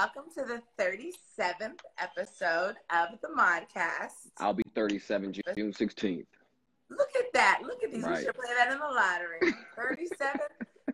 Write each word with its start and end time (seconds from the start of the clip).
Welcome 0.00 0.32
to 0.34 0.44
the 0.46 0.62
37th 0.82 1.80
episode 1.98 2.76
of 2.88 3.20
the 3.20 3.28
Modcast. 3.36 4.30
I'll 4.38 4.54
be 4.54 4.62
37 4.74 5.30
June 5.34 5.74
16th. 5.74 6.24
Look 6.88 7.08
at 7.18 7.30
that. 7.34 7.60
Look 7.62 7.84
at 7.84 7.92
these. 7.92 8.04
Right. 8.04 8.16
We 8.16 8.24
should 8.24 8.34
play 8.34 8.48
that 8.56 8.72
in 8.72 8.78
the 8.78 8.86
lottery. 8.86 9.52
37. 9.76 10.40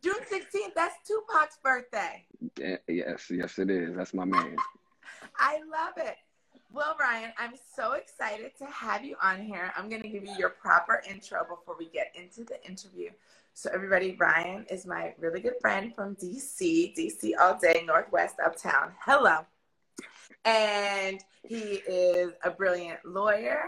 June 0.02 0.14
16th. 0.28 0.74
That's 0.74 0.96
Tupac's 1.06 1.56
birthday. 1.62 2.24
Yeah, 2.58 2.78
Yes, 2.88 3.30
yes, 3.30 3.60
it 3.60 3.70
is. 3.70 3.94
That's 3.94 4.12
my 4.12 4.24
man. 4.24 4.56
I 5.38 5.60
love 5.70 5.94
it. 5.98 6.16
Well, 6.72 6.96
Ryan, 6.98 7.30
I'm 7.38 7.52
so 7.76 7.92
excited 7.92 8.56
to 8.58 8.66
have 8.66 9.04
you 9.04 9.14
on 9.22 9.40
here. 9.40 9.72
I'm 9.76 9.88
going 9.88 10.02
to 10.02 10.08
give 10.08 10.24
you 10.24 10.34
your 10.36 10.50
proper 10.50 11.00
intro 11.08 11.46
before 11.48 11.76
we 11.78 11.90
get 11.90 12.12
into 12.16 12.42
the 12.42 12.60
interview. 12.66 13.10
So, 13.58 13.70
everybody, 13.72 14.14
Ryan 14.20 14.66
is 14.68 14.84
my 14.84 15.14
really 15.18 15.40
good 15.40 15.54
friend 15.62 15.94
from 15.94 16.14
DC, 16.16 16.94
DC 16.94 17.32
all 17.40 17.58
day, 17.58 17.84
Northwest 17.86 18.34
Uptown. 18.44 18.92
Hello. 19.00 19.46
And 20.44 21.24
he 21.42 21.80
is 21.88 22.32
a 22.44 22.50
brilliant 22.50 22.98
lawyer, 23.06 23.62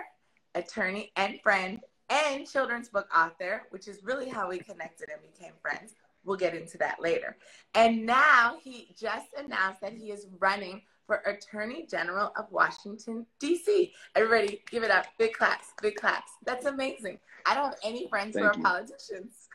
attorney, 0.55 1.11
and 1.16 1.41
friend, 1.41 1.80
and 2.11 2.47
children's 2.47 2.91
book 2.91 3.08
author, 3.17 3.62
which 3.70 3.89
is 3.89 4.00
really 4.05 4.28
how 4.28 4.50
we 4.50 4.58
connected 4.58 5.08
and 5.08 5.22
became 5.22 5.55
friends. 5.62 5.95
We'll 6.23 6.36
get 6.36 6.55
into 6.55 6.77
that 6.77 7.00
later. 7.00 7.39
And 7.75 8.05
now 8.05 8.58
he 8.62 8.95
just 8.95 9.28
announced 9.39 9.80
that 9.80 9.95
he 9.95 10.11
is 10.11 10.27
running 10.39 10.83
for 11.06 11.23
Attorney 11.25 11.86
General 11.86 12.30
of 12.36 12.52
Washington, 12.52 13.25
D.C. 13.41 13.95
Everybody, 14.14 14.61
give 14.70 14.83
it 14.83 14.91
up. 14.91 15.06
Big 15.19 15.33
claps, 15.33 15.69
big 15.80 15.95
claps. 15.95 16.33
That's 16.45 16.67
amazing. 16.67 17.19
I 17.47 17.55
don't 17.55 17.70
have 17.70 17.78
any 17.83 18.06
friends 18.11 18.36
who 18.36 18.45
are 18.45 18.52
you. 18.55 18.62
politicians. 18.62 19.47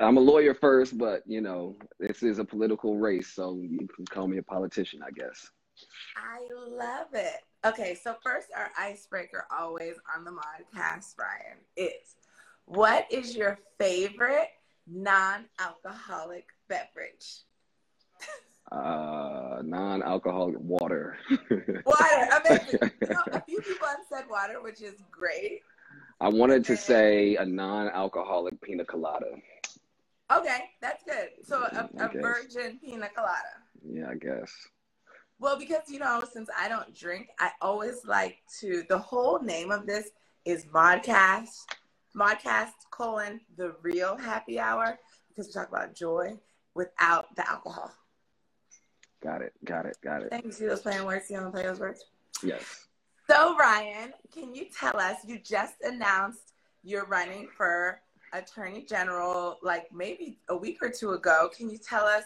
I'm 0.00 0.16
a 0.16 0.20
lawyer 0.20 0.54
first, 0.54 0.96
but 0.96 1.22
you 1.26 1.40
know, 1.40 1.76
this 1.98 2.22
is 2.22 2.38
a 2.38 2.44
political 2.44 2.96
race, 2.98 3.28
so 3.28 3.60
you 3.62 3.88
can 3.94 4.06
call 4.06 4.28
me 4.28 4.38
a 4.38 4.42
politician, 4.42 5.00
I 5.04 5.10
guess. 5.10 5.50
I 6.16 6.46
love 6.52 7.08
it. 7.14 7.40
Okay, 7.64 7.94
so 7.94 8.16
first, 8.22 8.48
our 8.56 8.70
icebreaker 8.78 9.46
always 9.56 9.96
on 10.16 10.24
the 10.24 10.30
modcast, 10.30 11.18
Ryan, 11.18 11.58
is 11.76 12.16
what 12.64 13.06
is 13.10 13.36
your 13.36 13.58
favorite 13.78 14.48
non 14.86 15.46
alcoholic 15.58 16.46
beverage? 16.68 17.42
Uh, 18.70 19.62
non-alcoholic 19.64 20.58
water. 20.58 21.16
Water, 21.86 22.28
amazing. 22.44 22.90
You 23.00 23.08
know, 23.08 23.22
a 23.32 23.40
few 23.40 23.62
people 23.62 23.86
have 23.86 24.00
said 24.12 24.24
water, 24.28 24.60
which 24.60 24.82
is 24.82 24.92
great. 25.10 25.62
I 26.20 26.28
wanted 26.28 26.64
to 26.66 26.76
say 26.76 27.36
a 27.36 27.44
non-alcoholic 27.44 28.60
pina 28.60 28.84
colada. 28.84 29.36
Okay, 30.30 30.58
that's 30.80 31.04
good. 31.04 31.28
So 31.44 31.62
a, 31.62 31.88
a 31.98 32.08
virgin 32.08 32.78
pina 32.82 33.08
colada. 33.14 33.62
Yeah, 33.88 34.10
I 34.10 34.14
guess. 34.14 34.52
Well, 35.38 35.58
because 35.58 35.82
you 35.88 36.00
know, 36.00 36.22
since 36.30 36.50
I 36.58 36.68
don't 36.68 36.94
drink, 36.94 37.28
I 37.38 37.50
always 37.62 38.04
like 38.04 38.38
to. 38.60 38.82
The 38.88 38.98
whole 38.98 39.40
name 39.40 39.70
of 39.70 39.86
this 39.86 40.10
is 40.44 40.64
Modcast, 40.66 41.66
Modcast 42.16 42.72
colon 42.90 43.40
the 43.56 43.76
real 43.82 44.16
happy 44.16 44.58
hour 44.58 44.98
because 45.28 45.46
we 45.46 45.52
talk 45.52 45.68
about 45.68 45.94
joy 45.94 46.36
without 46.74 47.34
the 47.36 47.48
alcohol. 47.48 47.92
Got 49.22 49.42
it. 49.42 49.52
Got 49.64 49.86
it. 49.86 49.96
Got 50.02 50.22
it. 50.22 50.30
Thank 50.30 50.46
you. 50.46 50.52
See 50.52 50.66
those 50.66 50.80
playing 50.80 51.04
words? 51.04 51.26
See 51.26 51.34
how 51.34 51.46
I 51.46 51.50
play 51.50 51.62
those 51.62 51.80
words? 51.80 52.04
Yes. 52.42 52.87
So 53.30 53.56
Ryan, 53.56 54.12
can 54.32 54.54
you 54.54 54.66
tell 54.66 54.98
us? 54.98 55.16
You 55.26 55.38
just 55.38 55.74
announced 55.82 56.54
you're 56.82 57.06
running 57.06 57.48
for 57.54 58.00
Attorney 58.32 58.86
General, 58.88 59.58
like 59.62 59.88
maybe 59.92 60.38
a 60.48 60.56
week 60.56 60.78
or 60.82 60.88
two 60.88 61.12
ago. 61.12 61.50
Can 61.54 61.68
you 61.68 61.78
tell 61.78 62.06
us 62.06 62.24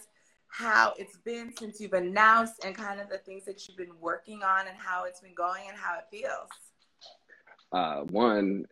how 0.48 0.94
it's 0.98 1.16
been 1.18 1.52
since 1.58 1.80
you've 1.80 1.94
announced 1.94 2.64
and 2.64 2.76
kind 2.76 3.00
of 3.00 3.08
the 3.08 3.18
things 3.18 3.44
that 3.46 3.66
you've 3.66 3.78
been 3.78 3.98
working 4.00 4.42
on 4.42 4.68
and 4.68 4.76
how 4.76 5.04
it's 5.04 5.20
been 5.20 5.34
going 5.34 5.62
and 5.68 5.76
how 5.76 5.98
it 5.98 6.04
feels? 6.10 6.48
uh, 7.72 8.00
one, 8.02 8.66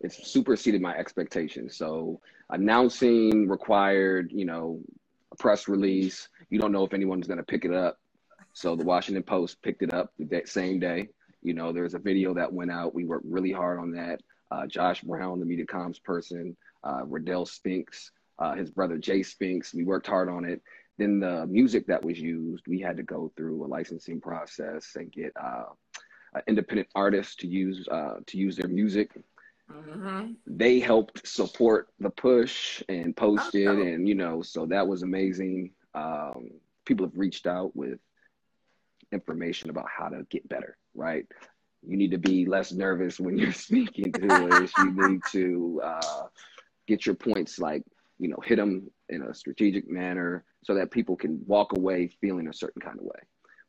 it's 0.00 0.26
superseded 0.26 0.80
my 0.80 0.94
expectations. 0.96 1.76
So 1.76 2.20
announcing 2.50 3.48
required, 3.48 4.30
you 4.32 4.44
know, 4.44 4.80
a 5.32 5.36
press 5.36 5.68
release. 5.68 6.28
You 6.50 6.58
don't 6.58 6.72
know 6.72 6.84
if 6.84 6.94
anyone's 6.94 7.26
going 7.26 7.38
to 7.38 7.44
pick 7.44 7.64
it 7.64 7.74
up. 7.74 7.98
So 8.52 8.76
the 8.76 8.84
Washington 8.84 9.22
Post 9.22 9.60
picked 9.62 9.82
it 9.82 9.92
up 9.92 10.12
the 10.18 10.42
same 10.44 10.78
day. 10.78 11.08
You 11.44 11.54
know, 11.54 11.72
there's 11.72 11.94
a 11.94 11.98
video 11.98 12.34
that 12.34 12.52
went 12.52 12.70
out. 12.72 12.94
We 12.94 13.04
worked 13.04 13.26
really 13.28 13.52
hard 13.52 13.78
on 13.78 13.92
that. 13.92 14.20
Uh, 14.50 14.66
Josh 14.66 15.02
Brown, 15.02 15.38
the 15.40 15.46
media 15.46 15.66
comms 15.66 16.02
person, 16.02 16.56
uh, 16.82 17.02
Riddell 17.06 17.46
Spinks, 17.46 18.10
uh, 18.38 18.54
his 18.54 18.70
brother 18.70 18.98
Jay 18.98 19.22
Spinks. 19.22 19.74
We 19.74 19.84
worked 19.84 20.06
hard 20.06 20.28
on 20.28 20.44
it. 20.44 20.62
Then 20.98 21.20
the 21.20 21.46
music 21.46 21.86
that 21.88 22.04
was 22.04 22.18
used, 22.20 22.66
we 22.66 22.80
had 22.80 22.96
to 22.96 23.02
go 23.02 23.30
through 23.36 23.64
a 23.64 23.66
licensing 23.66 24.20
process 24.20 24.92
and 24.96 25.10
get 25.12 25.32
uh, 25.40 25.64
independent 26.46 26.88
artists 26.94 27.36
to 27.36 27.46
use 27.46 27.86
uh, 27.88 28.16
to 28.26 28.38
use 28.38 28.56
their 28.56 28.68
music. 28.68 29.10
Mm-hmm. 29.70 30.32
They 30.46 30.78
helped 30.78 31.26
support 31.26 31.88
the 31.98 32.10
push 32.10 32.82
and 32.88 33.16
post 33.16 33.54
it, 33.54 33.66
Oh. 33.66 33.80
and 33.80 34.08
you 34.08 34.14
know, 34.14 34.42
so 34.42 34.66
that 34.66 34.86
was 34.86 35.02
amazing. 35.02 35.70
Um, 35.94 36.50
people 36.84 37.06
have 37.06 37.16
reached 37.18 37.46
out 37.46 37.74
with 37.74 37.98
information 39.12 39.70
about 39.70 39.86
how 39.88 40.08
to 40.08 40.26
get 40.30 40.48
better. 40.48 40.76
Right? 40.94 41.26
You 41.86 41.96
need 41.96 42.12
to 42.12 42.18
be 42.18 42.46
less 42.46 42.72
nervous 42.72 43.20
when 43.20 43.36
you're 43.38 43.52
speaking 43.52 44.12
to 44.12 44.48
us. 44.62 44.70
You 44.78 44.92
need 44.92 45.20
to 45.32 45.80
uh, 45.84 46.26
get 46.86 47.06
your 47.06 47.14
points 47.14 47.58
like 47.58 47.82
you 48.18 48.28
know 48.28 48.38
hit 48.44 48.56
them 48.56 48.90
in 49.08 49.22
a 49.22 49.34
strategic 49.34 49.90
manner 49.90 50.44
so 50.64 50.74
that 50.74 50.90
people 50.90 51.16
can 51.16 51.42
walk 51.46 51.76
away 51.76 52.08
feeling 52.20 52.48
a 52.48 52.52
certain 52.52 52.80
kind 52.80 52.98
of 52.98 53.04
way. 53.04 53.20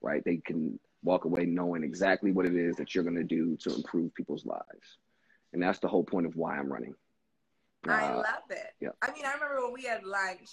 Right? 0.02 0.24
They 0.24 0.38
can 0.38 0.80
walk 1.04 1.26
away 1.26 1.46
knowing 1.46 1.84
exactly 1.84 2.32
what 2.32 2.46
it 2.46 2.56
is 2.56 2.76
that 2.78 2.96
you're 2.96 3.04
going 3.04 3.16
to 3.16 3.24
do 3.24 3.56
to 3.62 3.76
improve 3.76 4.14
people's 4.16 4.46
lives. 4.46 4.98
And 5.54 5.62
that's 5.62 5.80
the 5.80 5.88
whole 5.88 6.04
point 6.04 6.26
of 6.26 6.36
why 6.36 6.58
I'm 6.58 6.72
running. 6.72 6.96
I 7.88 8.08
Uh, 8.08 8.16
love 8.18 8.26
it. 8.50 8.74
yeah. 8.82 8.90
I 9.02 9.12
mean, 9.14 9.24
I 9.26 9.34
remember 9.34 9.64
when 9.64 9.74
we 9.74 9.84
had 9.84 10.04
lunch 10.04 10.50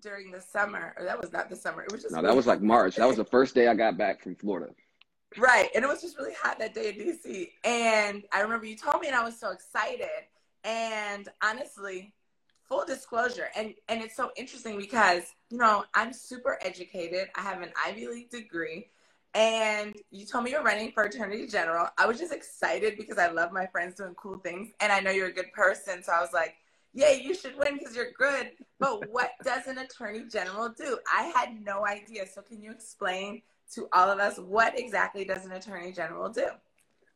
during 0.00 0.30
the 0.30 0.40
summer, 0.40 0.94
or 0.96 1.04
that 1.04 1.20
was 1.20 1.32
not 1.32 1.50
the 1.50 1.56
summer. 1.56 1.82
It 1.82 1.92
was 1.92 2.02
just 2.02 2.14
no, 2.14 2.22
that 2.22 2.34
was 2.34 2.46
like 2.46 2.62
March. 2.62 2.96
That 2.96 3.08
was 3.08 3.16
the 3.16 3.24
first 3.24 3.54
day 3.54 3.66
I 3.66 3.74
got 3.74 3.98
back 3.98 4.22
from 4.22 4.36
Florida. 4.36 4.72
Right. 5.38 5.70
And 5.74 5.84
it 5.84 5.88
was 5.88 6.00
just 6.00 6.18
really 6.18 6.34
hot 6.34 6.58
that 6.58 6.74
day 6.74 6.88
in 6.88 6.94
DC. 6.96 7.50
And 7.64 8.24
I 8.32 8.40
remember 8.40 8.66
you 8.66 8.76
told 8.76 9.00
me 9.00 9.06
and 9.06 9.16
I 9.16 9.24
was 9.24 9.38
so 9.38 9.50
excited. 9.50 10.26
And 10.64 11.28
honestly, 11.42 12.12
full 12.68 12.84
disclosure, 12.84 13.48
and, 13.56 13.74
and 13.88 14.02
it's 14.02 14.16
so 14.16 14.30
interesting 14.36 14.76
because, 14.76 15.24
you 15.50 15.58
know, 15.58 15.84
I'm 15.94 16.12
super 16.12 16.58
educated. 16.62 17.28
I 17.34 17.42
have 17.42 17.62
an 17.62 17.70
Ivy 17.84 18.08
League 18.08 18.30
degree. 18.30 18.88
And 19.34 19.94
you 20.10 20.26
told 20.26 20.44
me 20.44 20.50
you're 20.50 20.62
running 20.62 20.90
for 20.90 21.04
Attorney 21.04 21.46
General. 21.46 21.88
I 21.96 22.06
was 22.06 22.18
just 22.18 22.32
excited 22.32 22.96
because 22.96 23.16
I 23.16 23.28
love 23.30 23.52
my 23.52 23.66
friends 23.66 23.94
doing 23.94 24.14
cool 24.14 24.38
things. 24.38 24.70
And 24.80 24.90
I 24.90 24.98
know 24.98 25.12
you're 25.12 25.28
a 25.28 25.32
good 25.32 25.52
person. 25.52 26.02
So 26.02 26.12
I 26.12 26.20
was 26.20 26.32
like, 26.32 26.56
yeah, 26.92 27.12
you 27.12 27.34
should 27.34 27.56
win 27.56 27.78
because 27.78 27.94
you're 27.94 28.10
good. 28.18 28.50
But 28.80 29.08
what 29.12 29.30
does 29.44 29.68
an 29.68 29.78
Attorney 29.78 30.24
General 30.28 30.70
do? 30.76 30.98
I 31.12 31.32
had 31.34 31.64
no 31.64 31.86
idea. 31.86 32.26
So 32.26 32.42
can 32.42 32.60
you 32.60 32.72
explain 32.72 33.42
to 33.74 33.88
all 33.92 34.10
of 34.10 34.18
us 34.18 34.38
what 34.38 34.78
exactly 34.78 35.24
does 35.24 35.44
an 35.44 35.52
attorney 35.52 35.92
general 35.92 36.28
do 36.28 36.46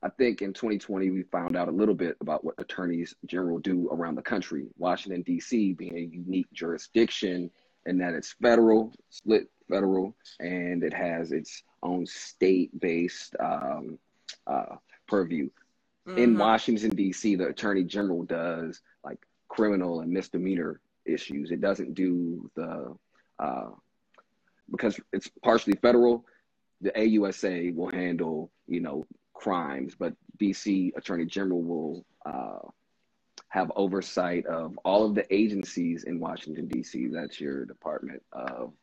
I 0.03 0.11
think 0.11 0.43
in 0.43 0.53
2020 0.53 1.11
we 1.11 1.23
found 1.23 1.57
out 1.57 1.69
a 1.69 1.71
little 1.71 1.95
bit 1.95 2.17
about 2.21 2.45
what 2.45 2.57
attorneys 2.59 3.15
general 3.25 3.59
do 3.59 3.89
around 3.91 4.17
the 4.17 4.23
country. 4.23 4.67
Washington 4.77 5.23
D.C. 5.23 5.73
being 5.73 5.97
a 5.97 6.01
unique 6.01 6.53
jurisdiction 6.53 7.51
in 7.87 7.97
that 7.99 8.13
it's 8.13 8.35
federal, 8.35 8.93
split 9.09 9.49
federal, 9.71 10.15
and 10.41 10.85
it 10.85 10.93
has 10.93 11.33
its 11.33 11.63
own 11.83 12.05
state-based 12.05 13.35
um, 13.41 13.99
uh, 14.47 14.77
purview. 15.09 15.49
in 16.19 16.35
Mhm. 16.35 16.39
Washington 16.39 16.91
D.C., 16.91 17.35
the 17.37 17.47
Attorney 17.49 17.83
General 17.83 18.25
does 18.25 18.83
like 19.05 19.25
criminal 19.49 20.01
and 20.01 20.13
misdemeanor 20.13 20.81
issues. 21.07 21.51
It 21.51 21.63
doesn't 21.63 21.95
do 21.95 22.51
the 22.57 22.95
uh, 23.39 23.71
because 24.71 25.01
it's 25.15 25.29
partially 25.43 25.77
federal. 25.81 26.27
The 26.85 26.91
AUSA 26.91 27.75
will 27.75 27.91
handle 27.91 28.51
you 28.69 28.81
know 28.81 29.07
crimes, 29.33 29.95
but 29.99 30.13
D.C. 30.39 30.93
Attorney 30.97 31.25
General 31.25 31.63
will 31.63 32.05
uh, 32.27 32.69
have 33.49 33.73
oversight 33.75 34.45
of 34.45 34.79
all 34.85 35.07
of 35.07 35.15
the 35.15 35.33
agencies 35.35 36.05
in 36.05 36.21
Washington 36.21 36.69
D.C. 36.69 37.09
That's 37.09 37.41
your 37.41 37.65
Department 37.65 38.23
of 38.33 38.75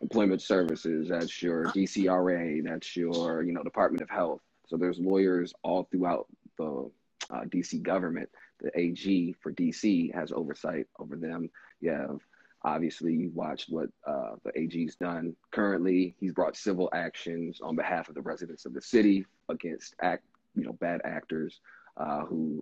Employment 0.00 0.40
Services. 0.40 1.08
That's 1.08 1.42
your 1.42 1.64
DCRA. 1.66 2.62
That's 2.64 2.96
your 2.96 3.42
you 3.42 3.52
know 3.52 3.64
Department 3.64 4.02
of 4.02 4.10
Health. 4.10 4.42
So 4.68 4.76
there's 4.76 5.00
lawyers 5.00 5.52
all 5.64 5.88
throughout 5.90 6.28
the 6.56 6.88
uh, 7.30 7.40
DC 7.46 7.82
government. 7.82 8.28
The 8.60 8.70
AG 8.78 9.34
for 9.40 9.52
DC 9.52 10.14
has 10.14 10.30
oversight 10.30 10.86
over 11.00 11.16
them. 11.16 11.50
You 11.80 11.90
have 11.90 12.20
obviously 12.62 13.14
you 13.14 13.30
watched 13.34 13.70
what 13.70 13.88
uh, 14.06 14.32
the 14.44 14.58
AG's 14.58 14.96
done 14.96 15.34
currently. 15.50 16.14
He's 16.20 16.32
brought 16.32 16.56
civil 16.56 16.88
actions 16.92 17.60
on 17.62 17.76
behalf 17.76 18.08
of 18.08 18.14
the 18.14 18.22
residents 18.22 18.66
of 18.66 18.74
the 18.74 18.82
city 18.82 19.26
against 19.48 19.94
act 20.02 20.24
you 20.54 20.64
know 20.64 20.72
bad 20.74 21.00
actors 21.04 21.60
uh, 21.96 22.24
who 22.24 22.60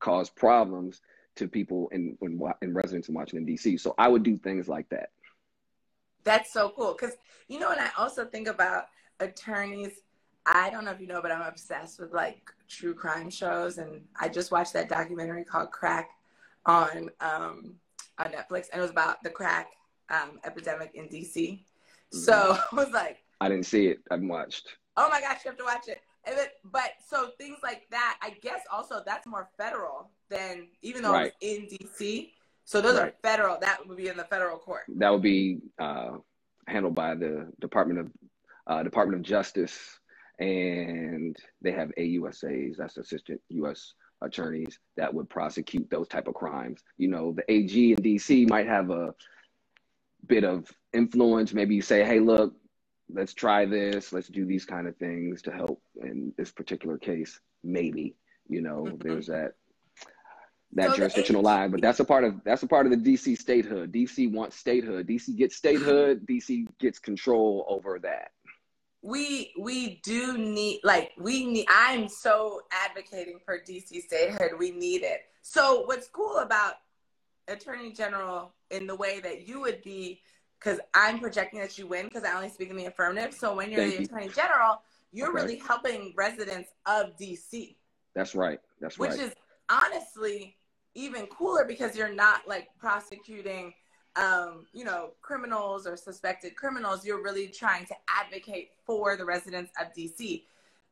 cause 0.00 0.30
problems. 0.30 1.00
to 1.34 1.48
people 1.48 1.88
in, 1.92 2.16
in, 2.20 2.38
in 2.60 2.74
residents 2.74 3.08
in 3.08 3.14
Washington, 3.14 3.46
D.C. 3.46 3.78
So 3.78 3.94
I 3.96 4.06
would 4.08 4.22
do 4.22 4.36
things 4.36 4.68
like 4.68 4.86
that. 4.90 5.10
That's 6.24 6.52
so 6.52 6.72
cool. 6.76 6.92
Because, 6.92 7.16
you 7.48 7.58
know, 7.58 7.70
and 7.70 7.80
I 7.80 7.88
also 7.96 8.26
think 8.26 8.48
about 8.48 8.84
attorneys. 9.18 10.00
I 10.44 10.68
don't 10.70 10.84
know 10.84 10.90
if 10.90 11.00
you 11.00 11.06
know, 11.06 11.22
but 11.22 11.32
I'm 11.32 11.42
obsessed 11.42 11.98
with 12.00 12.12
like 12.12 12.50
true 12.68 12.94
crime 12.94 13.30
shows. 13.30 13.78
And 13.78 14.02
I 14.20 14.28
just 14.28 14.52
watched 14.52 14.74
that 14.74 14.88
documentary 14.88 15.44
called 15.44 15.70
Crack 15.70 16.10
on, 16.66 17.08
um, 17.20 17.76
on 18.24 18.32
Netflix. 18.32 18.66
And 18.72 18.78
it 18.78 18.82
was 18.82 18.90
about 18.90 19.22
the 19.22 19.30
crack 19.30 19.68
um, 20.10 20.40
epidemic 20.44 20.92
in 20.94 21.08
DC. 21.08 21.34
Mm-hmm. 21.34 22.18
So 22.18 22.58
I 22.72 22.74
was 22.74 22.90
like, 22.90 23.18
I 23.40 23.48
didn't 23.48 23.66
see 23.66 23.86
it. 23.88 23.98
I've 24.10 24.22
watched. 24.22 24.76
Oh 24.96 25.08
my 25.10 25.20
gosh, 25.20 25.44
you 25.44 25.50
have 25.50 25.58
to 25.58 25.64
watch 25.64 25.88
it. 25.88 26.00
And 26.24 26.36
then, 26.36 26.46
but 26.70 26.92
so 27.04 27.30
things 27.38 27.58
like 27.62 27.82
that, 27.90 28.18
I 28.22 28.30
guess 28.42 28.60
also 28.72 29.02
that's 29.04 29.26
more 29.26 29.48
federal 29.58 30.10
than 30.30 30.68
even 30.82 31.02
though 31.02 31.12
right. 31.12 31.32
it's 31.40 31.72
in 31.72 31.88
DC. 31.88 32.30
So 32.64 32.80
those 32.80 32.96
right. 32.96 33.08
are 33.08 33.14
federal. 33.22 33.58
That 33.58 33.86
would 33.86 33.96
be 33.96 34.08
in 34.08 34.16
the 34.16 34.24
federal 34.24 34.58
court. 34.58 34.82
That 34.96 35.10
would 35.10 35.22
be 35.22 35.58
uh, 35.80 36.18
handled 36.68 36.94
by 36.94 37.16
the 37.16 37.50
Department 37.60 38.00
of 38.00 38.10
uh, 38.68 38.82
Department 38.84 39.20
of 39.20 39.26
Justice, 39.26 39.98
and 40.38 41.36
they 41.60 41.72
have 41.72 41.90
AUSAs. 41.98 42.76
That's 42.76 42.96
assistant 42.98 43.40
U.S. 43.48 43.94
attorneys 44.22 44.78
that 44.96 45.12
would 45.12 45.28
prosecute 45.28 45.88
those 45.90 46.08
type 46.08 46.28
of 46.28 46.34
crimes. 46.34 46.82
You 46.98 47.08
know, 47.08 47.32
the 47.32 47.50
AG 47.50 47.92
in 47.92 47.98
DC 47.98 48.48
might 48.48 48.66
have 48.66 48.90
a 48.90 49.14
bit 50.26 50.44
of 50.44 50.70
influence. 50.92 51.52
Maybe 51.52 51.74
you 51.74 51.82
say, 51.82 52.04
"Hey, 52.04 52.20
look, 52.20 52.54
let's 53.08 53.34
try 53.34 53.66
this. 53.66 54.12
Let's 54.12 54.28
do 54.28 54.44
these 54.44 54.64
kind 54.64 54.86
of 54.86 54.96
things 54.96 55.42
to 55.42 55.50
help 55.52 55.82
in 56.02 56.32
this 56.36 56.50
particular 56.50 56.98
case." 56.98 57.40
Maybe 57.64 58.16
you 58.48 58.60
know, 58.60 58.84
mm-hmm. 58.84 58.96
there's 58.98 59.26
that 59.26 59.52
that 60.74 60.90
so 60.90 60.96
jurisdictional 60.96 61.42
line. 61.42 61.70
But 61.70 61.80
that's 61.80 62.00
a 62.00 62.04
part 62.04 62.24
of 62.24 62.42
that's 62.44 62.62
a 62.62 62.66
part 62.66 62.86
of 62.86 62.92
the 62.92 62.98
DC 62.98 63.38
statehood. 63.38 63.92
DC 63.92 64.32
wants 64.32 64.56
statehood. 64.56 65.06
DC 65.06 65.36
gets 65.36 65.56
statehood. 65.56 66.26
DC 66.26 66.66
gets 66.78 66.98
control 66.98 67.66
over 67.68 67.98
that. 68.00 68.30
We 69.02 69.52
we 69.58 70.00
do 70.04 70.38
need 70.38 70.80
like 70.84 71.12
we 71.18 71.44
need. 71.44 71.66
I'm 71.68 72.08
so 72.08 72.62
advocating 72.70 73.40
for 73.44 73.58
DC 73.58 74.02
statehood. 74.02 74.52
We 74.58 74.70
need 74.70 75.02
it. 75.02 75.22
So 75.42 75.82
what's 75.86 76.06
cool 76.06 76.38
about 76.38 76.74
Attorney 77.48 77.92
General 77.92 78.52
in 78.70 78.86
the 78.86 78.94
way 78.94 79.20
that 79.20 79.46
you 79.48 79.60
would 79.60 79.82
be, 79.82 80.20
because 80.58 80.78
I'm 80.94 81.18
projecting 81.18 81.60
that 81.60 81.76
you 81.76 81.86
win 81.86 82.06
because 82.06 82.24
I 82.24 82.34
only 82.34 82.48
speak 82.48 82.70
in 82.70 82.76
the 82.76 82.86
affirmative. 82.86 83.34
So 83.34 83.54
when 83.54 83.70
you're 83.70 83.80
Thank 83.80 83.94
the 83.94 83.98
you. 84.00 84.06
Attorney 84.06 84.28
General, 84.28 84.82
you're 85.12 85.30
okay. 85.30 85.42
really 85.42 85.58
helping 85.58 86.14
residents 86.16 86.70
of 86.86 87.16
DC. 87.18 87.74
That's 88.14 88.34
right. 88.34 88.60
That's 88.80 88.98
which 88.98 89.10
right. 89.10 89.18
Which 89.18 89.28
is 89.28 89.34
honestly 89.68 90.56
even 90.94 91.26
cooler 91.26 91.64
because 91.64 91.96
you're 91.96 92.12
not 92.12 92.46
like 92.46 92.68
prosecuting 92.78 93.72
um, 94.16 94.66
you 94.72 94.84
know, 94.84 95.10
criminals 95.22 95.86
or 95.86 95.96
suspected 95.96 96.54
criminals, 96.56 97.04
you're 97.04 97.22
really 97.22 97.48
trying 97.48 97.86
to 97.86 97.94
advocate 98.08 98.70
for 98.84 99.16
the 99.16 99.24
residents 99.24 99.72
of 99.80 99.88
DC. 99.94 100.42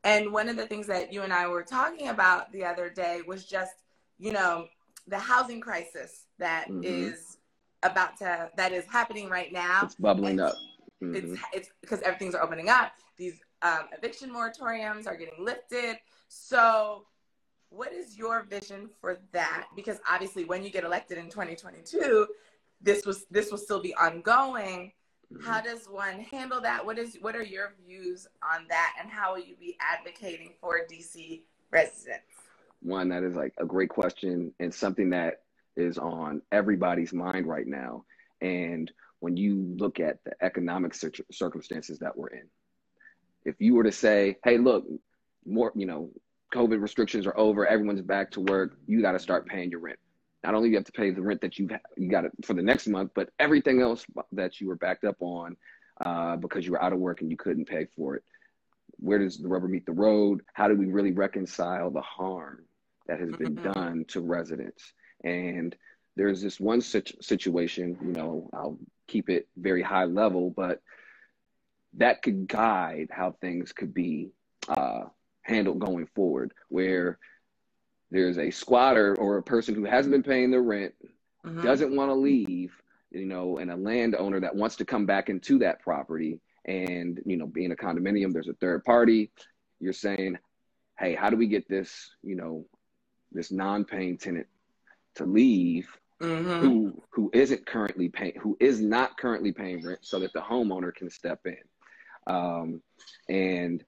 And 0.05 0.33
one 0.33 0.49
of 0.49 0.57
the 0.57 0.67
things 0.67 0.87
that 0.87 1.13
you 1.13 1.23
and 1.23 1.33
I 1.33 1.47
were 1.47 1.63
talking 1.63 2.09
about 2.09 2.51
the 2.53 2.65
other 2.65 2.89
day 2.89 3.21
was 3.27 3.45
just, 3.45 3.75
you 4.19 4.33
know, 4.33 4.67
the 5.07 5.19
housing 5.19 5.61
crisis 5.61 6.25
that 6.39 6.69
mm-hmm. 6.69 6.83
is 6.85 7.37
about 7.83 8.17
to 8.19 8.51
that 8.57 8.73
is 8.73 8.85
happening 8.87 9.29
right 9.29 9.53
now. 9.53 9.81
It's 9.85 9.95
bubbling 9.95 10.41
up. 10.41 10.55
Mm-hmm. 11.03 11.15
It's 11.15 11.43
it's 11.53 11.71
because 11.81 12.01
everything's 12.03 12.35
opening 12.35 12.69
up. 12.69 12.93
These 13.17 13.41
um, 13.63 13.89
eviction 13.97 14.31
moratoriums 14.31 15.07
are 15.07 15.17
getting 15.17 15.45
lifted. 15.45 15.97
So 16.29 17.05
what 17.71 17.93
is 17.93 18.19
your 18.19 18.45
vision 18.45 18.89
for 19.01 19.19
that? 19.33 19.67
Because 19.77 19.99
obviously, 20.09 20.45
when 20.45 20.65
you 20.65 20.71
get 20.71 20.85
elected 20.85 21.19
in 21.19 21.27
2022, 21.27 22.27
this 22.81 23.05
was 23.05 23.27
this 23.31 23.51
will 23.51 23.59
still 23.59 23.81
be 23.81 23.95
ongoing. 23.95 24.93
Mm-hmm. 25.33 25.47
How 25.47 25.61
does 25.61 25.87
one 25.87 26.21
handle 26.21 26.61
that? 26.61 26.85
What 26.85 26.99
is 26.99 27.17
what 27.21 27.37
are 27.37 27.43
your 27.43 27.75
views 27.87 28.27
on 28.43 28.67
that, 28.69 28.97
and 29.01 29.11
how 29.11 29.35
will 29.35 29.43
you 29.43 29.57
be 29.57 29.77
advocating 29.81 30.55
for 30.61 30.81
DC 30.91 31.43
residents? 31.71 32.25
One 32.83 33.09
that 33.11 33.23
is 33.23 33.35
like 33.35 33.55
a 33.59 33.67
great 33.67 33.91
question 33.91 34.53
and 34.59 34.73
something 34.75 35.11
that 35.11 35.43
is 35.77 35.99
on 35.99 36.43
everybody's 36.51 37.13
mind 37.13 37.47
right 37.47 37.67
now. 37.67 38.05
And 38.41 38.91
when 39.21 39.37
you 39.37 39.75
look 39.77 40.01
at 40.01 40.19
the 40.25 40.33
economic 40.43 40.95
circumstances 41.31 41.99
that 41.99 42.17
we're 42.17 42.29
in, 42.29 42.49
if 43.45 43.57
you 43.61 43.75
were 43.75 43.85
to 43.85 43.93
say, 43.93 44.39
"Hey, 44.43 44.59
look, 44.59 44.87
more, 45.45 45.73
you 45.75 45.87
know, 45.87 46.11
COVID 46.53 46.81
restrictions 46.81 47.27
are 47.27 47.39
over, 47.39 47.67
everyone's 47.67 48.03
back 48.03 48.31
to 48.33 48.41
work, 48.41 48.77
you 48.87 49.03
got 49.03 49.13
to 49.13 49.19
start 49.19 49.47
paying 49.47 49.71
your 49.71 49.81
rent. 49.81 49.99
Not 50.43 50.55
only 50.55 50.69
do 50.69 50.73
you 50.73 50.79
have 50.79 50.87
to 50.87 50.93
pay 50.93 51.11
the 51.11 51.23
rent 51.23 51.43
that 51.43 51.59
you 51.59 51.69
you 51.97 52.09
got 52.11 52.25
it 52.25 52.33
for 52.45 52.55
the 52.55 52.63
next 52.63 52.87
month, 52.87 53.11
but 53.15 53.31
everything 53.39 53.83
else 53.83 54.05
that 54.33 54.61
you 54.61 54.69
were 54.69 54.77
backed 54.77 55.05
up 55.05 55.17
on 55.21 55.57
uh, 56.05 56.37
because 56.37 56.65
you 56.65 56.73
were 56.73 56.83
out 56.83 56.93
of 56.93 56.99
work 56.99 57.21
and 57.21 57.31
you 57.31 57.37
couldn't 57.37 57.69
pay 57.69 57.87
for 57.97 58.17
it. 58.17 58.25
Where 58.99 59.19
does 59.19 59.39
the 59.39 59.49
rubber 59.49 59.69
meet 59.69 59.87
the 59.87 59.93
road? 59.93 60.43
How 60.55 60.69
do 60.69 60.75
we 60.75 60.87
really 60.87 61.13
reconcile 61.13 61.91
the 61.91 62.01
harm 62.01 62.65
that 63.07 63.21
has 63.21 63.31
been 63.31 63.57
mm-hmm. 63.57 63.73
done 63.73 64.05
to 64.09 64.21
residents? 64.21 64.93
And 65.23 65.77
there's 66.17 66.43
this 66.43 66.59
one 66.59 66.81
situ- 66.81 67.21
situation, 67.21 67.99
you 68.03 68.13
know, 68.13 68.51
I'll 68.53 68.79
keep 69.07 69.29
it 69.29 69.49
very 69.57 69.83
high 69.83 70.05
level, 70.05 70.51
but 70.51 70.81
that 71.95 72.23
could 72.23 72.47
guide 72.47 73.09
how 73.11 73.33
things 73.41 73.73
could 73.73 73.93
be 73.93 74.31
uh, 74.69 75.05
handled 75.43 75.81
going 75.81 76.07
forward, 76.15 76.53
where 76.69 77.19
there's 78.11 78.39
a 78.39 78.51
squatter 78.51 79.17
or 79.17 79.39
a 79.39 79.43
person 79.43 79.75
who 79.75 79.85
hasn't 79.85 80.13
been 80.13 80.23
paying 80.23 80.51
their 80.51 80.63
rent, 80.63 80.95
mm-hmm. 81.45 81.63
doesn't 81.63 81.95
want 81.95 82.11
to 82.11 82.15
leave, 82.15 82.73
you 83.11 83.27
know, 83.27 83.59
and 83.59 83.71
a 83.71 83.77
landowner 83.77 84.41
that 84.41 84.55
wants 84.55 84.77
to 84.77 84.85
come 84.85 85.07
back 85.07 85.29
into 85.29 85.59
that 85.61 85.81
property. 85.81 86.41
And, 86.65 87.21
you 87.25 87.37
know, 87.37 87.47
being 87.47 87.73
a 87.73 87.77
condominium, 87.77 88.33
there's 88.33 88.49
a 88.49 88.55
third 88.55 88.85
party. 88.85 89.31
You're 89.81 89.93
saying, 89.93 90.39
hey, 90.99 91.15
how 91.15 91.31
do 91.31 91.37
we 91.37 91.47
get 91.47 91.69
this, 91.69 92.11
you 92.23 92.37
know, 92.37 92.67
this 93.33 93.51
non-paying 93.51 94.19
tenant 94.19 94.47
to 95.15 95.25
leave 95.25 95.89
mm-hmm. 96.21 96.61
who 96.61 97.03
who 97.11 97.31
isn't 97.33 97.67
currently 97.67 98.09
paying 98.09 98.35
who 98.41 98.57
is 98.61 98.81
not 98.81 99.17
currently 99.17 99.53
paying 99.53 99.85
rent 99.85 100.01
so 100.03 100.19
that 100.21 100.33
the 100.33 100.41
homeowner 100.41 100.95
can 100.95 101.11
step 101.11 101.41
in 101.47 101.57
um, 102.27 102.83
and 103.29 103.85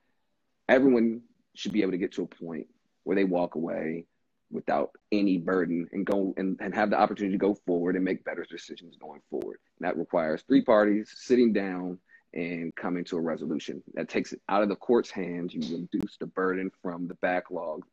everyone 0.69 1.23
should 1.55 1.73
be 1.73 1.83
able 1.83 1.93
to 1.93 1.99
get 1.99 2.13
to 2.13 2.23
a 2.23 2.45
point 2.45 2.67
where 3.05 3.17
they 3.17 3.25
walk 3.25 3.55
away 3.55 4.07
without 4.53 4.91
any 5.11 5.39
burden 5.39 5.89
and 5.93 6.07
go 6.07 6.35
and, 6.37 6.59
and 6.61 6.75
have 6.75 6.91
the 6.91 7.01
opportunity 7.01 7.35
to 7.35 7.39
go 7.39 7.55
forward 7.67 7.97
and 7.97 8.05
make 8.05 8.25
better 8.25 8.47
decisions 8.49 8.97
going 9.01 9.21
forward. 9.31 9.59
And 9.79 9.89
that 9.89 9.97
requires 9.97 10.43
three 10.43 10.63
parties 10.63 11.13
sitting 11.17 11.53
down 11.53 11.99
and 12.35 12.75
coming 12.75 13.05
to 13.05 13.17
a 13.17 13.21
resolution. 13.21 13.83
That 13.95 14.09
takes 14.09 14.33
it 14.33 14.41
out 14.49 14.63
of 14.63 14.69
the 14.69 14.77
court's 14.77 15.11
hands. 15.11 15.55
You 15.55 15.89
reduce 15.93 16.17
the 16.19 16.27
burden 16.27 16.71
from 16.83 17.09
the 17.09 17.15
backlog, 17.15 17.85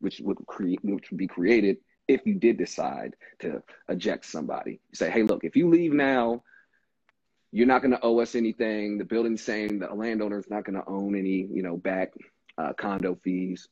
which 0.00 0.20
would 0.20 0.38
create 0.46 0.80
which 0.82 1.10
would 1.10 1.18
be 1.18 1.26
created 1.26 1.78
if 2.06 2.22
you 2.24 2.34
did 2.34 2.56
decide 2.56 3.14
to 3.40 3.62
eject 3.88 4.24
somebody. 4.24 4.72
You 4.72 4.94
say, 4.94 5.10
hey, 5.10 5.22
look, 5.22 5.44
if 5.44 5.56
you 5.56 5.68
leave 5.68 5.92
now, 5.92 6.42
you're 7.52 7.66
not 7.66 7.82
going 7.82 7.92
to 7.92 8.00
owe 8.02 8.20
us 8.20 8.34
anything. 8.34 8.98
The 8.98 9.04
building's 9.04 9.42
saying 9.42 9.78
the 9.78 9.94
landowner 9.94 10.38
is 10.38 10.50
not 10.50 10.64
going 10.64 10.78
to 10.78 10.88
own 10.88 11.16
any, 11.16 11.46
you 11.50 11.62
know, 11.62 11.76
back 11.76 12.12
uh, 12.56 12.72
condo 12.74 13.18
fees. 13.22 13.68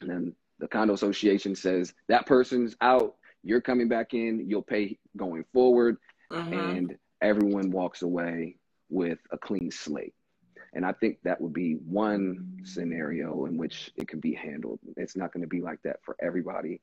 And 0.00 0.10
then 0.10 0.34
the 0.58 0.68
condo 0.68 0.94
association 0.94 1.54
says 1.54 1.94
that 2.08 2.26
person's 2.26 2.76
out, 2.80 3.16
you're 3.42 3.60
coming 3.60 3.88
back 3.88 4.14
in, 4.14 4.48
you'll 4.48 4.62
pay 4.62 4.98
going 5.16 5.44
forward, 5.52 5.96
mm-hmm. 6.30 6.52
and 6.52 6.96
everyone 7.22 7.70
walks 7.70 8.02
away 8.02 8.56
with 8.90 9.18
a 9.30 9.38
clean 9.38 9.70
slate. 9.70 10.14
And 10.74 10.84
I 10.84 10.92
think 10.92 11.18
that 11.24 11.40
would 11.40 11.52
be 11.52 11.74
one 11.74 12.58
scenario 12.64 13.46
in 13.46 13.56
which 13.56 13.90
it 13.96 14.06
can 14.08 14.20
be 14.20 14.34
handled. 14.34 14.80
It's 14.96 15.16
not 15.16 15.32
going 15.32 15.42
to 15.42 15.48
be 15.48 15.60
like 15.60 15.80
that 15.82 15.96
for 16.04 16.16
everybody, 16.20 16.80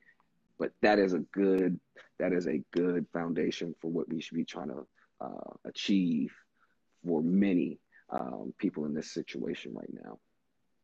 but 0.57 0.71
that 0.81 0.99
is 0.99 1.13
a 1.13 1.19
good 1.19 1.79
that 2.17 2.31
is 2.31 2.47
a 2.47 2.63
good 2.71 3.05
foundation 3.11 3.75
for 3.81 3.91
what 3.91 4.07
we 4.09 4.21
should 4.21 4.37
be 4.37 4.45
trying 4.45 4.69
to 4.69 4.87
uh, 5.21 5.53
achieve 5.65 6.33
for 7.05 7.21
many 7.21 7.77
um, 8.09 8.53
people 8.57 8.85
in 8.85 8.93
this 8.93 9.11
situation 9.11 9.73
right 9.73 9.91
now. 9.91 10.17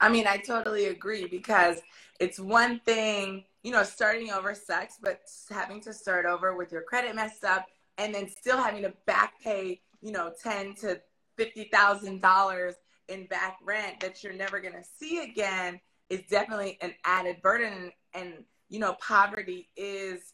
I 0.02 0.10
mean, 0.10 0.26
I 0.26 0.38
totally 0.38 0.88
agree 0.88 1.28
because 1.28 1.80
it's 2.20 2.40
one 2.40 2.80
thing, 2.80 3.46
you 3.62 3.72
know, 3.72 3.84
starting 3.84 4.32
over 4.32 4.56
sucks, 4.56 4.98
but 5.02 5.22
having 5.50 5.80
to 5.82 5.94
start 5.94 6.26
over 6.26 6.56
with 6.56 6.72
your 6.72 6.82
credit 6.82 7.16
messed 7.16 7.44
up 7.44 7.68
and 8.00 8.14
then 8.14 8.28
still 8.28 8.58
having 8.58 8.82
to 8.82 8.94
back 9.06 9.34
pay, 9.44 9.80
you 10.02 10.12
know, 10.12 10.34
ten 10.42 10.74
to 10.78 11.00
fifty 11.38 11.66
thousand 11.66 12.20
dollars 12.20 12.74
in 13.10 13.28
back 13.28 13.60
rent 13.64 14.00
that 14.00 14.24
you're 14.24 14.34
never 14.34 14.60
gonna 14.60 14.84
see 14.84 15.20
again 15.20 15.80
is 16.10 16.22
definitely 16.30 16.80
an 16.82 16.94
added 17.06 17.40
burden. 17.44 17.92
And 18.16 18.44
you 18.70 18.80
know, 18.80 18.94
poverty 18.94 19.70
is 19.78 20.34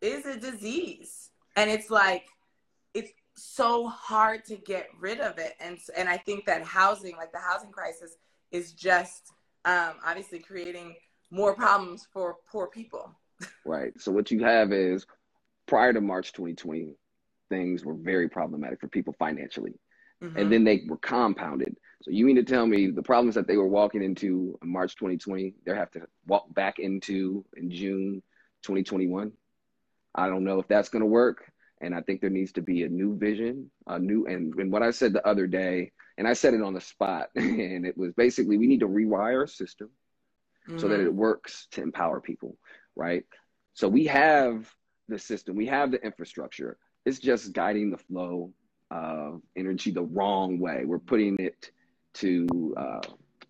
is 0.00 0.26
a 0.26 0.38
disease, 0.38 1.30
and 1.56 1.68
it's 1.68 1.90
like 1.90 2.26
it's 2.94 3.10
so 3.34 3.88
hard 3.88 4.44
to 4.44 4.56
get 4.56 4.88
rid 5.00 5.18
of 5.18 5.38
it. 5.38 5.54
And 5.58 5.76
and 5.96 6.08
I 6.08 6.18
think 6.18 6.46
that 6.46 6.62
housing, 6.62 7.16
like 7.16 7.32
the 7.32 7.38
housing 7.38 7.72
crisis 7.72 8.16
is 8.50 8.72
just 8.72 9.32
um, 9.64 9.94
obviously 10.04 10.38
creating 10.38 10.94
more 11.30 11.54
problems 11.54 12.06
for 12.12 12.36
poor 12.50 12.68
people. 12.68 13.14
right. 13.64 13.92
So 13.98 14.10
what 14.12 14.30
you 14.30 14.42
have 14.44 14.72
is 14.72 15.06
prior 15.66 15.92
to 15.92 16.00
March 16.00 16.32
2020, 16.32 16.94
things 17.50 17.84
were 17.84 17.94
very 17.94 18.28
problematic 18.28 18.80
for 18.80 18.88
people 18.88 19.14
financially. 19.18 19.74
Mhm. 20.22 20.36
And 20.36 20.52
then 20.52 20.64
they 20.64 20.84
were 20.88 20.96
compounded. 20.98 21.76
So 22.02 22.10
you 22.10 22.24
mean 22.26 22.36
to 22.36 22.42
tell 22.42 22.66
me 22.66 22.90
the 22.90 23.02
problems 23.02 23.34
that 23.34 23.46
they 23.46 23.56
were 23.56 23.68
walking 23.68 24.02
into 24.02 24.58
in 24.62 24.68
March 24.68 24.96
2020, 24.96 25.54
they 25.64 25.74
have 25.74 25.90
to 25.92 26.06
walk 26.26 26.52
back 26.54 26.78
into 26.78 27.44
in 27.56 27.70
June 27.70 28.22
2021? 28.62 29.32
I 30.14 30.28
don't 30.28 30.44
know 30.44 30.58
if 30.58 30.68
that's 30.68 30.88
going 30.88 31.02
to 31.02 31.06
work. 31.06 31.50
And 31.80 31.94
I 31.94 32.00
think 32.00 32.20
there 32.20 32.30
needs 32.30 32.52
to 32.52 32.62
be 32.62 32.82
a 32.82 32.88
new 32.88 33.16
vision, 33.16 33.70
a 33.86 33.98
new, 33.98 34.26
and, 34.26 34.52
and 34.54 34.72
what 34.72 34.82
I 34.82 34.90
said 34.90 35.12
the 35.12 35.26
other 35.26 35.46
day, 35.46 35.92
and 36.18 36.26
I 36.26 36.32
said 36.34 36.52
it 36.52 36.60
on 36.62 36.74
the 36.74 36.80
spot, 36.80 37.30
and 37.36 37.86
it 37.86 37.96
was 37.96 38.12
basically 38.12 38.58
we 38.58 38.66
need 38.66 38.80
to 38.80 38.88
rewire 38.88 39.38
our 39.38 39.46
system 39.46 39.88
so 40.76 40.88
that 40.88 41.00
Mhm. 41.00 41.06
it 41.06 41.14
works 41.14 41.66
to 41.70 41.82
empower 41.82 42.20
people, 42.20 42.58
right? 42.94 43.24
So 43.72 43.88
we 43.88 44.06
have 44.06 44.70
the 45.08 45.18
system, 45.18 45.56
we 45.56 45.66
have 45.66 45.90
the 45.92 46.04
infrastructure. 46.04 46.76
It's 47.06 47.20
just 47.20 47.52
guiding 47.54 47.90
the 47.90 47.96
flow 47.96 48.52
of 48.90 49.40
energy 49.56 49.92
the 49.92 50.02
wrong 50.02 50.58
way. 50.58 50.84
We're 50.84 50.98
putting 50.98 51.36
it 51.38 51.70
to, 52.14 52.74
uh, 52.76 53.00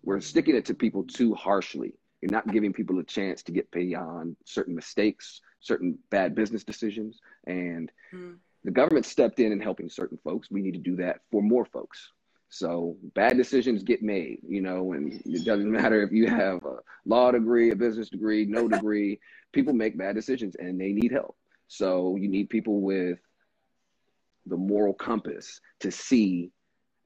we're 0.03 0.21
sticking 0.21 0.55
it 0.55 0.65
to 0.65 0.73
people 0.73 1.03
too 1.03 1.33
harshly. 1.33 1.95
You're 2.21 2.31
not 2.31 2.47
giving 2.47 2.71
people 2.71 2.99
a 2.99 3.03
chance 3.03 3.41
to 3.43 3.51
get 3.51 3.69
beyond 3.71 4.37
certain 4.45 4.75
mistakes, 4.75 5.41
certain 5.59 5.97
bad 6.09 6.35
business 6.35 6.63
decisions, 6.63 7.19
and 7.47 7.91
Mhm. 8.13 8.37
the 8.63 8.71
government 8.71 9.05
stepped 9.05 9.39
in 9.39 9.51
and 9.51 9.63
helping 9.63 9.89
certain 9.89 10.19
folks. 10.23 10.51
We 10.51 10.61
need 10.61 10.73
to 10.73 10.79
do 10.79 10.95
that 10.97 11.21
for 11.31 11.41
more 11.41 11.65
folks. 11.65 12.11
So 12.49 12.97
bad 13.13 13.37
decisions 13.37 13.83
get 13.83 14.01
made, 14.01 14.39
you 14.47 14.61
know, 14.61 14.93
and 14.93 15.21
it 15.25 15.45
doesn't 15.45 15.71
matter 15.71 16.01
if 16.01 16.11
you 16.11 16.27
have 16.27 16.65
a 16.65 16.77
law 17.05 17.31
degree, 17.31 17.71
a 17.71 17.75
business 17.75 18.09
degree, 18.09 18.45
no 18.45 18.67
degree, 18.67 19.19
people 19.51 19.73
make 19.73 19.97
bad 19.97 20.15
decisions 20.15 20.55
and 20.55 20.79
they 20.79 20.91
need 20.91 21.11
help. 21.11 21.35
So 21.67 22.15
you 22.15 22.27
need 22.27 22.49
people 22.49 22.81
with 22.81 23.19
the 24.47 24.57
moral 24.57 24.93
compass 24.93 25.61
to 25.81 25.91
see 25.91 26.51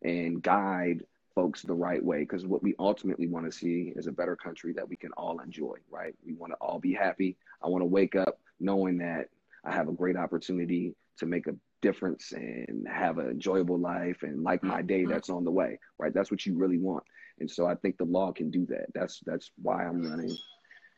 and 0.01 0.41
guide 0.41 1.03
folks 1.35 1.61
the 1.61 1.73
right 1.73 2.03
way 2.03 2.19
because 2.19 2.45
what 2.45 2.63
we 2.63 2.75
ultimately 2.79 3.27
want 3.27 3.45
to 3.45 3.51
see 3.51 3.91
is 3.95 4.07
a 4.07 4.11
better 4.11 4.35
country 4.35 4.71
that 4.73 4.87
we 4.87 4.95
can 4.95 5.11
all 5.13 5.39
enjoy, 5.39 5.75
right? 5.89 6.15
We 6.25 6.33
want 6.33 6.53
to 6.53 6.57
all 6.57 6.79
be 6.79 6.93
happy. 6.93 7.35
I 7.61 7.67
want 7.67 7.81
to 7.81 7.87
wake 7.87 8.15
up 8.15 8.39
knowing 8.59 8.97
that 8.99 9.29
I 9.65 9.71
have 9.71 9.89
a 9.89 9.93
great 9.93 10.15
opportunity 10.15 10.95
to 11.17 11.25
make 11.25 11.47
a 11.47 11.55
difference 11.87 12.31
and 12.31 12.87
have 12.87 13.17
an 13.19 13.29
enjoyable 13.29 13.77
life 13.77 14.23
and 14.23 14.41
like 14.43 14.63
my 14.63 14.81
day 14.81 15.03
Mhm. 15.03 15.09
that's 15.09 15.29
on 15.29 15.43
the 15.43 15.51
way, 15.51 15.71
right? 15.99 16.13
That's 16.13 16.31
what 16.31 16.45
you 16.45 16.55
really 16.57 16.79
want. 16.79 17.03
And 17.39 17.49
so 17.49 17.67
I 17.67 17.75
think 17.75 17.97
the 17.97 18.05
law 18.17 18.31
can 18.31 18.49
do 18.49 18.65
that. 18.67 18.85
That's 18.95 19.19
that's 19.29 19.51
why 19.61 19.83
I'm 19.85 20.01
running. 20.09 20.35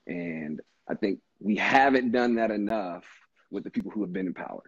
And 0.08 0.62
I 0.88 0.94
think 0.96 1.20
we 1.40 1.56
haven't 1.56 2.12
done 2.12 2.36
that 2.36 2.52
enough 2.52 3.06
with 3.52 3.64
the 3.66 3.72
people 3.72 3.92
who 3.92 4.02
have 4.02 4.14
been 4.14 4.28
in 4.28 4.34
power. 4.34 4.64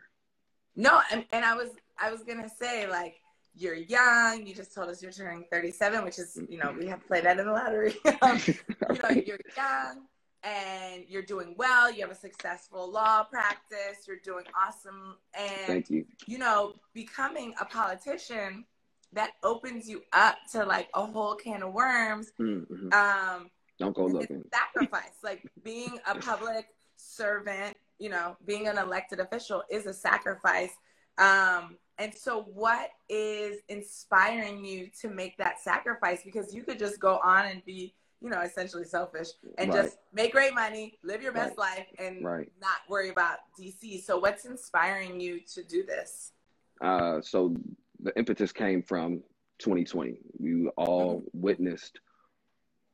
No, 0.75 1.01
and, 1.11 1.23
and 1.31 1.45
I 1.45 1.55
was 1.55 1.69
I 1.99 2.11
was 2.11 2.23
gonna 2.23 2.49
say 2.49 2.87
like 2.99 3.15
you're 3.55 3.75
young. 3.97 4.45
You 4.45 4.53
just 4.53 4.73
told 4.73 4.89
us 4.89 5.01
you're 5.01 5.11
turning 5.11 5.45
37, 5.51 6.03
which 6.03 6.19
is 6.19 6.39
you 6.49 6.57
know 6.57 6.75
we 6.79 6.87
have 6.87 7.01
to 7.01 7.07
play 7.07 7.21
that 7.21 7.39
in 7.39 7.45
the 7.45 7.51
lottery. 7.53 7.95
You 8.05 8.99
know 9.03 9.09
you're 9.29 9.45
young 9.55 10.07
and 10.47 11.03
you're 11.09 11.21
doing 11.23 11.53
well. 11.57 11.91
You 11.91 12.01
have 12.01 12.11
a 12.11 12.15
successful 12.15 12.89
law 12.89 13.23
practice. 13.23 14.07
You're 14.07 14.23
doing 14.23 14.45
awesome, 14.55 15.17
and 15.33 15.67
Thank 15.67 15.89
you. 15.89 16.05
you 16.25 16.37
know 16.37 16.75
becoming 16.93 17.53
a 17.59 17.65
politician 17.65 18.65
that 19.13 19.31
opens 19.43 19.87
you 19.89 20.03
up 20.13 20.37
to 20.51 20.63
like 20.65 20.89
a 20.93 21.05
whole 21.05 21.35
can 21.35 21.63
of 21.63 21.73
worms. 21.73 22.31
Mhm. 22.39 22.93
Um, 22.93 23.49
Don't 23.79 23.95
go 23.95 24.05
it's 24.05 24.13
looking. 24.13 24.43
sacrifice. 24.53 25.17
like 25.23 25.49
being 25.63 25.99
a 26.07 26.15
public 26.19 26.65
servant, 26.97 27.75
you 27.99 28.09
know, 28.09 28.35
being 28.45 28.67
an 28.67 28.77
elected 28.77 29.19
official 29.19 29.63
is 29.69 29.85
a 29.85 29.93
sacrifice. 29.93 30.71
Um, 31.17 31.77
and 31.97 32.13
so, 32.13 32.43
what 32.43 32.89
is 33.09 33.59
inspiring 33.69 34.63
you 34.63 34.89
to 35.01 35.09
make 35.09 35.35
that 35.37 35.59
sacrifice? 35.59 36.21
Because 36.23 36.53
you 36.53 36.63
could 36.63 36.77
just 36.77 36.99
go 36.99 37.17
on 37.23 37.45
and 37.45 37.63
be, 37.65 37.95
you 38.21 38.29
know, 38.29 38.41
essentially 38.41 38.83
selfish 38.83 39.29
and 39.57 39.69
Right. 39.69 39.83
just 39.83 39.97
make 40.11 40.31
great 40.31 40.53
money, 40.53 40.97
live 41.03 41.21
your 41.21 41.31
best 41.31 41.57
life, 41.57 41.87
and 41.99 42.23
Right. 42.23 42.51
not 42.59 42.81
worry 42.89 43.09
about 43.09 43.39
DC. 43.57 43.99
So, 44.01 44.17
what's 44.17 44.45
inspiring 44.45 45.19
you 45.19 45.41
to 45.41 45.63
do 45.63 45.83
this? 45.83 46.33
Uh, 46.81 47.21
so 47.21 47.55
the 47.99 48.17
impetus 48.17 48.51
came 48.51 48.81
from 48.83 49.23
2020. 49.59 50.19
We 50.39 50.67
all 50.77 51.23
witnessed 51.33 51.99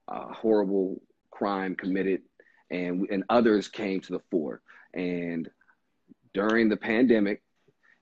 a 0.08 0.34
horrible 0.34 1.02
crime 1.32 1.76
committed, 1.76 2.24
and 2.70 3.08
and 3.10 3.24
others 3.30 3.68
came 3.68 4.02
to 4.02 4.14
the 4.14 4.22
fore. 4.32 4.62
And 4.94 5.50
during 6.34 6.70
the 6.70 6.78
pandemic, 6.78 7.43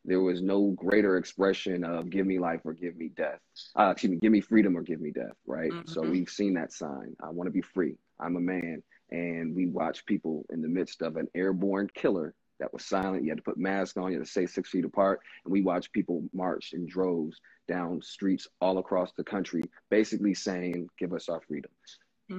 there 0.05 0.21
was 0.21 0.41
no 0.41 0.71
greater 0.71 1.17
expression 1.17 1.83
of 1.83 2.09
"give 2.09 2.25
me 2.25 2.39
life 2.39 2.61
or 2.65 2.73
give 2.73 2.95
me 2.95 3.09
death." 3.09 3.39
Uh, 3.77 3.89
excuse 3.91 4.11
me, 4.11 4.17
"give 4.17 4.31
me 4.31 4.41
freedom 4.41 4.77
or 4.77 4.81
give 4.81 5.01
me 5.01 5.11
death." 5.11 5.35
Right. 5.45 5.73
So 5.85 6.01
Mhm. 6.01 6.11
we've 6.11 6.29
seen 6.29 6.53
that 6.55 6.71
sign. 6.73 7.15
I 7.19 7.29
want 7.29 7.47
to 7.47 7.51
be 7.51 7.61
free. 7.61 7.97
I'm 8.19 8.35
a 8.35 8.41
man, 8.41 8.83
and 9.09 9.55
we 9.55 9.67
watch 9.67 10.05
people 10.05 10.45
in 10.49 10.61
the 10.61 10.67
midst 10.67 11.01
of 11.01 11.17
an 11.17 11.27
airborne 11.35 11.89
killer 11.93 12.33
that 12.59 12.71
was 12.71 12.85
silent. 12.85 13.23
You 13.23 13.29
had 13.29 13.39
to 13.39 13.43
put 13.43 13.57
masks 13.57 13.97
on. 13.97 14.11
You 14.11 14.19
had 14.19 14.25
to 14.25 14.31
stay 14.31 14.45
six 14.45 14.69
feet 14.69 14.85
apart 14.85 15.19
and 15.43 15.51
we 15.51 15.61
watched 15.61 15.91
people 15.91 16.29
march 16.31 16.73
in 16.73 16.85
droves 16.85 17.41
down 17.67 18.01
streets 18.03 18.47
all 18.61 18.77
across 18.77 19.11
the 19.13 19.23
country, 19.23 19.63
basically 19.89 20.35
saying, 20.35 20.87
Give 20.99 21.11
us 21.13 21.27
our 21.27 21.41
freedom. 21.41 21.71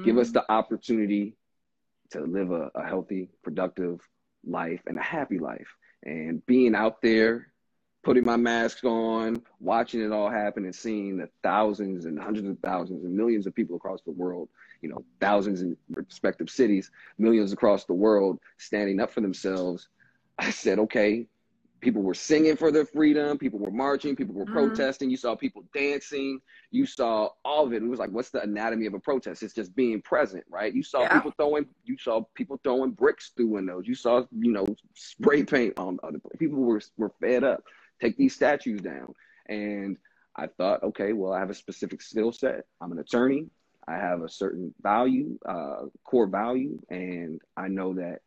Give 0.04 0.18
us 0.18 0.30
the 0.30 0.50
opportunity 0.50 1.36
to 2.10 2.20
live 2.20 2.50
a, 2.50 2.70
a 2.74 2.86
healthy, 2.86 3.28
productive 3.42 4.00
life 4.44 4.80
and 4.86 4.96
a 4.96 5.02
happy 5.02 5.38
life. 5.38 5.68
And 6.04 6.44
being 6.46 6.74
out 6.74 7.02
there, 7.02 7.51
putting 8.02 8.24
my 8.24 8.36
mask 8.36 8.84
on, 8.84 9.42
watching 9.60 10.00
it 10.02 10.12
all 10.12 10.28
happen 10.28 10.64
and 10.64 10.74
seeing 10.74 11.16
the 11.18 11.28
thousands 11.42 12.04
and 12.04 12.18
hundreds 12.18 12.48
of 12.48 12.58
thousands 12.58 13.04
and 13.04 13.14
millions 13.14 13.46
of 13.46 13.54
people 13.54 13.76
across 13.76 14.00
the 14.02 14.10
world, 14.10 14.48
you 14.80 14.88
know, 14.88 15.04
thousands 15.20 15.62
in 15.62 15.76
respective 15.90 16.50
cities, 16.50 16.90
millions 17.18 17.52
across 17.52 17.84
the 17.84 17.94
world 17.94 18.38
standing 18.58 19.00
up 19.00 19.10
for 19.10 19.20
themselves. 19.20 19.88
I 20.38 20.50
said, 20.50 20.80
okay, 20.80 21.26
people 21.80 22.02
were 22.02 22.14
singing 22.14 22.56
for 22.56 22.70
their 22.70 22.84
freedom, 22.84 23.36
people 23.38 23.58
were 23.58 23.70
marching, 23.70 24.16
people 24.16 24.34
were 24.34 24.46
Mhm. 24.46 24.52
protesting, 24.52 25.10
you 25.10 25.16
saw 25.16 25.34
people 25.34 25.64
dancing, 25.74 26.40
you 26.70 26.86
saw 26.86 27.28
all 27.44 27.66
of 27.66 27.72
it. 27.72 27.82
It 27.82 27.88
was 27.88 27.98
like, 27.98 28.10
what's 28.10 28.30
the 28.30 28.40
anatomy 28.42 28.86
of 28.86 28.94
a 28.94 29.00
protest? 29.00 29.42
It's 29.42 29.52
just 29.52 29.74
being 29.74 30.00
present, 30.00 30.44
right? 30.48 30.72
You 30.72 30.82
saw 30.84 31.02
Yeah. 31.02 31.14
people 31.14 31.32
throwing, 31.36 31.66
you 31.84 31.98
saw 31.98 32.22
people 32.34 32.58
throwing 32.62 32.92
bricks 32.92 33.30
through 33.36 33.48
windows. 33.48 33.86
You 33.86 33.96
saw, 33.96 34.24
you 34.30 34.52
know, 34.52 34.66
spray 34.94 35.42
paint 35.44 35.78
on 35.78 35.98
other 36.02 36.20
people 36.38 36.58
were 36.60 36.80
were 36.96 37.12
fed 37.20 37.44
up. 37.44 37.64
Take 38.02 38.16
these 38.16 38.34
statues 38.34 38.80
down, 38.80 39.14
and 39.48 39.96
I 40.34 40.48
thought, 40.48 40.82
okay, 40.82 41.12
well, 41.12 41.32
I 41.32 41.38
have 41.38 41.50
a 41.50 41.54
specific 41.54 42.02
skill 42.02 42.32
set. 42.32 42.64
I'm 42.80 42.90
an 42.90 42.98
attorney. 42.98 43.46
I 43.86 43.94
have 43.94 44.22
a 44.22 44.28
certain 44.28 44.74
value, 44.82 45.38
uh, 45.48 45.86
core 46.04 46.26
value, 46.26 46.80
and 46.90 47.40
I 47.56 47.68
know 47.68 47.94
that 47.94 48.20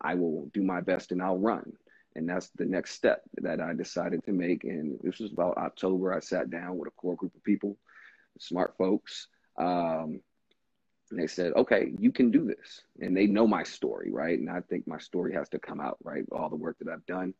I 0.00 0.14
will 0.14 0.50
do 0.52 0.62
my 0.62 0.80
best 0.80 1.12
and 1.12 1.22
I'll 1.22 1.38
run. 1.38 1.72
And 2.16 2.28
that's 2.28 2.48
the 2.56 2.64
next 2.64 2.92
step 2.92 3.22
that 3.42 3.60
I 3.60 3.74
decided 3.74 4.24
to 4.24 4.32
make. 4.32 4.64
And 4.64 4.98
this 5.02 5.20
was 5.20 5.32
about 5.32 5.58
October. 5.58 6.12
I 6.12 6.20
sat 6.20 6.50
down 6.50 6.76
with 6.76 6.88
a 6.88 6.92
core 6.92 7.16
group 7.16 7.34
of 7.34 7.44
people, 7.44 7.76
smart 8.38 8.74
folks. 8.76 9.28
Um, 9.58 10.20
and 11.10 11.20
they 11.20 11.26
said, 11.26 11.52
okay, 11.54 11.92
you 11.98 12.12
can 12.12 12.30
do 12.30 12.44
this. 12.44 12.82
And 13.00 13.16
they 13.16 13.26
know 13.26 13.46
my 13.46 13.62
story, 13.62 14.10
right? 14.10 14.38
And 14.38 14.50
I 14.50 14.60
think 14.60 14.86
my 14.86 14.98
story 14.98 15.34
has 15.34 15.48
to 15.50 15.58
come 15.58 15.80
out, 15.80 15.98
right? 16.02 16.24
All 16.32 16.48
the 16.48 16.56
work 16.56 16.76
that 16.80 16.92
I've 16.92 17.06
done, 17.06 17.34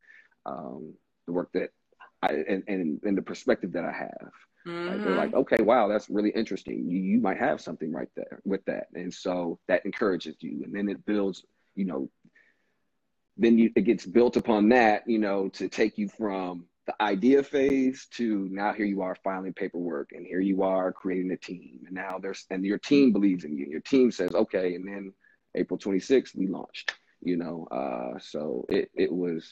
um, 0.47 0.95
the 1.31 1.35
work 1.35 1.51
that 1.53 1.71
I, 2.23 2.29
and, 2.49 2.65
and, 2.67 3.01
and 3.05 3.17
the 3.17 3.23
perspective 3.23 3.73
that 3.73 3.85
I 3.85 3.93
have. 3.93 4.31
Right? 4.67 5.03
They're 5.03 5.13
Mhm. 5.13 5.17
like, 5.17 5.35
okay, 5.35 5.63
wow, 5.63 5.89
that's 5.89 6.11
really 6.11 6.31
interesting. 6.31 6.89
You, 6.91 6.99
you 6.99 7.21
might 7.21 7.39
have 7.39 7.61
something 7.61 7.93
right 7.93 8.09
there 8.17 8.41
with 8.45 8.65
that. 8.67 8.89
And 8.95 9.13
so 9.15 9.59
that 9.69 9.85
encourages 9.87 10.37
you. 10.41 10.63
And 10.65 10.75
then 10.75 10.89
it 10.89 11.05
builds, 11.07 11.47
you 11.75 11.85
know, 11.87 12.11
then 13.37 13.59
you, 13.59 13.71
it 13.77 13.83
gets 13.83 14.05
built 14.05 14.37
upon 14.37 14.69
that, 14.71 15.09
you 15.09 15.19
know, 15.19 15.49
to 15.51 15.69
take 15.69 15.97
you 15.97 16.09
from 16.09 16.67
the 16.87 17.03
idea 17.03 17.43
phase 17.43 18.07
to 18.13 18.49
now 18.51 18.73
here 18.73 18.87
you 18.87 19.01
are 19.03 19.15
filing 19.23 19.53
paperwork 19.53 20.11
and 20.13 20.27
here 20.27 20.41
you 20.41 20.63
are 20.63 20.93
creating 20.93 21.31
a 21.31 21.37
team. 21.37 21.81
And 21.87 21.95
now 21.95 22.19
there's, 22.21 22.45
and 22.51 22.65
your 22.65 22.79
team 22.79 23.13
believes 23.13 23.45
in 23.45 23.57
you. 23.57 23.67
Your 23.67 23.81
team 23.81 24.11
says, 24.11 24.35
okay. 24.35 24.75
And 24.75 24.87
then 24.87 25.13
April 25.55 25.79
26th, 25.79 26.35
we 26.37 26.49
launched, 26.49 26.95
you 27.23 27.37
know, 27.37 27.67
uh, 27.71 28.19
so 28.19 28.67
it, 28.69 28.91
it 28.95 29.13
was, 29.13 29.51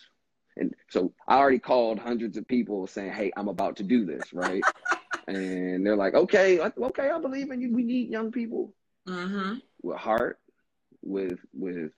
and 0.59 0.75
so 0.89 1.13
I 1.27 1.37
already 1.37 1.59
called 1.59 1.99
hundreds 1.99 2.37
of 2.37 2.47
people 2.47 2.87
saying, 2.87 3.13
Hey, 3.13 3.31
I'm 3.37 3.49
about 3.49 3.77
to 3.77 3.83
do 3.83 4.05
this. 4.05 4.33
Right. 4.33 4.63
and 5.29 5.87
they're 5.87 5.97
like, 5.97 6.15
okay, 6.15 6.59
okay, 6.61 7.11
I 7.11 7.19
believe 7.21 7.51
in 7.51 7.61
you. 7.61 7.73
We 7.73 7.85
need 7.85 8.09
young 8.11 8.33
people 8.33 8.75
Mhm. 9.07 9.63
with 9.83 9.97
heart, 9.99 10.41
with, 11.03 11.39
with, 11.53 11.93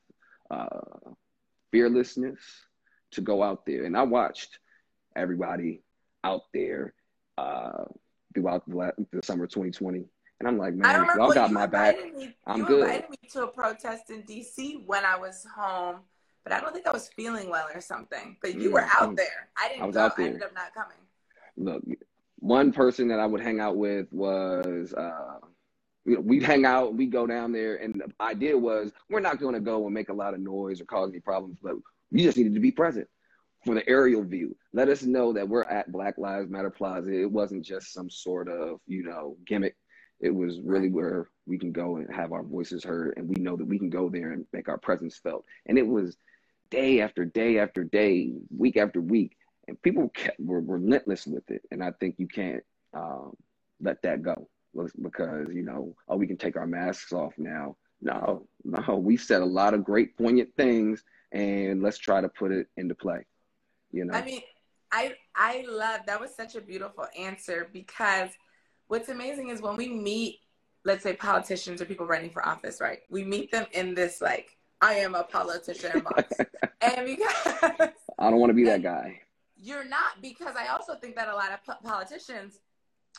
uh, 0.50 1.10
fearlessness 1.72 2.40
to 3.12 3.20
go 3.20 3.42
out 3.42 3.64
there. 3.64 3.84
And 3.84 3.96
I 3.96 4.02
watched 4.02 4.58
everybody 5.16 5.82
out 6.24 6.42
there 6.52 6.94
uh, 7.38 7.84
throughout 8.34 8.68
the, 8.68 8.92
the 9.12 9.22
summer 9.22 9.46
2020. 9.46 10.04
And 10.40 10.48
I'm 10.48 10.58
like, 10.58 10.74
man, 10.74 11.06
y'all 11.16 11.32
got 11.32 11.52
my 11.52 11.66
back. 11.66 11.96
Me, 12.14 12.34
I'm 12.46 12.60
you 12.60 12.66
good. 12.66 12.82
invited 12.82 13.10
me 13.10 13.16
to 13.32 13.44
a 13.44 13.46
protest 13.48 14.10
in 14.10 14.22
DC 14.22 14.84
when 14.86 15.04
I 15.04 15.16
was 15.16 15.46
home 15.54 16.00
but 16.44 16.52
I 16.52 16.60
don't 16.60 16.72
think 16.72 16.86
I 16.86 16.92
was 16.92 17.08
feeling 17.08 17.50
well 17.50 17.68
or 17.74 17.80
something. 17.80 18.36
But 18.42 18.54
you 18.54 18.72
were 18.72 18.86
out 19.00 19.16
there. 19.16 19.48
I 19.56 19.68
didn't 19.68 19.82
I 19.82 19.86
was 19.86 19.94
go. 19.94 20.02
Out 20.02 20.16
there. 20.16 20.26
I 20.26 20.28
ended 20.28 20.42
up 20.42 20.54
not 20.54 20.74
coming. 20.74 20.96
Look, 21.56 21.82
one 22.38 22.72
person 22.72 23.08
that 23.08 23.20
I 23.20 23.26
would 23.26 23.42
hang 23.42 23.60
out 23.60 23.76
with 23.76 24.06
was 24.12 24.94
uh, 24.94 25.38
you 26.04 26.14
know, 26.14 26.20
we'd 26.20 26.42
hang 26.42 26.64
out, 26.64 26.94
we'd 26.94 27.12
go 27.12 27.26
down 27.26 27.52
there, 27.52 27.76
and 27.76 27.94
the 27.94 28.24
idea 28.24 28.56
was 28.56 28.92
we're 29.08 29.20
not 29.20 29.38
going 29.38 29.54
to 29.54 29.60
go 29.60 29.84
and 29.84 29.94
make 29.94 30.08
a 30.08 30.14
lot 30.14 30.34
of 30.34 30.40
noise 30.40 30.80
or 30.80 30.84
cause 30.84 31.10
any 31.10 31.20
problems, 31.20 31.58
but 31.62 31.74
we 32.10 32.22
just 32.22 32.36
needed 32.36 32.54
to 32.54 32.60
be 32.60 32.72
present 32.72 33.06
for 33.64 33.74
the 33.74 33.86
aerial 33.88 34.24
view. 34.24 34.56
Let 34.72 34.88
us 34.88 35.02
know 35.02 35.32
that 35.34 35.48
we're 35.48 35.64
at 35.64 35.92
Black 35.92 36.16
Lives 36.16 36.50
Matter 36.50 36.70
Plaza. 36.70 37.12
It 37.12 37.30
wasn't 37.30 37.64
just 37.64 37.92
some 37.92 38.08
sort 38.08 38.48
of, 38.48 38.80
you 38.86 39.04
know, 39.04 39.36
gimmick. 39.46 39.76
It 40.20 40.34
was 40.34 40.60
really 40.60 40.90
where 40.90 41.28
we 41.46 41.58
can 41.58 41.72
go 41.72 41.96
and 41.96 42.14
have 42.14 42.32
our 42.32 42.42
voices 42.42 42.84
heard, 42.84 43.14
and 43.16 43.28
we 43.28 43.36
know 43.42 43.56
that 43.56 43.66
we 43.66 43.78
can 43.78 43.90
go 43.90 44.08
there 44.08 44.32
and 44.32 44.46
make 44.52 44.68
our 44.68 44.78
presence 44.78 45.18
felt. 45.18 45.44
And 45.66 45.78
it 45.78 45.86
was 45.86 46.16
day 46.70 47.00
after 47.00 47.24
day 47.24 47.58
after 47.58 47.84
day, 47.84 48.32
week 48.56 48.76
after 48.76 49.00
week, 49.00 49.36
and 49.66 49.80
people 49.82 50.08
kept, 50.10 50.38
were 50.38 50.60
relentless 50.60 51.26
with 51.26 51.50
it. 51.50 51.62
And 51.70 51.82
I 51.82 51.92
think 51.92 52.16
you 52.18 52.28
can't 52.28 52.62
um, 52.92 53.34
let 53.80 54.02
that 54.02 54.22
go 54.22 54.48
because 55.02 55.48
you 55.52 55.62
know, 55.62 55.94
oh, 56.08 56.16
we 56.16 56.26
can 56.26 56.36
take 56.36 56.56
our 56.56 56.66
masks 56.66 57.12
off 57.12 57.34
now. 57.38 57.76
No, 58.02 58.46
no, 58.64 58.96
we 58.96 59.16
said 59.16 59.42
a 59.42 59.46
lot 59.46 59.74
of 59.74 59.84
great, 59.84 60.16
poignant 60.16 60.50
things, 60.56 61.02
and 61.32 61.82
let's 61.82 61.98
try 61.98 62.20
to 62.20 62.28
put 62.28 62.52
it 62.52 62.66
into 62.76 62.94
play. 62.94 63.26
You 63.92 64.04
know, 64.04 64.14
I 64.14 64.22
mean, 64.22 64.40
I 64.92 65.14
I 65.34 65.64
love 65.68 66.00
that 66.06 66.20
was 66.20 66.34
such 66.34 66.54
a 66.54 66.60
beautiful 66.60 67.06
answer 67.18 67.68
because 67.72 68.30
what's 68.90 69.08
amazing 69.08 69.50
is 69.50 69.62
when 69.62 69.76
we 69.76 69.88
meet, 69.88 70.40
let's 70.84 71.04
say 71.04 71.14
politicians 71.14 71.80
or 71.80 71.84
people 71.84 72.06
running 72.06 72.28
for 72.28 72.46
office, 72.46 72.80
right? 72.80 72.98
We 73.08 73.22
meet 73.22 73.52
them 73.52 73.66
in 73.72 73.94
this 73.94 74.20
like, 74.20 74.56
I 74.80 74.94
am 74.94 75.14
a 75.14 75.22
politician 75.22 76.00
box, 76.00 76.34
and 76.80 77.06
because 77.06 77.90
I 78.18 78.30
don't 78.30 78.40
want 78.40 78.50
to 78.50 78.54
be 78.54 78.64
that 78.64 78.82
guy. 78.82 79.20
You're 79.56 79.84
not 79.84 80.20
because 80.20 80.56
I 80.56 80.68
also 80.68 80.94
think 80.94 81.14
that 81.16 81.28
a 81.28 81.34
lot 81.34 81.50
of 81.52 81.82
politicians 81.84 82.58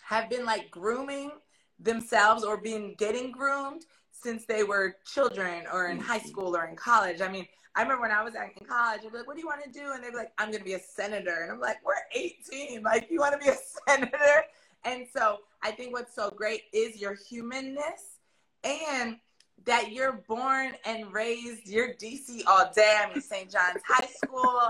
have 0.04 0.30
been 0.30 0.44
like 0.44 0.72
grooming 0.72 1.32
themselves 1.80 2.44
or 2.44 2.58
been 2.58 2.96
getting 2.98 3.32
groomed 3.32 3.86
since 4.12 4.46
they 4.46 4.64
were 4.64 4.96
children 5.06 5.64
or 5.72 5.88
in 5.88 6.00
high 6.00 6.18
mm-hmm. 6.18 6.28
school 6.28 6.58
or 6.58 6.66
in 6.66 6.76
college. 6.76 7.22
I 7.22 7.32
mean, 7.32 7.46
I 7.76 7.84
remember 7.84 8.02
when 8.02 8.12
I 8.12 8.24
was 8.24 8.34
in 8.34 8.66
college, 8.66 9.02
I'd 9.06 9.12
be 9.12 9.20
like, 9.20 9.28
what 9.28 9.36
do 9.36 9.42
you 9.42 9.48
want 9.48 9.64
to 9.64 9.70
do? 9.70 9.92
And 9.94 10.04
they'd 10.04 10.10
be 10.10 10.18
like, 10.18 10.34
I'm 10.38 10.50
going 10.50 10.60
to 10.60 10.66
be 10.66 10.74
a 10.74 10.80
senator. 10.80 11.44
And 11.44 11.52
I'm 11.52 11.60
like, 11.60 11.78
we're 11.86 11.94
18. 12.14 12.84
Like, 12.84 13.08
you 13.10 13.20
want 13.20 13.40
to 13.40 13.40
be 13.40 13.50
a 13.50 13.58
senator? 13.88 14.44
And 14.84 15.06
so 15.16 15.38
I 15.64 15.72
think 15.72 15.94
what's 15.94 16.16
so 16.16 16.30
great 16.30 16.64
is 16.74 17.00
your 17.00 17.16
humanness 17.30 18.18
and 18.64 19.18
that 19.66 19.92
you're 19.92 20.24
born 20.28 20.74
and 20.86 21.14
raised, 21.14 21.68
you're 21.68 21.94
DC 21.94 22.42
all 22.48 22.72
day. 22.76 23.00
I 23.04 23.12
mean, 23.12 23.22
St. 23.22 23.52
John's 23.52 23.82
High 23.88 24.08
School. 24.08 24.70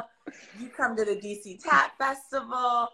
You 0.60 0.68
come 0.68 0.96
to 0.98 1.06
the 1.06 1.16
DC 1.16 1.64
Tap 1.64 1.98
Festival. 1.98 2.90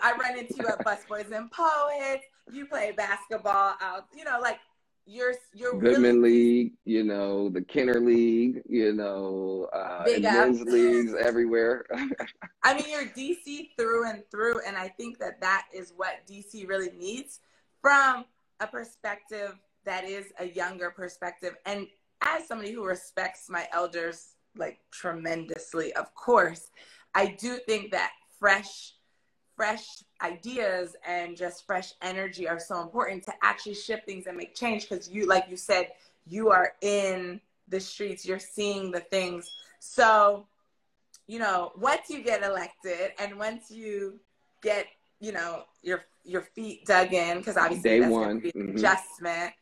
I 0.00 0.12
run 0.18 0.38
into 0.38 0.54
you 0.58 0.68
at 0.68 0.84
Busboys 0.84 1.32
and 1.32 1.50
Poets. 1.50 2.24
You 2.52 2.66
play 2.66 2.92
basketball 2.96 3.74
out, 3.80 4.06
you 4.16 4.24
know, 4.24 4.38
like 4.40 4.58
you're 5.06 5.34
you're 5.52 5.72
Goodman 5.78 6.22
really... 6.22 6.30
League, 6.30 6.72
you 6.84 7.04
know, 7.04 7.48
the 7.48 7.62
Kenner 7.62 8.00
League, 8.00 8.62
you 8.68 8.92
know, 8.92 9.68
uh, 9.72 10.04
men's 10.20 10.62
leagues 10.62 11.14
everywhere. 11.14 11.84
I 12.62 12.74
mean, 12.74 12.84
you're 12.88 13.06
DC 13.06 13.70
through 13.76 14.08
and 14.08 14.22
through, 14.30 14.60
and 14.66 14.76
I 14.76 14.88
think 14.88 15.18
that 15.18 15.40
that 15.40 15.66
is 15.74 15.92
what 15.96 16.26
DC 16.28 16.68
really 16.68 16.90
needs 16.96 17.40
from 17.80 18.24
a 18.60 18.66
perspective 18.66 19.58
that 19.84 20.04
is 20.04 20.26
a 20.38 20.46
younger 20.46 20.90
perspective. 20.90 21.56
And 21.66 21.86
as 22.20 22.46
somebody 22.46 22.72
who 22.72 22.84
respects 22.84 23.48
my 23.48 23.66
elders 23.72 24.34
like 24.56 24.78
tremendously, 24.90 25.92
of 25.94 26.14
course, 26.14 26.70
I 27.14 27.36
do 27.38 27.58
think 27.66 27.90
that 27.90 28.12
fresh 28.38 28.94
fresh 29.62 30.02
ideas 30.22 30.96
and 31.06 31.36
just 31.36 31.64
fresh 31.64 31.92
energy 32.02 32.48
are 32.48 32.58
so 32.58 32.82
important 32.82 33.22
to 33.22 33.32
actually 33.44 33.74
shift 33.74 34.04
things 34.04 34.26
and 34.26 34.36
make 34.36 34.56
change 34.56 34.88
because 34.88 35.08
you 35.08 35.24
like 35.24 35.44
you 35.48 35.56
said 35.56 35.86
you 36.26 36.50
are 36.50 36.72
in 36.80 37.40
the 37.68 37.78
streets 37.78 38.26
you're 38.26 38.40
seeing 38.40 38.90
the 38.90 38.98
things 38.98 39.48
so 39.78 40.44
you 41.28 41.38
know 41.38 41.70
once 41.78 42.10
you 42.10 42.24
get 42.24 42.42
elected 42.42 43.12
and 43.20 43.38
once 43.38 43.70
you 43.70 44.18
get 44.62 44.86
you 45.20 45.30
know 45.30 45.62
your 45.84 46.02
your 46.24 46.42
feet 46.42 46.84
dug 46.84 47.12
in 47.12 47.38
because 47.38 47.56
obviously 47.56 47.88
Day 47.88 48.00
that's 48.00 48.10
one. 48.10 48.40
be 48.40 48.50
an 48.56 48.62
mm-hmm. 48.62 48.76
adjustment 48.78 49.52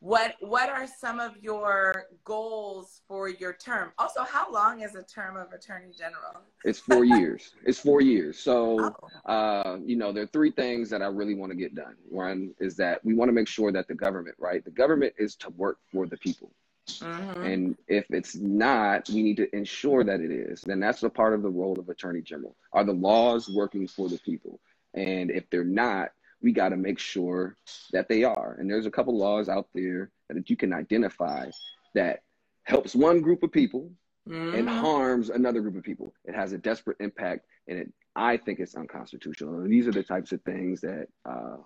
what 0.00 0.36
what 0.40 0.68
are 0.68 0.86
some 0.86 1.18
of 1.18 1.32
your 1.40 2.04
goals 2.24 3.00
for 3.08 3.28
your 3.28 3.52
term? 3.52 3.92
Also 3.98 4.22
how 4.22 4.52
long 4.52 4.82
is 4.82 4.94
a 4.94 5.02
term 5.02 5.36
of 5.36 5.52
attorney 5.52 5.92
general? 5.96 6.42
It's 6.64 6.78
four 6.78 7.04
years. 7.18 7.52
It's 7.64 7.80
four 7.80 8.00
years. 8.00 8.38
So 8.38 8.94
oh. 9.26 9.30
uh, 9.30 9.78
you 9.84 9.96
know 9.96 10.12
there 10.12 10.24
are 10.24 10.28
three 10.28 10.52
things 10.52 10.88
that 10.90 11.02
i 11.02 11.06
really 11.06 11.34
want 11.34 11.50
to 11.50 11.56
get 11.56 11.74
done. 11.74 11.96
One 12.08 12.54
is 12.60 12.76
that 12.76 13.04
we 13.04 13.14
want 13.14 13.28
to 13.28 13.32
make 13.32 13.48
sure 13.48 13.72
that 13.72 13.88
the 13.88 13.94
government 13.94 14.36
right 14.38 14.64
the 14.64 14.70
government 14.70 15.14
is 15.18 15.34
to 15.36 15.50
work 15.50 15.78
for 15.92 16.06
the 16.06 16.16
people. 16.16 16.52
Mm-hmm. 16.88 17.42
and 17.42 17.76
if 17.86 18.06
it's 18.08 18.34
not 18.36 19.10
we 19.10 19.22
need 19.22 19.36
to 19.36 19.54
ensure 19.54 20.04
that 20.04 20.20
it 20.20 20.30
is. 20.30 20.62
Then 20.62 20.80
that's 20.80 21.02
a 21.02 21.10
part 21.10 21.34
of 21.34 21.42
the 21.42 21.50
role 21.50 21.78
of 21.78 21.88
attorney 21.88 22.22
general. 22.22 22.56
Are 22.72 22.84
the 22.84 22.94
laws 22.94 23.48
working 23.48 23.86
for 23.86 24.08
the 24.08 24.18
people? 24.18 24.58
And 24.94 25.30
if 25.30 25.50
they're 25.50 25.64
not 25.64 26.12
we 26.42 26.52
got 26.52 26.70
to 26.70 26.76
make 26.76 26.98
sure 26.98 27.56
that 27.92 28.08
they 28.08 28.24
are. 28.24 28.56
And 28.58 28.70
there's 28.70 28.86
a 28.86 28.90
couple 28.90 29.16
laws 29.16 29.48
out 29.48 29.68
there 29.74 30.10
that 30.28 30.48
you 30.48 30.56
can 30.56 30.72
identify 30.72 31.50
that 31.94 32.20
helps 32.64 32.94
one 32.94 33.20
group 33.20 33.42
of 33.42 33.50
people 33.50 33.90
mm-hmm. 34.28 34.54
and 34.54 34.68
harms 34.68 35.30
another 35.30 35.60
group 35.60 35.76
of 35.76 35.82
people. 35.82 36.12
It 36.24 36.34
has 36.34 36.52
a 36.52 36.58
desperate 36.58 36.98
impact, 37.00 37.46
and 37.66 37.78
it, 37.78 37.92
I 38.14 38.36
think 38.36 38.60
it's 38.60 38.76
unconstitutional. 38.76 39.60
And 39.60 39.72
these 39.72 39.86
are 39.88 39.92
the 39.92 40.02
types 40.02 40.32
of 40.32 40.42
things 40.42 40.80
that 40.82 41.06
uh, 41.28 41.56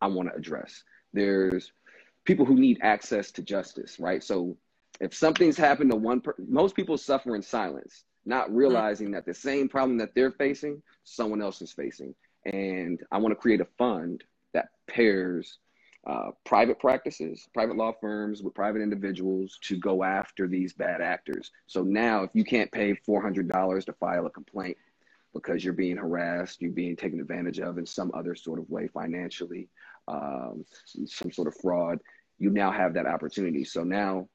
I 0.00 0.08
want 0.08 0.28
to 0.28 0.34
address. 0.34 0.82
There's 1.12 1.72
people 2.24 2.44
who 2.44 2.54
need 2.54 2.78
access 2.82 3.30
to 3.32 3.42
justice, 3.42 3.98
right? 3.98 4.22
So 4.22 4.56
if 5.00 5.14
something's 5.14 5.56
happened 5.56 5.90
to 5.90 5.96
one 5.96 6.20
person, 6.20 6.46
most 6.48 6.76
people 6.76 6.98
suffer 6.98 7.34
in 7.34 7.42
silence, 7.42 8.04
not 8.26 8.46
mm-hmm. 8.46 8.56
realizing 8.56 9.06
mm-hmm. 9.08 9.14
that 9.14 9.26
the 9.26 9.34
same 9.34 9.68
problem 9.68 9.98
that 9.98 10.14
they're 10.14 10.32
facing, 10.32 10.82
someone 11.04 11.40
else 11.40 11.62
is 11.62 11.72
facing 11.72 12.14
and 12.44 13.00
I 13.10 13.18
want 13.18 13.32
to 13.32 13.40
create 13.40 13.60
a 13.60 13.66
fund 13.78 14.24
that 14.52 14.68
pairs 14.86 15.58
uh, 16.04 16.30
private 16.44 16.80
practices, 16.80 17.48
private 17.54 17.76
law 17.76 17.92
firms 18.00 18.42
with 18.42 18.54
private 18.54 18.82
individuals 18.82 19.58
to 19.62 19.76
go 19.76 20.02
after 20.02 20.48
these 20.48 20.72
bad 20.72 21.00
actors. 21.00 21.52
So 21.66 21.82
now, 21.82 22.24
if 22.24 22.30
you 22.34 22.44
can't 22.44 22.72
pay 22.72 22.94
$400 23.08 23.84
to 23.84 23.92
file 23.92 24.26
a 24.26 24.30
complaint 24.30 24.76
because 25.32 25.64
you're 25.64 25.72
being 25.72 25.96
harassed, 25.96 26.60
you're 26.60 26.72
being 26.72 26.96
taken 26.96 27.20
advantage 27.20 27.60
of 27.60 27.78
in 27.78 27.86
some 27.86 28.10
other 28.14 28.34
sort 28.34 28.58
of 28.58 28.68
way 28.68 28.88
financially, 28.88 29.68
um, 30.08 30.64
some 31.06 31.30
sort 31.30 31.46
of 31.46 31.56
fraud, 31.56 32.00
you 32.38 32.50
now 32.50 32.72
have 32.72 32.94
that 32.94 33.06
opportunity. 33.06 33.62
So 33.64 33.84
now, 33.84 34.28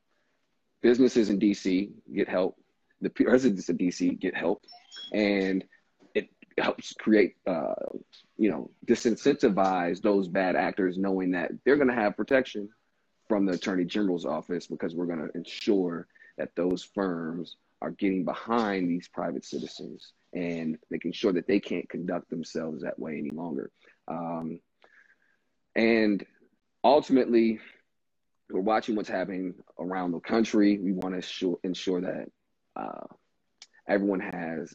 businesses 0.82 1.30
in 1.30 1.40
DC 1.40 1.92
get 2.16 2.30
help, 2.30 2.58
the 3.02 3.12
residents 3.26 3.68
of 3.68 3.78
DC 3.78 4.18
get 4.20 4.36
help, 4.36 4.64
and 5.12 5.66
helps 6.58 6.94
create, 6.94 7.36
uh, 7.46 7.74
you 8.38 8.50
know, 8.50 8.70
disincentivize 8.86 10.02
those 10.02 10.28
bad 10.28 10.56
actors, 10.56 10.98
knowing 10.98 11.32
that 11.32 11.52
they're 11.64 11.76
going 11.76 11.90
to 11.90 11.94
have 11.94 12.18
protection 12.18 12.70
from 13.28 13.46
the 13.46 13.54
attorney 13.54 13.86
general's 13.86 14.26
office 14.26 14.68
because 14.68 14.96
we're 14.96 15.06
going 15.06 15.28
to 15.28 15.36
ensure 15.36 16.08
that 16.38 16.56
those 16.56 16.84
firms 16.84 17.58
are 17.82 17.92
getting 17.92 18.26
behind 18.26 18.90
these 18.90 19.08
private 19.08 19.46
citizens 19.46 20.14
and 20.34 20.78
making 20.90 21.12
sure 21.12 21.34
that 21.34 21.48
they 21.48 21.60
can't 21.60 21.90
conduct 21.90 22.30
themselves 22.30 22.82
that 22.82 22.98
way 22.98 23.18
any 23.18 23.30
longer. 23.30 23.70
Um, 24.08 24.60
and 25.76 26.26
ultimately, 26.84 27.60
we're 28.50 28.62
watching 28.62 28.96
what's 28.96 29.10
happening 29.10 29.56
around 29.80 30.12
the 30.12 30.20
country. 30.20 30.78
We 30.78 30.94
want 30.94 31.14
to 31.14 31.18
ensure, 31.18 31.60
ensure 31.64 32.02
that 32.02 32.32
uh, 32.76 33.06
everyone 33.88 34.22
has 34.22 34.74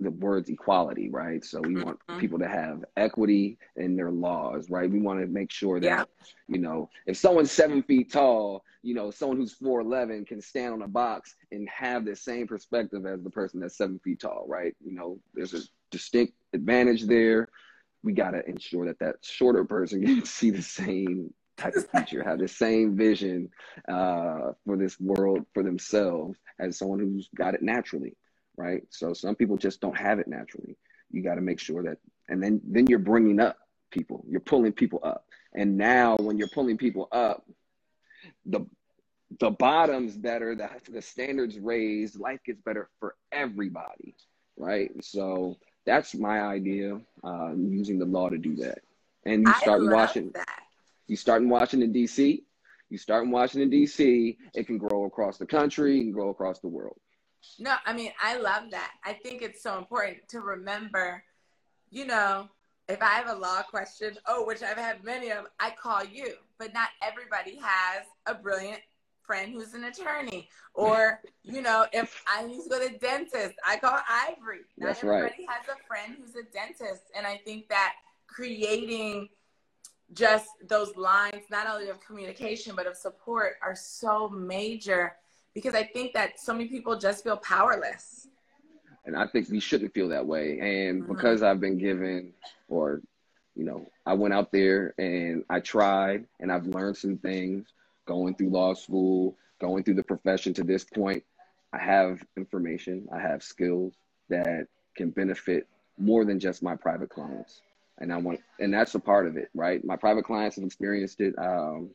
the 0.00 0.10
words 0.10 0.48
equality, 0.48 1.08
right? 1.10 1.44
So 1.44 1.60
we 1.60 1.82
want 1.82 1.98
mm-hmm. 2.08 2.20
people 2.20 2.38
to 2.38 2.48
have 2.48 2.84
equity 2.96 3.58
in 3.76 3.96
their 3.96 4.10
laws, 4.10 4.70
right? 4.70 4.90
We 4.90 5.00
want 5.00 5.20
to 5.20 5.26
make 5.26 5.50
sure 5.50 5.80
that, 5.80 5.86
yeah. 5.86 6.04
you 6.48 6.58
know, 6.58 6.90
if 7.06 7.16
someone's 7.16 7.52
seven 7.52 7.82
feet 7.82 8.12
tall, 8.12 8.64
you 8.82 8.94
know, 8.94 9.10
someone 9.10 9.38
who's 9.38 9.58
4'11 9.58 10.26
can 10.26 10.40
stand 10.40 10.72
on 10.72 10.82
a 10.82 10.88
box 10.88 11.34
and 11.52 11.68
have 11.68 12.04
the 12.04 12.16
same 12.16 12.46
perspective 12.46 13.06
as 13.06 13.22
the 13.22 13.30
person 13.30 13.60
that's 13.60 13.76
seven 13.76 13.98
feet 14.02 14.20
tall, 14.20 14.44
right? 14.48 14.74
You 14.84 14.92
know, 14.92 15.18
there's 15.34 15.54
a 15.54 15.60
distinct 15.90 16.34
advantage 16.52 17.06
there. 17.06 17.48
We 18.02 18.12
got 18.12 18.30
to 18.30 18.48
ensure 18.48 18.86
that 18.86 18.98
that 19.00 19.16
shorter 19.22 19.64
person 19.64 20.02
can 20.04 20.24
see 20.24 20.50
the 20.50 20.62
same 20.62 21.32
type 21.56 21.74
of 21.74 21.90
future, 21.90 22.24
have 22.24 22.38
the 22.38 22.48
same 22.48 22.96
vision 22.96 23.50
uh, 23.86 24.52
for 24.64 24.76
this 24.78 24.98
world 24.98 25.44
for 25.52 25.62
themselves 25.62 26.38
as 26.58 26.78
someone 26.78 27.00
who's 27.00 27.28
got 27.34 27.54
it 27.54 27.62
naturally 27.62 28.16
right? 28.60 28.82
So 28.90 29.12
some 29.14 29.34
people 29.34 29.56
just 29.56 29.80
don't 29.80 29.96
have 29.96 30.18
it 30.18 30.28
naturally. 30.28 30.76
You 31.10 31.22
got 31.22 31.36
to 31.36 31.40
make 31.40 31.58
sure 31.58 31.82
that, 31.84 31.98
and 32.28 32.42
then 32.42 32.60
then 32.64 32.86
you're 32.86 32.98
bringing 32.98 33.40
up 33.40 33.56
people, 33.90 34.24
you're 34.28 34.40
pulling 34.40 34.72
people 34.72 35.00
up, 35.02 35.24
and 35.54 35.76
now 35.76 36.16
when 36.20 36.36
you're 36.36 36.48
pulling 36.48 36.76
people 36.76 37.08
up, 37.10 37.44
the 38.46 38.60
the 39.38 39.50
bottom's 39.50 40.16
better, 40.16 40.54
the, 40.54 40.68
the 40.90 41.00
standards 41.00 41.58
raised, 41.58 42.18
life 42.18 42.40
gets 42.44 42.60
better 42.60 42.88
for 42.98 43.14
everybody, 43.30 44.14
right? 44.56 44.90
So 45.02 45.56
that's 45.86 46.14
my 46.14 46.40
idea, 46.40 47.00
uh, 47.22 47.52
using 47.56 47.98
the 47.98 48.06
law 48.06 48.28
to 48.28 48.38
do 48.38 48.56
that. 48.56 48.80
And 49.24 49.46
you 49.46 49.54
start 49.54 49.82
in 49.82 49.90
Washington. 49.90 50.32
That. 50.34 50.62
You 51.06 51.16
start 51.16 51.42
in 51.42 51.48
Washington 51.48 51.92
D.C. 51.92 52.42
You 52.88 52.98
start 52.98 53.24
in 53.24 53.30
Washington 53.30 53.70
D.C. 53.70 54.36
It 54.54 54.66
can 54.66 54.78
grow 54.78 55.04
across 55.04 55.38
the 55.38 55.46
country. 55.46 55.98
It 55.98 56.02
can 56.02 56.12
grow 56.12 56.30
across 56.30 56.58
the 56.58 56.68
world. 56.68 56.98
No, 57.58 57.74
I 57.84 57.92
mean 57.92 58.12
I 58.22 58.36
love 58.36 58.70
that. 58.70 58.92
I 59.04 59.12
think 59.12 59.42
it's 59.42 59.62
so 59.62 59.78
important 59.78 60.28
to 60.28 60.40
remember. 60.40 61.22
You 61.90 62.06
know, 62.06 62.48
if 62.88 63.02
I 63.02 63.10
have 63.10 63.28
a 63.28 63.34
law 63.34 63.62
question, 63.62 64.16
oh, 64.26 64.44
which 64.46 64.62
I've 64.62 64.76
had 64.76 65.04
many 65.04 65.30
of, 65.30 65.46
I 65.58 65.70
call 65.70 66.04
you. 66.04 66.34
But 66.58 66.74
not 66.74 66.88
everybody 67.02 67.58
has 67.62 68.04
a 68.26 68.34
brilliant 68.34 68.80
friend 69.22 69.52
who's 69.52 69.74
an 69.74 69.84
attorney. 69.84 70.48
Or, 70.74 71.20
you 71.44 71.62
know, 71.62 71.86
if 71.92 72.20
I 72.26 72.44
need 72.46 72.62
to 72.64 72.68
go 72.68 72.84
to 72.84 72.92
the 72.92 72.98
dentist, 72.98 73.54
I 73.66 73.76
call 73.76 73.98
Ivory. 74.08 74.60
Not 74.76 74.88
That's 74.88 75.04
everybody 75.04 75.46
right. 75.46 75.48
has 75.48 75.68
a 75.68 75.86
friend 75.86 76.16
who's 76.18 76.34
a 76.34 76.42
dentist. 76.52 77.04
And 77.16 77.26
I 77.26 77.36
think 77.44 77.68
that 77.68 77.94
creating 78.26 79.28
just 80.12 80.48
those 80.66 80.96
lines, 80.96 81.44
not 81.48 81.68
only 81.68 81.88
of 81.88 82.00
communication, 82.00 82.74
but 82.74 82.88
of 82.88 82.96
support, 82.96 83.54
are 83.62 83.76
so 83.76 84.28
major 84.28 85.14
because 85.54 85.74
I 85.74 85.84
think 85.84 86.12
that 86.14 86.40
so 86.40 86.52
many 86.52 86.68
people 86.68 86.98
just 86.98 87.24
feel 87.24 87.36
powerless. 87.36 88.28
And 89.04 89.16
I 89.16 89.26
think 89.26 89.48
we 89.48 89.60
shouldn't 89.60 89.94
feel 89.94 90.08
that 90.08 90.26
way. 90.26 90.58
And 90.60 91.02
mm-hmm. 91.02 91.12
because 91.12 91.42
I've 91.42 91.60
been 91.60 91.78
given, 91.78 92.32
or, 92.68 93.00
you 93.56 93.64
know, 93.64 93.86
I 94.06 94.14
went 94.14 94.34
out 94.34 94.52
there 94.52 94.94
and 94.98 95.44
I 95.48 95.60
tried 95.60 96.26
and 96.38 96.52
I've 96.52 96.66
learned 96.66 96.96
some 96.96 97.16
things 97.18 97.66
going 98.06 98.34
through 98.34 98.50
law 98.50 98.74
school, 98.74 99.36
going 99.60 99.84
through 99.84 99.94
the 99.94 100.02
profession 100.02 100.54
to 100.54 100.64
this 100.64 100.84
point. 100.84 101.24
I 101.72 101.78
have 101.78 102.22
information, 102.36 103.08
I 103.12 103.20
have 103.20 103.42
skills 103.42 103.94
that 104.28 104.66
can 104.96 105.10
benefit 105.10 105.66
more 105.98 106.24
than 106.24 106.40
just 106.40 106.62
my 106.62 106.74
private 106.74 107.10
clients 107.10 107.62
and 108.00 108.12
I 108.12 108.16
want, 108.16 108.40
and 108.58 108.72
that's 108.72 108.94
a 108.94 108.98
part 108.98 109.26
of 109.26 109.36
it, 109.36 109.50
right? 109.54 109.84
My 109.84 109.96
private 109.96 110.24
clients 110.24 110.56
have 110.56 110.64
experienced 110.64 111.20
it. 111.20 111.34
Um, 111.38 111.90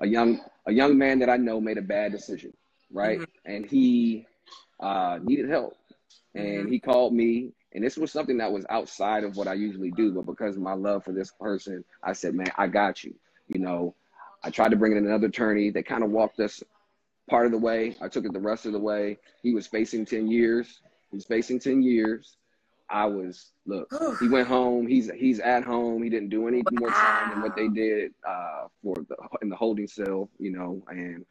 a 0.00 0.06
young, 0.06 0.40
a 0.66 0.72
young 0.72 0.96
man 0.96 1.18
that 1.20 1.30
I 1.30 1.36
know 1.36 1.60
made 1.60 1.78
a 1.78 1.82
bad 1.82 2.12
decision, 2.12 2.52
right? 2.92 3.18
Mm-hmm. 3.18 3.52
And 3.52 3.66
he 3.66 4.26
uh, 4.80 5.18
needed 5.22 5.48
help, 5.48 5.76
and 6.34 6.46
mm-hmm. 6.46 6.72
he 6.72 6.78
called 6.78 7.14
me. 7.14 7.52
And 7.74 7.84
this 7.84 7.98
was 7.98 8.10
something 8.10 8.38
that 8.38 8.50
was 8.50 8.64
outside 8.70 9.24
of 9.24 9.36
what 9.36 9.46
I 9.46 9.52
usually 9.52 9.90
do, 9.90 10.10
but 10.12 10.24
because 10.24 10.56
of 10.56 10.62
my 10.62 10.72
love 10.72 11.04
for 11.04 11.12
this 11.12 11.30
person, 11.38 11.84
I 12.02 12.14
said, 12.14 12.34
"Man, 12.34 12.50
I 12.56 12.66
got 12.66 13.04
you." 13.04 13.14
You 13.48 13.60
know, 13.60 13.94
I 14.42 14.50
tried 14.50 14.70
to 14.70 14.76
bring 14.76 14.92
in 14.96 15.06
another 15.06 15.26
attorney. 15.26 15.70
They 15.70 15.82
kind 15.82 16.02
of 16.02 16.10
walked 16.10 16.40
us 16.40 16.62
part 17.28 17.44
of 17.44 17.52
the 17.52 17.58
way. 17.58 17.94
I 18.00 18.08
took 18.08 18.24
it 18.24 18.32
the 18.32 18.40
rest 18.40 18.64
of 18.64 18.72
the 18.72 18.78
way. 18.78 19.18
He 19.42 19.52
was 19.52 19.66
facing 19.66 20.06
ten 20.06 20.28
years. 20.28 20.80
He's 21.12 21.26
facing 21.26 21.60
ten 21.60 21.82
years. 21.82 22.37
I 22.90 23.06
was 23.06 23.50
look. 23.66 23.92
he 24.20 24.28
went 24.28 24.48
home. 24.48 24.86
He's 24.86 25.10
he's 25.10 25.40
at 25.40 25.64
home. 25.64 26.02
He 26.02 26.08
didn't 26.08 26.30
do 26.30 26.48
any 26.48 26.58
wow. 26.58 26.78
more 26.80 26.90
time 26.90 27.30
than 27.30 27.42
what 27.42 27.56
they 27.56 27.68
did 27.68 28.12
uh, 28.26 28.66
for 28.82 28.94
the 29.08 29.16
in 29.42 29.48
the 29.48 29.56
holding 29.56 29.86
cell. 29.86 30.30
You 30.38 30.52
know, 30.52 30.82
and 30.88 31.24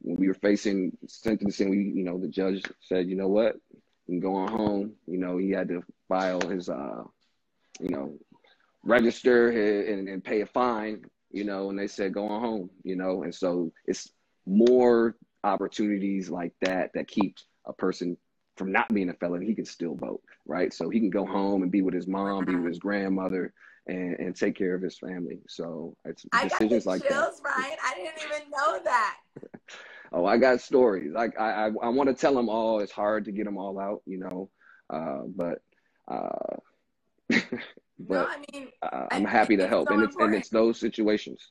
when 0.00 0.16
we 0.16 0.28
were 0.28 0.34
facing 0.34 0.96
sentencing, 1.06 1.70
we 1.70 1.78
you 1.78 2.04
know 2.04 2.18
the 2.18 2.28
judge 2.28 2.64
said, 2.80 3.08
you 3.08 3.16
know 3.16 3.28
what, 3.28 3.56
you 4.06 4.18
can 4.18 4.20
go 4.20 4.34
on 4.34 4.48
home. 4.48 4.92
You 5.06 5.18
know, 5.18 5.36
he 5.36 5.50
had 5.50 5.68
to 5.68 5.82
file 6.08 6.40
his 6.48 6.68
uh, 6.68 7.02
you 7.78 7.90
know, 7.90 8.18
register 8.82 9.50
and, 9.50 10.08
and 10.08 10.24
pay 10.24 10.40
a 10.40 10.46
fine. 10.46 11.04
You 11.30 11.44
know, 11.44 11.70
and 11.70 11.78
they 11.78 11.86
said 11.86 12.14
go 12.14 12.26
on 12.26 12.40
home. 12.40 12.70
You 12.84 12.96
know, 12.96 13.22
and 13.22 13.34
so 13.34 13.72
it's 13.86 14.10
more 14.46 15.16
opportunities 15.44 16.28
like 16.30 16.52
that 16.62 16.92
that 16.94 17.08
keep 17.08 17.36
a 17.66 17.72
person 17.72 18.16
from 18.60 18.72
not 18.72 18.92
being 18.92 19.08
a 19.08 19.14
felon, 19.14 19.40
he 19.40 19.54
can 19.54 19.64
still 19.64 19.94
vote, 19.94 20.20
right? 20.44 20.70
So 20.70 20.90
he 20.90 21.00
can 21.00 21.08
go 21.08 21.24
home 21.24 21.62
and 21.62 21.72
be 21.72 21.80
with 21.80 21.94
his 21.94 22.06
mom, 22.06 22.44
be 22.44 22.54
with 22.54 22.66
his 22.66 22.78
grandmother, 22.78 23.54
and, 23.86 24.18
and 24.18 24.36
take 24.36 24.54
care 24.54 24.74
of 24.74 24.82
his 24.82 24.98
family. 24.98 25.40
So 25.48 25.96
it's 26.04 26.26
I 26.30 26.46
decisions 26.46 26.84
like 26.84 27.00
chills, 27.00 27.40
that. 27.40 27.56
Ryan. 27.56 27.78
I 27.82 27.94
didn't 27.94 28.22
even 28.22 28.50
know 28.50 28.80
that. 28.84 29.16
oh, 30.12 30.26
I 30.26 30.36
got 30.36 30.60
stories. 30.60 31.12
Like 31.14 31.40
I, 31.40 31.52
I, 31.52 31.66
I 31.68 31.88
want 31.88 32.10
to 32.10 32.14
tell 32.14 32.34
them 32.34 32.50
all. 32.50 32.80
It's 32.80 32.92
hard 32.92 33.24
to 33.24 33.32
get 33.32 33.46
them 33.46 33.56
all 33.56 33.80
out, 33.80 34.02
you 34.04 34.18
know. 34.18 34.50
Uh, 34.90 35.22
but, 35.34 35.62
uh, 36.06 36.56
but 37.30 37.48
no, 37.98 38.26
I 38.26 38.44
mean, 38.52 38.68
uh, 38.82 39.06
I'm 39.10 39.24
I, 39.24 39.30
happy 39.30 39.56
to 39.56 39.66
help, 39.66 39.88
so 39.88 39.94
and 39.94 40.02
it's 40.02 40.12
important. 40.12 40.34
and 40.34 40.42
it's 40.42 40.50
those 40.50 40.78
situations. 40.78 41.50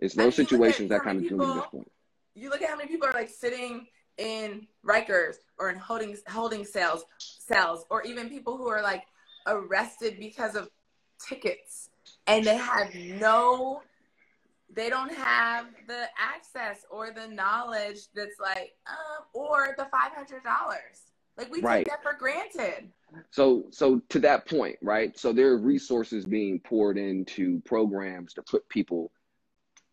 It's 0.00 0.16
those 0.16 0.34
situations 0.34 0.88
that 0.88 1.02
kind 1.02 1.22
of 1.22 1.28
do 1.28 1.36
me 1.36 1.46
this 1.46 1.66
point. 1.70 1.92
You 2.34 2.50
look 2.50 2.62
at 2.62 2.68
how 2.68 2.76
many 2.76 2.88
people 2.88 3.06
are 3.06 3.12
like 3.12 3.28
sitting 3.28 3.86
in 4.22 4.66
Rikers 4.86 5.36
or 5.58 5.70
in 5.70 5.76
holding 5.76 6.16
holding 6.28 6.64
cells 6.64 7.04
cells 7.18 7.84
or 7.90 8.02
even 8.02 8.28
people 8.28 8.56
who 8.56 8.68
are 8.68 8.82
like 8.82 9.04
arrested 9.46 10.16
because 10.18 10.54
of 10.54 10.70
tickets. 11.28 11.90
And 12.26 12.44
they 12.44 12.56
have 12.56 12.94
no 12.94 13.82
they 14.74 14.88
don't 14.88 15.12
have 15.12 15.66
the 15.86 16.04
access 16.18 16.86
or 16.90 17.10
the 17.10 17.26
knowledge 17.28 17.98
that's 18.14 18.40
like 18.40 18.72
uh, 18.86 19.38
or 19.38 19.74
the 19.76 19.84
$500 19.84 20.40
like 21.36 21.50
we 21.50 21.60
right. 21.60 21.84
take 21.84 21.88
that 21.88 22.02
for 22.02 22.14
granted. 22.14 22.90
So 23.30 23.64
so 23.70 24.00
to 24.08 24.18
that 24.20 24.46
point 24.46 24.76
right? 24.82 25.18
So 25.18 25.32
there 25.32 25.48
are 25.48 25.58
resources 25.58 26.24
being 26.24 26.60
poured 26.60 26.96
into 26.96 27.60
programs 27.64 28.32
to 28.34 28.42
put 28.42 28.68
people 28.68 29.10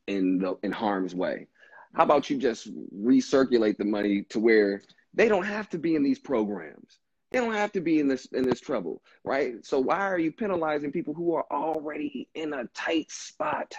in 0.07 0.39
the 0.39 0.57
in 0.63 0.71
harm's 0.71 1.15
way 1.15 1.47
how 1.93 2.03
about 2.03 2.29
you 2.29 2.37
just 2.37 2.69
recirculate 2.95 3.77
the 3.77 3.85
money 3.85 4.23
to 4.29 4.39
where 4.39 4.81
they 5.13 5.27
don't 5.27 5.45
have 5.45 5.69
to 5.69 5.77
be 5.77 5.95
in 5.95 6.03
these 6.03 6.19
programs? 6.19 6.99
They 7.31 7.39
don't 7.39 7.53
have 7.53 7.71
to 7.73 7.81
be 7.81 7.99
in 7.99 8.07
this 8.07 8.25
in 8.27 8.43
this 8.43 8.59
trouble, 8.59 9.01
right? 9.23 9.65
So 9.65 9.79
why 9.79 9.99
are 9.99 10.17
you 10.17 10.31
penalizing 10.31 10.91
people 10.91 11.13
who 11.13 11.35
are 11.35 11.45
already 11.51 12.27
in 12.33 12.53
a 12.53 12.65
tight 12.73 13.11
spot? 13.11 13.73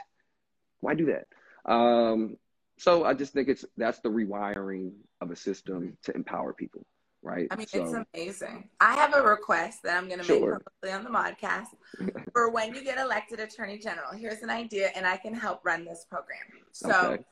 Why 0.80 0.94
do 0.94 1.06
that? 1.06 1.26
Um, 1.70 2.36
so 2.78 3.04
I 3.04 3.14
just 3.14 3.32
think 3.32 3.48
it's 3.48 3.64
that's 3.76 4.00
the 4.00 4.08
rewiring 4.08 4.92
of 5.20 5.30
a 5.30 5.36
system 5.36 5.96
to 6.04 6.14
empower 6.14 6.52
people, 6.52 6.86
right? 7.22 7.48
I 7.50 7.56
mean, 7.56 7.66
so, 7.66 7.82
it's 7.82 8.06
amazing. 8.14 8.68
I 8.80 8.94
have 8.94 9.14
a 9.14 9.22
request 9.22 9.82
that 9.82 9.96
I'm 9.96 10.06
going 10.06 10.20
to 10.20 10.24
sure. 10.24 10.52
make 10.52 10.64
publicly 10.64 10.92
on 10.92 11.04
the 11.04 11.10
podcast 11.10 12.22
for 12.32 12.50
when 12.50 12.72
you 12.72 12.84
get 12.84 12.98
elected 12.98 13.40
Attorney 13.40 13.78
General. 13.78 14.12
Here's 14.12 14.42
an 14.42 14.50
idea, 14.50 14.90
and 14.94 15.06
I 15.06 15.16
can 15.16 15.34
help 15.34 15.64
run 15.64 15.84
this 15.84 16.06
program. 16.08 16.38
So. 16.72 16.90
Okay 16.90 17.24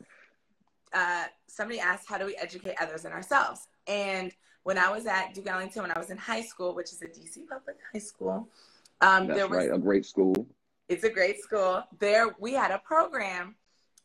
uh, 0.93 1.25
somebody 1.47 1.81
asked, 1.81 2.09
how 2.09 2.19
do 2.19 2.27
we 2.27 2.37
educate 2.37 2.75
others 2.81 3.05
and 3.05 3.15
ourselves? 3.15 3.69
And 3.87 4.33
when 4.63 4.79
I 4.79 4.91
was 4.91 5.07
at 5.07 5.35
Duke 5.35 5.47
Ellington, 5.47 5.83
when 5.83 5.91
I 5.91 5.99
was 5.99 6.11
in 6.11 6.17
high 6.17 6.43
school, 6.43 6.75
which 6.75 6.93
is 6.93 7.03
a 7.03 7.07
DC 7.07 7.49
public 7.49 7.77
high 7.93 8.01
school, 8.01 8.49
um, 9.01 9.27
That's 9.27 9.39
there 9.39 9.49
was 9.49 9.57
right, 9.57 9.73
a 9.73 9.79
great 9.79 10.05
school. 10.05 10.47
It's 10.89 11.05
a 11.05 11.11
great 11.11 11.41
school. 11.41 11.85
There, 11.99 12.35
we 12.39 12.53
had 12.53 12.71
a 12.71 12.79
program 12.79 13.57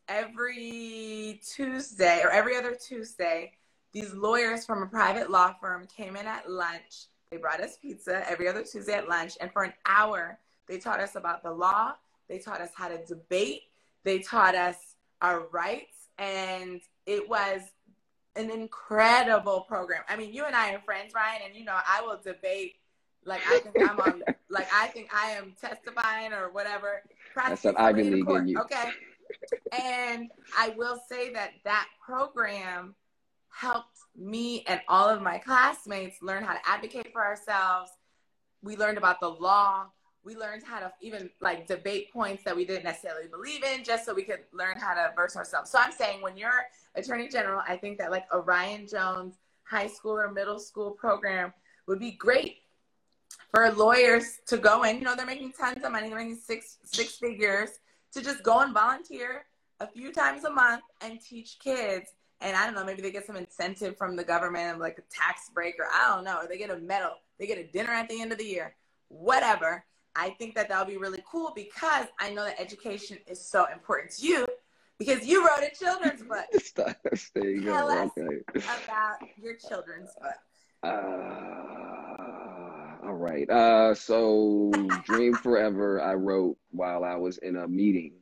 every 0.08 1.42
Tuesday 1.46 2.22
or 2.24 2.30
every 2.30 2.58
other 2.58 2.76
Tuesday. 2.76 3.54
These 3.94 4.14
lawyers 4.14 4.66
from 4.66 4.84
a 4.84 4.88
private 4.88 5.30
law 5.30 5.54
firm 5.60 5.88
came 5.96 6.16
in 6.16 6.26
at 6.26 6.50
lunch. 6.50 7.08
They 7.32 7.38
brought 7.38 7.62
us 7.62 7.78
pizza 7.78 8.30
every 8.30 8.48
other 8.48 8.64
Tuesday 8.64 8.94
at 8.94 9.10
lunch, 9.10 9.34
and 9.42 9.52
for 9.52 9.64
an 9.64 9.74
hour, 9.86 10.38
they 10.68 10.78
taught 10.78 11.00
us 11.00 11.16
about 11.16 11.44
the 11.44 11.52
law. 11.52 11.94
They 12.30 12.38
taught 12.38 12.62
us 12.62 12.70
how 12.76 12.90
to 12.90 13.04
debate. 13.06 13.62
They 14.04 14.20
taught 14.20 14.56
us 14.56 14.96
our 15.22 15.48
rights 15.52 16.03
and 16.18 16.82
it 17.06 17.28
was 17.28 17.62
an 18.36 18.50
incredible 18.50 19.62
program. 19.62 20.02
I 20.10 20.16
mean, 20.16 20.34
you 20.34 20.46
and 20.46 20.56
I 20.56 20.74
are 20.74 20.82
friends, 20.82 21.14
Ryan, 21.14 21.42
and 21.48 21.56
you 21.56 21.66
know 21.66 21.78
I 21.88 22.02
will 22.02 22.20
debate 22.24 22.76
like 23.26 23.42
I 23.48 23.60
think 23.60 23.90
I'm 23.90 24.00
on, 24.00 24.24
like 24.50 24.68
I 24.74 24.88
think 24.88 25.10
I 25.14 25.32
am 25.32 25.56
testifying 25.60 26.34
or 26.34 26.52
whatever. 26.52 27.02
That's 27.36 27.66
an 27.66 27.76
Ivy 27.78 28.10
League 28.10 28.30
in 28.30 28.48
you. 28.48 28.60
Okay, 28.60 28.90
and 29.72 30.30
I 30.58 30.70
will 30.70 31.00
say 31.10 31.34
that 31.34 31.52
that 31.64 31.88
program 32.06 32.96
helped 33.50 33.88
me 34.16 34.64
and 34.68 34.82
all 34.88 35.10
of 35.10 35.22
my 35.22 35.38
classmates 35.38 36.18
learn 36.22 36.44
how 36.44 36.54
to 36.54 36.60
advocate 36.66 37.12
for 37.12 37.24
ourselves. 37.24 37.92
We 38.62 38.78
learned 38.78 38.98
about 38.98 39.20
the 39.20 39.30
law 39.30 39.88
we 40.24 40.36
learned 40.36 40.64
how 40.64 40.80
to 40.80 40.92
even 41.02 41.30
like 41.42 41.68
debate 41.68 42.12
points 42.12 42.44
that 42.44 42.56
we 42.56 42.66
didn't 42.66 42.84
necessarily 42.84 43.28
believe 43.28 43.64
in 43.64 43.84
just 43.84 44.06
so 44.06 44.14
we 44.14 44.24
could 44.24 44.40
learn 44.54 44.78
how 44.78 44.94
to 44.94 45.12
verse 45.16 45.36
ourselves. 45.36 45.70
So 45.70 45.80
I'm 45.80 45.92
saying 45.92 46.22
when 46.22 46.38
you're 46.38 46.66
attorney 46.96 47.28
general, 47.28 47.62
I 47.68 47.78
think 47.78 47.98
that 47.98 48.12
like 48.12 48.26
a 48.32 48.40
Ryan 48.40 48.88
Jones 48.88 49.36
high 49.64 49.88
school 49.88 50.14
or 50.14 50.32
middle 50.32 50.60
school 50.60 50.92
program 50.92 51.54
would 51.88 52.00
be 52.00 52.12
great 52.12 52.58
for 53.52 53.70
lawyers 53.72 54.40
to 54.48 54.58
go 54.58 54.84
in. 54.84 54.98
You 54.98 55.04
know, 55.04 55.16
they're 55.16 55.26
making 55.26 55.54
tons 55.54 55.84
of 55.84 55.92
money, 55.92 56.10
they're 56.10 56.18
making 56.18 56.38
six 56.38 56.78
six 56.84 57.18
figures 57.18 57.70
to 58.14 58.22
just 58.22 58.44
go 58.44 58.60
and 58.60 58.74
volunteer 58.74 59.46
a 59.80 59.88
few 59.88 60.12
times 60.12 60.46
a 60.46 60.50
month 60.50 60.84
and 61.02 61.20
teach 61.20 61.58
kids. 61.60 62.12
And 62.42 62.56
I 62.56 62.66
don't 62.66 62.76
know, 62.76 62.86
maybe 62.86 63.02
they 63.02 63.12
get 63.12 63.26
some 63.26 63.38
incentive 63.38 63.98
from 63.98 64.16
the 64.16 64.24
government, 64.24 64.80
like 64.80 64.98
a 64.98 65.04
tax 65.14 65.50
break, 65.54 65.76
or 65.80 65.86
I 65.92 66.14
don't 66.14 66.26
know, 66.26 66.40
or 66.40 66.48
they 66.48 66.58
get 66.58 66.70
a 66.70 66.78
medal, 66.78 67.12
they 67.40 67.48
get 67.48 67.58
a 67.58 67.64
dinner 67.64 67.92
at 67.92 68.10
the 68.10 68.22
end 68.22 68.32
of 68.32 68.38
the 68.38 68.46
year, 68.46 68.76
whatever 69.08 69.84
I 70.16 70.32
think 70.32 70.56
that 70.56 70.70
that'll 70.70 70.86
be 70.86 70.98
really 70.98 71.24
cool 71.30 71.52
because 71.56 72.08
I 72.20 72.30
know 72.32 72.46
that 72.46 72.60
education 72.60 73.18
is 73.28 73.44
so 73.46 73.66
important 73.72 74.12
to 74.18 74.26
you. 74.26 74.48
because 75.00 75.26
you 75.26 75.46
wrote 75.46 75.64
a 75.64 75.72
children's 75.76 76.22
book. 76.76 76.94
there 77.34 77.50
you 77.50 77.64
Tell 77.64 77.88
go. 77.88 78.04
us 78.04 78.12
Okay. 78.18 78.42
about 78.86 79.18
your 79.42 79.56
children's 79.56 80.12
book. 80.22 80.36
Uh, 80.84 80.90
all 83.06 83.16
right. 83.16 83.50
Uh, 83.50 83.94
so 83.96 84.72
Dream 85.06 85.34
Forever, 85.34 86.02
I 86.02 86.14
wrote 86.14 86.58
while 86.72 87.04
I 87.04 87.16
was 87.16 87.38
in 87.40 87.56
a 87.58 87.68
meeting 87.68 88.14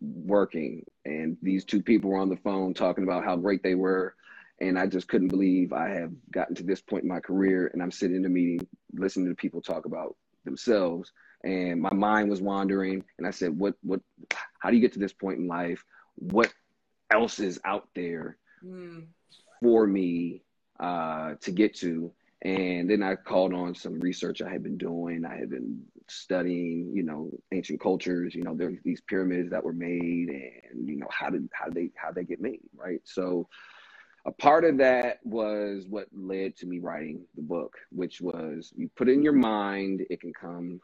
working, 0.00 0.84
and 1.04 1.36
these 1.42 1.64
two 1.64 1.82
people 1.82 2.10
were 2.10 2.18
on 2.18 2.28
the 2.28 2.36
phone 2.36 2.74
talking 2.74 3.04
about 3.04 3.24
how 3.24 3.36
great 3.36 3.62
they 3.62 3.74
were. 3.74 4.14
And 4.60 4.78
I 4.78 4.86
just 4.86 5.08
couldn't 5.08 5.28
believe 5.28 5.72
I 5.72 5.88
have 5.90 6.12
gotten 6.30 6.54
to 6.56 6.62
this 6.62 6.80
point 6.80 7.02
in 7.04 7.08
my 7.08 7.20
career, 7.20 7.70
and 7.72 7.82
I'm 7.82 7.90
sitting 7.90 8.16
in 8.16 8.24
a 8.24 8.28
meeting 8.28 8.66
listening 8.92 9.28
to 9.28 9.34
people 9.34 9.60
talk 9.62 9.86
about 9.86 10.16
themselves, 10.44 11.12
and 11.42 11.80
my 11.80 11.92
mind 11.92 12.30
was 12.30 12.40
wandering. 12.40 13.04
And 13.18 13.26
I 13.26 13.30
said, 13.30 13.56
"What? 13.58 13.74
What? 13.82 14.00
How 14.60 14.70
do 14.70 14.76
you 14.76 14.82
get 14.82 14.92
to 14.94 14.98
this 14.98 15.12
point 15.12 15.38
in 15.38 15.46
life? 15.46 15.84
What 16.16 16.52
else 17.10 17.38
is 17.40 17.60
out 17.64 17.88
there 17.94 18.38
Mm. 18.64 19.06
for 19.60 19.86
me 19.86 20.42
uh, 20.80 21.34
to 21.40 21.50
get 21.50 21.74
to. 21.76 22.12
And 22.42 22.90
then 22.90 23.02
I 23.02 23.14
called 23.14 23.54
on 23.54 23.74
some 23.74 24.00
research 24.00 24.42
I 24.42 24.50
had 24.50 24.62
been 24.62 24.76
doing. 24.76 25.24
I 25.24 25.36
had 25.36 25.50
been 25.50 25.82
studying, 26.08 26.92
you 26.94 27.02
know, 27.02 27.30
ancient 27.52 27.80
cultures. 27.80 28.34
You 28.34 28.42
know, 28.42 28.54
there's 28.54 28.78
these 28.84 29.00
pyramids 29.00 29.50
that 29.50 29.64
were 29.64 29.72
made, 29.72 30.28
and 30.70 30.86
you 30.86 30.96
know, 30.96 31.08
how 31.10 31.30
did 31.30 31.48
how 31.54 31.70
they 31.70 31.90
how 31.96 32.10
they 32.12 32.24
get 32.24 32.40
made, 32.40 32.60
right? 32.76 33.00
So, 33.04 33.48
a 34.26 34.32
part 34.32 34.64
of 34.64 34.78
that 34.78 35.18
was 35.24 35.84
what 35.88 36.08
led 36.12 36.56
to 36.56 36.66
me 36.66 36.78
writing 36.78 37.26
the 37.34 37.42
book, 37.42 37.76
which 37.90 38.20
was 38.20 38.72
you 38.76 38.90
put 38.96 39.08
it 39.08 39.12
in 39.12 39.22
your 39.22 39.34
mind, 39.34 40.04
it 40.08 40.20
can 40.20 40.32
come 40.32 40.80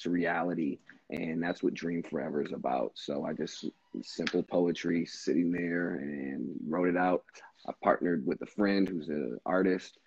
to 0.00 0.10
reality, 0.10 0.78
and 1.10 1.42
that's 1.42 1.62
what 1.62 1.74
Dream 1.74 2.02
Forever 2.02 2.42
is 2.42 2.52
about. 2.52 2.92
So 2.94 3.24
I 3.24 3.32
just 3.32 3.66
simple 4.02 4.42
poetry, 4.42 5.06
sitting 5.06 5.50
there 5.50 5.96
and 5.96 6.54
wrote 6.68 6.88
it 6.88 6.96
out. 6.96 7.24
I 7.66 7.72
partnered 7.82 8.26
with 8.26 8.40
a 8.42 8.46
friend 8.46 8.88
who's 8.88 9.08
an 9.08 9.38
artist. 9.46 9.98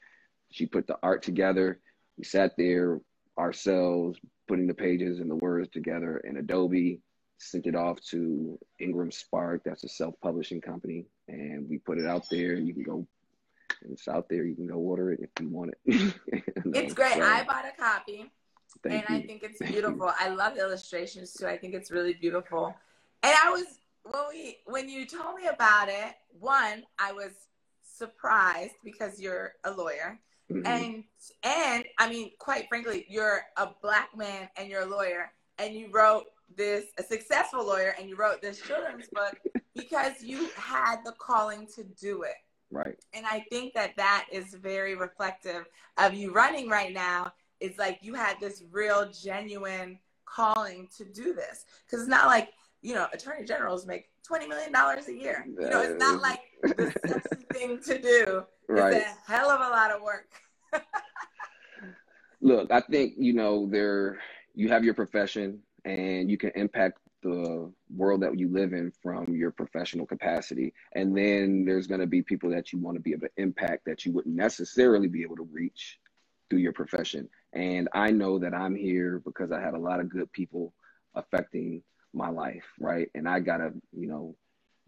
She 0.52 0.66
put 0.66 0.88
the 0.88 0.98
art 1.02 1.24
together. 1.24 1.80
We 2.18 2.24
sat 2.24 2.54
there 2.58 3.02
ourselves, 3.38 4.20
putting 4.48 4.68
the 4.68 4.74
pages 4.74 5.20
and 5.20 5.30
the 5.30 5.36
words 5.36 5.70
together 5.70 6.18
in 6.20 6.38
Adobe, 6.38 7.02
sent 7.42 7.66
it 7.66 7.76
off 7.76 8.00
to 8.12 8.58
Ingram 8.80 9.12
Spark, 9.12 9.64
that's 9.66 9.84
a 9.84 9.90
self 9.90 10.16
publishing 10.22 10.62
company, 10.62 11.06
and 11.28 11.68
we 11.70 11.78
put 11.80 11.98
it 11.98 12.06
out 12.06 12.26
there. 12.30 12.54
You 12.56 12.74
can 12.74 12.84
go, 12.84 13.08
it's 13.90 14.08
out 14.08 14.30
there. 14.30 14.44
You 14.46 14.56
can 14.56 14.68
go 14.68 14.76
order 14.76 15.12
it 15.12 15.20
if 15.22 15.30
you 15.42 15.50
want 15.50 15.72
it. 15.86 16.14
And, 16.64 16.76
It's 16.76 16.94
great. 16.94 17.14
so, 17.14 17.24
I 17.24 17.44
bought 17.44 17.66
a 17.66 17.72
copy. 17.82 18.32
thank 18.84 19.10
and 19.10 19.18
you. 19.18 19.24
I 19.24 19.28
think 19.28 19.44
it's 19.44 19.60
beautiful. 19.72 20.12
I 20.20 20.30
love 20.30 20.56
the 20.56 20.62
illustrations 20.62 21.34
too. 21.34 21.48
I 21.48 21.58
think 21.58 21.74
it's 21.74 21.90
really 21.92 22.14
beautiful. 22.14 22.76
And 23.24 23.34
I 23.44 23.50
was 23.50 23.66
when 24.04 24.24
we 24.32 24.58
when 24.66 24.90
you 24.90 25.06
told 25.06 25.36
me 25.36 25.48
about 25.48 25.90
it, 25.90 26.14
one, 26.40 26.84
I 27.00 27.12
was 27.14 27.32
surprised 27.84 28.76
because 28.84 29.20
you're 29.20 29.54
a 29.64 29.72
lawyer. 29.72 30.20
Mhm. 30.52 30.66
And 30.68 31.04
and 31.44 31.86
I 31.98 32.10
mean, 32.10 32.32
quite 32.40 32.68
frankly, 32.70 33.06
you're 33.10 33.42
a 33.58 33.70
black 33.82 34.16
man 34.16 34.50
and 34.58 34.70
you're 34.70 34.82
a 34.84 34.86
lawyer 34.86 35.32
and 35.58 35.74
you 35.74 35.90
wrote 35.92 36.26
this 36.58 36.86
a 36.98 37.04
successful 37.04 37.66
lawyer 37.66 37.96
and 38.00 38.10
you 38.10 38.16
wrote 38.16 38.42
this 38.42 38.62
children's 38.62 39.08
book 39.12 39.38
because 39.76 40.22
you 40.22 40.50
had 40.56 40.98
the 41.06 41.14
calling 41.14 41.68
to 41.76 41.84
do 41.84 42.24
it. 42.24 42.36
right. 42.72 42.96
And 43.14 43.26
I 43.26 43.46
think 43.50 43.74
that 43.74 43.96
that 43.98 44.28
is 44.32 44.54
very 44.54 44.96
reflective 44.96 45.66
of 45.98 46.14
you 46.14 46.32
running 46.32 46.70
right 46.70 46.94
now. 46.94 47.34
It's 47.60 47.78
like 47.78 48.00
you 48.02 48.14
had 48.14 48.38
this 48.40 48.64
real, 48.72 49.12
genuine 49.12 50.00
calling 50.26 50.88
to 50.98 51.06
do 51.06 51.34
this. 51.34 51.66
Because 51.86 52.02
it's 52.02 52.10
not 52.10 52.28
like, 52.28 52.50
you 52.82 52.96
know, 52.96 53.08
attorney 53.14 53.46
generals 53.46 53.86
make 53.86 54.10
$20 54.30 54.48
million 54.48 54.74
a 54.74 55.12
year. 55.12 55.46
You 55.48 55.70
know, 55.70 55.82
it's 55.82 56.00
not 56.00 56.22
like 56.22 56.42
the 56.64 56.94
sexy 57.08 57.46
thing 57.54 57.80
to 57.82 58.02
do. 58.02 58.44
right. 58.68 58.94
It's 58.96 59.06
a 59.06 59.32
hell 59.32 59.50
of 59.50 59.60
a 59.60 59.70
lot 59.70 59.92
of 59.92 60.02
work. 60.02 60.30
Look, 62.42 62.72
I 62.72 62.82
think 62.82 63.14
you 63.18 63.34
know 63.34 63.68
there 63.70 64.18
you 64.56 64.70
have 64.70 64.84
your 64.84 64.96
profession 64.96 65.60
and 65.86 66.30
you 66.30 66.38
can 66.38 66.52
impact 66.56 67.00
the 67.24 67.72
world 67.96 68.22
that 68.22 68.38
you 68.38 68.50
live 68.52 68.74
in 68.74 68.92
from 69.04 69.36
your 69.36 69.52
professional 69.52 70.06
capacity. 70.06 70.74
And 70.94 71.16
then 71.16 71.66
there's 71.66 71.88
going 71.88 72.02
to 72.02 72.08
be 72.08 72.22
people 72.22 72.50
that 72.52 72.74
you 72.74 72.80
want 72.80 72.96
to 72.96 73.02
be 73.02 73.12
able 73.12 73.28
to 73.28 73.42
impact 73.42 73.86
that 73.86 74.06
you 74.06 74.12
wouldn't 74.12 74.36
necessarily 74.36 75.08
be 75.08 75.22
able 75.22 75.36
to 75.36 75.48
reach 75.52 76.00
through 76.50 76.60
your 76.60 76.74
profession. 76.74 77.30
And 77.54 77.90
I 77.94 78.12
know 78.12 78.40
that 78.40 78.54
I'm 78.54 78.76
here 78.76 79.22
because 79.24 79.52
I 79.52 79.62
had 79.62 79.74
a 79.74 79.80
lot 79.80 80.00
of 80.00 80.10
good 80.10 80.32
people 80.32 80.74
affecting 81.16 81.84
my 82.14 82.30
life, 82.30 82.66
right? 82.80 83.10
And 83.14 83.28
I 83.28 83.40
got 83.40 83.58
to, 83.58 83.74
you 83.96 84.08
know, 84.08 84.36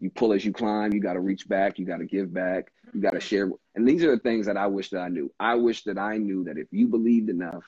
you 0.00 0.10
pull 0.10 0.32
as 0.32 0.44
you 0.44 0.52
climb, 0.52 0.92
you 0.92 1.00
got 1.00 1.14
to 1.14 1.20
reach 1.20 1.48
back, 1.48 1.78
you 1.78 1.86
got 1.86 1.98
to 1.98 2.04
give 2.04 2.32
back, 2.32 2.72
you 2.92 3.00
got 3.00 3.12
to 3.12 3.20
share. 3.20 3.50
And 3.74 3.88
these 3.88 4.02
are 4.04 4.10
the 4.10 4.18
things 4.18 4.46
that 4.46 4.56
I 4.56 4.66
wish 4.66 4.90
that 4.90 5.00
I 5.00 5.08
knew. 5.08 5.32
I 5.38 5.54
wish 5.54 5.84
that 5.84 5.98
I 5.98 6.18
knew 6.18 6.44
that 6.44 6.58
if 6.58 6.66
you 6.72 6.88
believed 6.88 7.30
enough, 7.30 7.64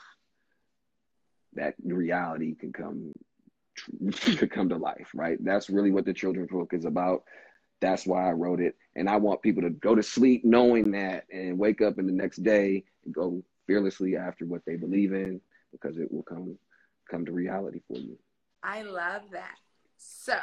that 1.57 1.75
reality 1.85 2.55
can 2.55 2.73
come 2.73 3.13
could 4.39 4.51
come 4.51 4.69
to 4.69 4.77
life, 4.77 5.09
right? 5.15 5.43
That's 5.45 5.69
really 5.69 5.91
what 5.91 6.05
the 6.05 6.15
children's 6.15 6.51
book 6.51 6.73
is 6.73 6.85
about. 6.85 7.25
That's 7.81 8.07
why 8.07 8.29
I 8.29 8.33
wrote 8.33 8.61
it. 8.61 8.75
And 8.95 9.09
I 9.09 9.17
want 9.17 9.43
people 9.43 9.63
to 9.63 9.71
go 9.71 9.95
to 9.95 10.03
sleep 10.03 10.45
knowing 10.45 10.93
that 10.93 11.27
and 11.31 11.59
wake 11.59 11.83
up 11.83 11.99
in 11.99 12.07
the 12.07 12.13
next 12.13 12.43
day 12.43 12.85
and 13.05 13.15
go 13.15 13.43
fearlessly 13.67 14.17
after 14.17 14.47
what 14.47 14.63
they 14.67 14.77
believe 14.77 15.13
in 15.13 15.41
because 15.73 15.99
it 15.99 16.11
will 16.11 16.23
come 16.23 16.57
come 17.11 17.25
to 17.27 17.33
reality 17.33 17.81
for 17.87 17.99
you. 17.99 18.17
I 18.63 18.83
love 18.83 19.23
that. 19.33 19.57
So, 19.99 20.37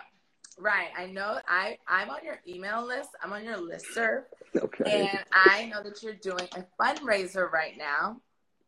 Ryan, 0.58 0.92
I 0.96 1.06
know 1.08 1.40
I, 1.48 1.78
I'm 1.88 2.10
on 2.10 2.24
your 2.24 2.40
email 2.48 2.86
list. 2.86 3.10
I'm 3.22 3.34
on 3.34 3.44
your 3.44 3.58
listserv. 3.58 4.24
Okay. 4.56 5.10
And 5.10 5.20
I 5.34 5.66
know 5.66 5.84
that 5.84 6.02
you're 6.04 6.14
doing 6.14 6.48
a 6.56 6.64
fundraiser 6.82 7.52
right 7.52 7.78
now. 7.78 8.22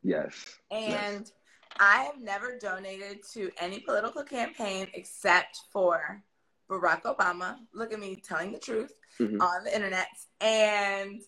yes. 0.04 0.58
And 0.72 1.32
I 1.80 2.04
have 2.04 2.22
never 2.22 2.58
donated 2.58 3.20
to 3.34 3.52
any 3.60 3.80
political 3.80 4.24
campaign 4.24 4.88
except 4.94 5.60
for 5.72 6.24
Barack 6.70 7.04
Obama. 7.04 7.58
Look 7.74 7.94
at 7.94 8.00
me 8.00 8.16
telling 8.16 8.52
the 8.52 8.60
truth 8.60 8.94
Mhm. 9.20 9.42
on 9.42 9.64
the 9.64 9.76
internet. 9.76 10.08
And 10.42 11.22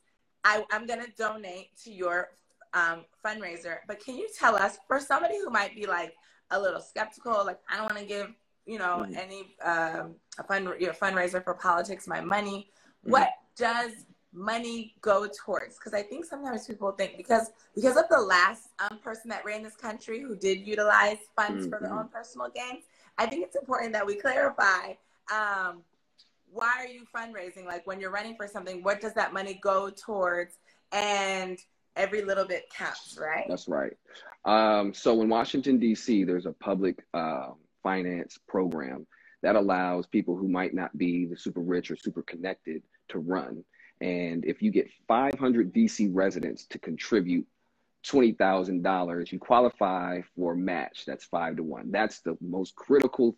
I, 0.43 0.65
I'm 0.71 0.85
going 0.85 1.03
to 1.03 1.11
donate 1.11 1.75
to 1.83 1.91
your 1.91 2.29
um, 2.73 3.05
fundraiser. 3.25 3.77
But 3.87 4.03
can 4.03 4.17
you 4.17 4.27
tell 4.37 4.55
us, 4.55 4.77
for 4.87 4.99
somebody 4.99 5.37
who 5.37 5.49
might 5.49 5.73
be 5.75 5.85
like 5.85 6.13
a 6.51 6.59
little 6.59 6.81
skeptical, 6.81 7.45
like, 7.45 7.59
I 7.69 7.77
don't 7.77 7.85
want 7.85 7.97
to 7.97 8.05
give, 8.05 8.33
you 8.65 8.77
know, 8.77 9.05
Mhm. 9.07 9.17
any 9.17 9.55
um, 9.63 10.15
a 10.37 10.43
fund, 10.43 10.69
you 10.79 10.87
know, 10.87 10.93
fundraiser 10.93 11.43
for 11.43 11.53
politics 11.53 12.07
my 12.07 12.21
money, 12.21 12.71
Mhm. 13.05 13.11
what 13.11 13.29
does 13.55 14.05
money 14.37 14.93
go 15.01 15.27
towards 15.27 15.77
because 15.77 15.93
i 15.93 16.01
think 16.01 16.23
sometimes 16.23 16.67
people 16.67 16.91
think 16.91 17.17
because 17.17 17.49
because 17.75 17.97
of 17.97 18.05
the 18.09 18.19
last 18.19 18.69
um, 18.79 18.99
person 18.99 19.29
that 19.29 19.43
ran 19.43 19.63
this 19.63 19.75
country 19.75 20.21
who 20.21 20.35
did 20.35 20.59
utilize 20.65 21.17
funds 21.35 21.65
for 21.67 21.79
their 21.79 21.89
Mhm. 21.89 22.01
own 22.01 22.07
personal 22.09 22.47
gains 22.49 22.83
i 23.17 23.25
think 23.25 23.43
it's 23.43 23.55
important 23.55 23.91
that 23.93 24.05
we 24.05 24.15
clarify 24.15 24.93
um, 25.33 25.83
why 26.51 26.71
are 26.77 26.87
you 26.87 27.03
fundraising 27.13 27.65
like 27.65 27.85
when 27.87 27.99
you're 27.99 28.11
running 28.11 28.35
for 28.35 28.47
something 28.47 28.83
what 28.83 29.01
does 29.01 29.13
that 29.13 29.33
money 29.33 29.55
go 29.61 29.89
towards 29.89 30.59
and 30.91 31.57
every 31.95 32.21
little 32.21 32.45
bit 32.45 32.69
counts 32.69 33.17
right 33.19 33.45
That's 33.49 33.67
right. 33.67 33.93
Um, 34.45 34.93
so 34.93 35.21
in 35.21 35.29
Washington, 35.29 35.77
D.C., 35.79 36.23
there's 36.23 36.45
a 36.45 36.53
public 36.53 37.03
uh, 37.13 37.49
finance 37.83 38.37
program 38.47 39.05
that 39.41 39.55
allows 39.57 40.05
people 40.07 40.37
who 40.37 40.47
might 40.47 40.73
not 40.73 40.95
be 40.97 41.25
the 41.25 41.35
super 41.35 41.59
rich 41.59 41.89
or 41.91 41.95
super 41.97 42.21
connected 42.21 42.83
to 43.09 43.19
run. 43.19 43.63
And 44.01 44.45
if 44.45 44.61
you 44.61 44.71
get 44.71 44.89
500 45.07 45.73
DC 45.73 46.09
residents 46.13 46.65
to 46.65 46.79
contribute 46.79 47.47
$20,000, 48.05 49.31
you 49.31 49.39
qualify 49.39 50.21
for 50.35 50.53
a 50.53 50.57
match. 50.57 51.03
That's 51.05 51.25
five 51.25 51.57
to 51.57 51.63
one. 51.63 51.91
That's 51.91 52.19
the 52.19 52.37
most 52.39 52.75
critical 52.75 53.35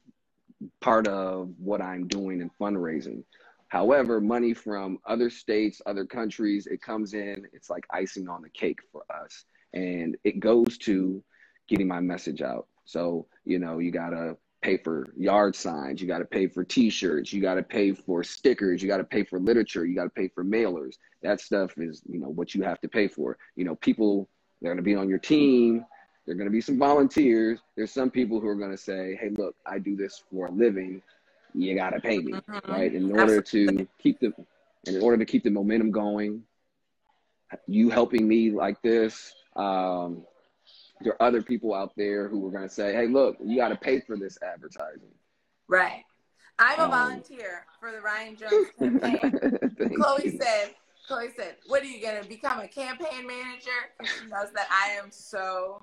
part 0.82 1.08
of 1.08 1.50
what 1.58 1.82
I'm 1.82 2.08
doing 2.08 2.42
in 2.42 2.52
fundraising. 2.60 3.24
However, 3.70 4.20
money 4.20 4.54
from 4.54 4.98
other 5.06 5.30
states, 5.30 5.82
other 5.86 6.04
countries, 6.04 6.68
it 6.68 6.82
comes 6.82 7.14
in, 7.14 7.48
it's 7.54 7.70
like 7.70 7.86
icing 7.92 8.28
on 8.28 8.42
the 8.42 8.50
cake 8.50 8.80
for 8.92 9.04
us. 9.10 9.46
And 9.74 10.18
it 10.24 10.40
goes 10.40 10.78
to 10.80 11.24
getting 11.68 11.88
my 11.88 12.00
message 12.00 12.42
out. 12.42 12.68
So, 12.86 13.28
you 13.46 13.60
know, 13.60 13.78
you 13.78 13.92
got 13.92 14.10
to 14.10 14.36
pay 14.62 14.78
for 14.78 15.08
yard 15.18 15.56
signs, 15.56 16.02
you 16.02 16.08
got 16.08 16.20
to 16.20 16.26
pay 16.26 16.48
for 16.48 16.64
t 16.64 16.90
shirts, 16.90 17.32
you 17.32 17.42
got 17.42 17.56
to 17.56 17.64
pay 17.64 17.94
for 17.94 18.24
stickers, 18.24 18.82
you 18.82 18.88
got 18.88 18.98
to 18.98 19.04
pay 19.04 19.24
for 19.24 19.40
literature, 19.40 19.86
you 19.86 19.96
got 19.96 20.04
to 20.04 20.10
pay 20.10 20.28
for 20.28 20.44
mailers. 20.44 20.96
That 21.22 21.42
stuff 21.42 21.78
is, 21.78 22.02
you 22.10 22.20
know, 22.20 22.30
what 22.30 22.54
you 22.54 22.64
have 22.64 22.80
to 22.82 22.88
pay 22.88 23.08
for. 23.08 23.38
You 23.56 23.66
know, 23.66 23.76
people, 23.76 24.28
they're 24.62 24.72
going 24.74 24.84
to 24.84 24.84
be 24.84 24.96
on 24.96 25.10
your 25.10 25.20
team. 25.20 25.86
There 26.26 26.36
are 26.36 26.38
going 26.38 26.48
to 26.48 26.52
be 26.52 26.62
some 26.62 26.78
volunteers. 26.78 27.60
There's 27.76 27.92
some 27.92 28.12
people 28.12 28.40
who 28.40 28.48
are 28.48 28.56
going 28.56 28.72
to 28.72 28.78
say, 28.78 29.18
hey, 29.20 29.30
look, 29.30 29.56
I 29.66 29.80
do 29.80 29.96
this 29.96 30.24
for 30.32 30.48
a 30.48 30.52
living 30.52 31.02
you 31.56 31.74
got 31.76 31.92
to 31.92 32.00
pay 32.00 32.20
me, 32.20 32.34
Mhm. 32.34 32.68
right? 32.70 32.94
In 32.94 33.12
order 33.12 33.42
to 33.42 33.88
keep 33.98 34.20
the, 34.20 34.34
in 34.86 35.02
order 35.02 35.18
to 35.18 35.26
keep 35.26 35.44
the 35.44 35.50
momentum 35.50 35.90
going, 35.92 36.44
you 37.68 37.90
helping 37.90 38.28
me 38.28 38.52
like 38.52 38.82
this, 38.82 39.34
um, 39.56 40.26
there 41.02 41.14
are 41.14 41.28
other 41.28 41.42
people 41.42 41.74
out 41.74 41.94
there 41.96 42.28
who 42.28 42.46
are 42.48 42.52
going 42.52 42.68
to 42.68 42.74
say, 42.74 42.94
hey, 42.94 43.08
look, 43.08 43.38
you 43.44 43.58
got 43.58 43.70
to 43.70 43.76
pay 43.76 44.02
for 44.02 44.18
this 44.18 44.38
advertising. 44.42 45.14
Right. 45.68 46.04
I'm 46.58 46.80
a 46.80 46.84
um, 46.84 46.92
volunteer 46.92 47.66
for 47.80 47.92
the 47.92 48.02
Ryan 48.02 48.36
Jones 48.36 48.68
campaign. 48.80 49.96
Chloe 49.96 50.22
you. 50.26 50.40
said, 50.42 50.76
Chloe 51.08 51.30
said, 51.36 51.56
"What 51.68 51.82
are 51.82 51.86
you 51.86 52.02
gonna 52.02 52.24
become 52.24 52.60
a 52.60 52.68
campaign 52.68 53.26
manager?" 53.26 53.70
She 54.04 54.26
knows 54.26 54.52
that 54.54 54.68
I 54.70 54.92
am 55.02 55.10
so. 55.10 55.82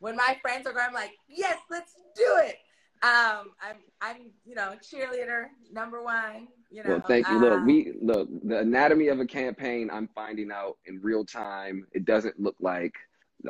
When 0.00 0.14
my 0.14 0.36
friends 0.42 0.66
are 0.66 0.72
going, 0.72 0.84
I'm 0.88 0.94
like, 0.94 1.12
"Yes, 1.28 1.58
let's 1.70 1.94
do 2.14 2.38
it." 2.42 2.56
Um, 3.02 3.50
I'm, 3.60 3.78
I'm, 4.00 4.30
you 4.44 4.54
know, 4.54 4.74
cheerleader 4.80 5.46
number 5.72 6.02
one. 6.04 6.46
You 6.70 6.84
know. 6.84 6.90
Well, 6.90 7.04
thank 7.08 7.28
you. 7.28 7.40
look, 7.40 7.64
we 7.64 7.94
look 8.00 8.28
the 8.44 8.58
anatomy 8.58 9.08
of 9.08 9.18
a 9.18 9.26
campaign. 9.26 9.90
I'm 9.90 10.08
finding 10.14 10.52
out 10.52 10.76
in 10.84 11.00
real 11.00 11.24
time. 11.24 11.86
It 11.92 12.04
doesn't 12.04 12.38
look 12.38 12.56
like 12.60 12.94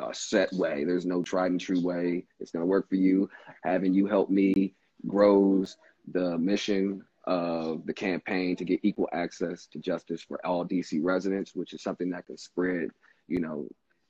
a 0.01 0.13
set 0.13 0.51
way. 0.53 0.83
There's 0.83 1.05
no 1.05 1.23
tried 1.23 1.51
and 1.51 1.61
true 1.61 1.81
way. 1.81 2.25
It's 2.39 2.51
gonna 2.51 2.65
work 2.65 2.89
for 2.89 2.95
you. 2.95 3.29
Having 3.63 3.93
you 3.93 4.05
help 4.07 4.29
me 4.29 4.75
grows 5.07 5.77
the 6.11 6.37
mission 6.37 7.03
of 7.25 7.85
the 7.85 7.93
campaign 7.93 8.55
to 8.57 8.65
get 8.65 8.79
equal 8.83 9.09
access 9.13 9.65
to 9.67 9.79
justice 9.79 10.21
for 10.21 10.45
all 10.45 10.65
DC 10.65 10.99
residents, 11.01 11.55
which 11.55 11.73
is 11.73 11.81
something 11.81 12.09
that 12.09 12.25
can 12.25 12.37
spread, 12.37 12.89
you 13.27 13.39
know, 13.39 13.67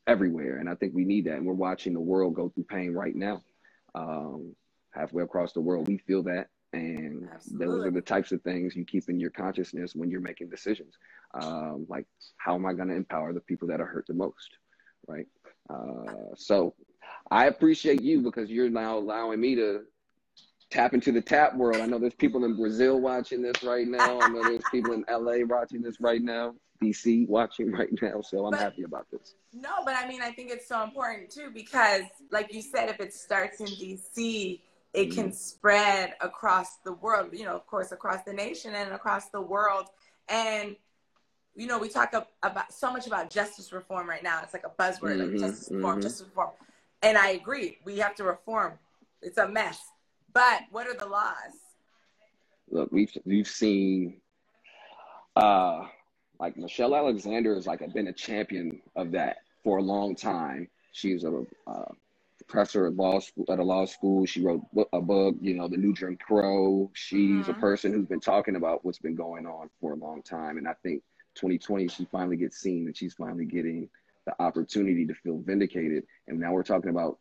everywhere. 0.07 0.57
And 0.57 0.69
I 0.69 0.75
think 0.75 0.93
we 0.93 1.05
need 1.05 1.25
that. 1.25 1.37
And 1.37 1.45
we're 1.45 1.53
watching 1.53 1.93
the 1.93 1.99
world 1.99 2.33
go 2.33 2.49
through 2.49 2.65
pain 2.65 2.93
right 2.93 3.15
now. 3.15 3.41
Um, 3.95 4.55
halfway 4.91 5.23
across 5.23 5.53
the 5.53 5.61
world, 5.61 5.87
we 5.87 5.99
feel 5.99 6.23
that. 6.23 6.49
And 6.73 7.29
Absolutely. 7.31 7.65
those 7.65 7.85
are 7.85 7.91
the 7.91 8.01
types 8.01 8.31
of 8.31 8.41
things 8.41 8.75
you 8.75 8.83
keep 8.83 9.07
in 9.07 9.19
your 9.19 9.29
consciousness 9.29 9.93
when 9.93 10.09
you're 10.09 10.19
making 10.19 10.49
decisions. 10.49 10.95
Um, 11.35 11.85
like, 11.87 12.07
how 12.37 12.55
am 12.55 12.65
I 12.65 12.73
going 12.73 12.87
to 12.87 12.95
empower 12.95 13.31
the 13.31 13.41
people 13.41 13.67
that 13.67 13.79
are 13.79 13.85
hurt 13.85 14.07
the 14.07 14.15
most? 14.15 14.57
Right. 15.07 15.27
Uh, 15.69 16.35
so 16.35 16.73
I 17.31 17.45
appreciate 17.47 18.01
you 18.01 18.21
because 18.21 18.49
you're 18.49 18.69
now 18.69 18.97
allowing 18.97 19.39
me 19.39 19.55
to 19.55 19.83
tap 20.69 20.93
into 20.93 21.11
the 21.11 21.21
tap 21.21 21.55
world. 21.55 21.77
I 21.77 21.85
know 21.85 21.99
there's 21.99 22.15
people 22.15 22.45
in 22.45 22.55
Brazil 22.55 22.99
watching 22.99 23.41
this 23.41 23.63
right 23.63 23.87
now. 23.87 24.19
I 24.21 24.27
know 24.29 24.43
there's 24.43 24.63
people 24.71 24.93
in 24.93 25.05
LA 25.09 25.45
watching 25.45 25.81
this 25.81 26.01
right 26.01 26.21
now, 26.21 26.55
DC 26.81 27.27
watching 27.27 27.71
right 27.79 27.89
now. 28.01 28.21
So 28.21 28.45
I'm 28.45 28.51
but, 28.51 28.59
happy 28.59 28.83
about 28.83 29.07
this. 29.11 29.35
No, 29.53 29.69
but 29.85 29.95
I 29.95 30.07
mean, 30.07 30.21
I 30.21 30.31
think 30.31 30.51
it's 30.51 30.67
so 30.67 30.83
important 30.83 31.29
too 31.29 31.51
because, 31.53 32.03
like 32.31 32.53
you 32.53 32.61
said, 32.61 32.89
if 32.89 32.99
it 32.99 33.13
starts 33.13 33.59
in 33.59 33.67
DC, 33.67 34.59
it 34.93 35.09
mm 35.09 35.15
can 35.15 35.31
spread 35.31 36.13
across 36.21 36.77
the 36.85 36.93
world, 36.93 37.29
you 37.33 37.45
know, 37.45 37.55
of 37.55 37.65
course, 37.65 37.91
across 37.91 38.23
the 38.25 38.33
nation 38.33 38.75
and 38.75 38.91
across 38.91 39.29
the 39.29 39.41
world. 39.41 39.87
And, 40.29 40.75
you 41.55 41.67
know, 41.67 41.77
we 41.77 41.89
talk 41.89 42.13
about 42.41 42.73
so 42.73 42.91
much 42.91 43.07
about 43.07 43.29
justice 43.29 43.71
reform 43.71 44.09
right 44.09 44.23
now. 44.23 44.41
It's 44.43 44.53
like 44.53 44.65
a 44.65 44.81
buzzword, 44.81 45.17
mm-hmm, 45.17 45.35
like 45.35 45.39
justice 45.39 45.69
reform, 45.71 45.93
mm-hmm. 45.93 46.01
justice 46.01 46.27
reform. 46.27 46.51
And 47.01 47.17
I 47.17 47.29
agree, 47.31 47.77
we 47.85 47.97
have 47.97 48.15
to 48.15 48.23
reform. 48.23 48.73
It's 49.21 49.37
a 49.37 49.47
mess 49.47 49.79
but 50.33 50.61
what 50.71 50.87
are 50.87 50.95
the 50.95 51.05
laws? 51.05 51.53
Look, 52.69 52.91
we've 52.91 53.15
we've 53.25 53.47
seen 53.47 54.17
uh 55.35 55.85
like 56.39 56.57
Michelle 56.57 56.95
Alexander 56.95 57.55
has 57.55 57.67
like 57.67 57.81
been 57.93 58.07
a 58.07 58.13
champion 58.13 58.81
of 58.95 59.11
that 59.11 59.37
for 59.63 59.77
a 59.77 59.81
long 59.81 60.15
time. 60.15 60.67
She's 60.91 61.23
a 61.23 61.43
uh, 61.67 61.91
professor 62.47 62.87
at 62.87 62.95
law 62.95 63.19
school 63.19 63.45
at 63.49 63.59
a 63.59 63.63
law 63.63 63.85
school. 63.85 64.25
She 64.25 64.41
wrote 64.41 64.61
a 64.91 65.01
book, 65.01 65.35
you 65.39 65.53
know, 65.53 65.67
The 65.67 65.77
New 65.77 65.93
Jim 65.93 66.17
Crow. 66.17 66.89
She's 66.93 67.45
mm-hmm. 67.45 67.51
a 67.51 67.53
person 67.55 67.93
who's 67.93 68.07
been 68.07 68.19
talking 68.19 68.55
about 68.55 68.83
what's 68.83 68.99
been 68.99 69.15
going 69.15 69.45
on 69.45 69.69
for 69.79 69.93
a 69.93 69.95
long 69.95 70.21
time, 70.23 70.57
and 70.57 70.67
I 70.67 70.73
think 70.83 71.03
2020 71.35 71.87
she 71.87 72.05
finally 72.05 72.37
gets 72.37 72.57
seen, 72.57 72.85
and 72.87 72.95
she's 72.95 73.13
finally 73.13 73.45
getting 73.45 73.89
the 74.25 74.33
opportunity 74.41 75.05
to 75.05 75.13
feel 75.13 75.39
vindicated. 75.39 76.03
And 76.27 76.39
now 76.39 76.51
we're 76.51 76.63
talking 76.63 76.89
about 76.89 77.19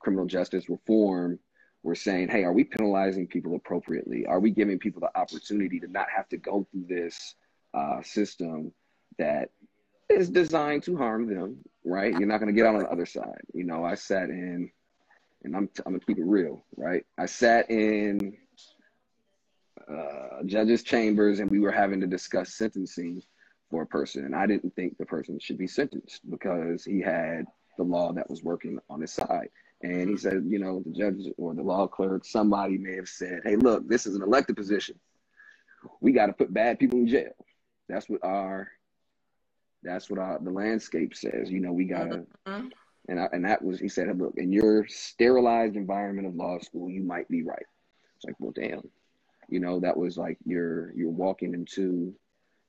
criminal 0.00 0.26
justice 0.26 0.68
reform 0.68 1.38
we're 1.82 1.94
saying, 1.94 2.28
hey, 2.28 2.44
are 2.44 2.52
we 2.52 2.64
penalizing 2.64 3.26
people 3.26 3.54
appropriately? 3.54 4.26
Are 4.26 4.40
we 4.40 4.50
giving 4.50 4.78
people 4.78 5.00
the 5.00 5.16
opportunity 5.18 5.78
to 5.80 5.86
not 5.88 6.06
have 6.14 6.28
to 6.28 6.36
go 6.36 6.66
through 6.70 6.86
this 6.88 7.34
uh, 7.74 8.02
system 8.02 8.72
that 9.18 9.50
is 10.08 10.28
designed 10.28 10.82
to 10.84 10.96
harm 10.96 11.32
them, 11.32 11.58
right? 11.84 12.12
You're 12.12 12.26
not 12.26 12.38
going 12.38 12.52
to 12.52 12.52
get 12.52 12.66
out 12.66 12.74
on 12.74 12.82
the 12.82 12.90
other 12.90 13.06
side. 13.06 13.40
You 13.54 13.64
know, 13.64 13.84
I 13.84 13.94
sat 13.94 14.30
in, 14.30 14.70
and 15.44 15.56
I'm, 15.56 15.68
I'm 15.86 15.92
going 15.92 16.00
to 16.00 16.06
keep 16.06 16.18
it 16.18 16.26
real, 16.26 16.64
right? 16.76 17.04
I 17.16 17.26
sat 17.26 17.70
in 17.70 18.36
uh, 19.90 20.42
judges' 20.44 20.82
chambers 20.82 21.40
and 21.40 21.50
we 21.50 21.60
were 21.60 21.72
having 21.72 22.00
to 22.00 22.06
discuss 22.06 22.54
sentencing 22.54 23.22
for 23.70 23.82
a 23.82 23.86
person. 23.86 24.24
And 24.24 24.34
I 24.34 24.46
didn't 24.46 24.74
think 24.74 24.96
the 24.96 25.06
person 25.06 25.38
should 25.38 25.58
be 25.58 25.66
sentenced 25.66 26.28
because 26.28 26.84
he 26.84 27.00
had 27.00 27.44
the 27.76 27.84
law 27.84 28.12
that 28.12 28.28
was 28.28 28.42
working 28.42 28.78
on 28.90 29.00
his 29.00 29.12
side. 29.12 29.48
And 29.82 30.08
he 30.08 30.16
said, 30.16 30.44
you 30.48 30.58
know, 30.58 30.82
the 30.84 30.92
judge 30.92 31.32
or 31.36 31.54
the 31.54 31.62
law 31.62 31.86
clerk, 31.86 32.24
somebody 32.24 32.78
may 32.78 32.96
have 32.96 33.08
said, 33.08 33.42
hey, 33.44 33.56
look, 33.56 33.88
this 33.88 34.06
is 34.06 34.16
an 34.16 34.22
elected 34.22 34.56
position. 34.56 34.98
We 36.00 36.12
got 36.12 36.26
to 36.26 36.32
put 36.32 36.52
bad 36.52 36.78
people 36.78 36.98
in 36.98 37.06
jail. 37.06 37.32
That's 37.88 38.08
what 38.08 38.24
our, 38.24 38.68
that's 39.84 40.10
what 40.10 40.18
our, 40.18 40.40
the 40.42 40.50
landscape 40.50 41.14
says. 41.14 41.50
You 41.50 41.60
know, 41.60 41.72
we 41.72 41.84
got 41.84 42.10
to, 42.10 42.26
mm-hmm. 42.46 42.68
and, 43.08 43.20
I, 43.20 43.28
and 43.32 43.44
that 43.44 43.62
was, 43.62 43.78
he 43.78 43.88
said, 43.88 44.18
look, 44.18 44.34
in 44.36 44.52
your 44.52 44.88
sterilized 44.88 45.76
environment 45.76 46.26
of 46.26 46.34
law 46.34 46.58
school, 46.58 46.90
you 46.90 47.04
might 47.04 47.28
be 47.28 47.44
right. 47.44 47.66
It's 48.16 48.24
like, 48.24 48.34
well, 48.40 48.52
damn. 48.52 48.82
You 49.48 49.60
know, 49.60 49.80
that 49.80 49.96
was 49.96 50.16
like 50.16 50.38
you're, 50.44 50.92
you're 50.92 51.10
walking 51.10 51.54
into 51.54 52.14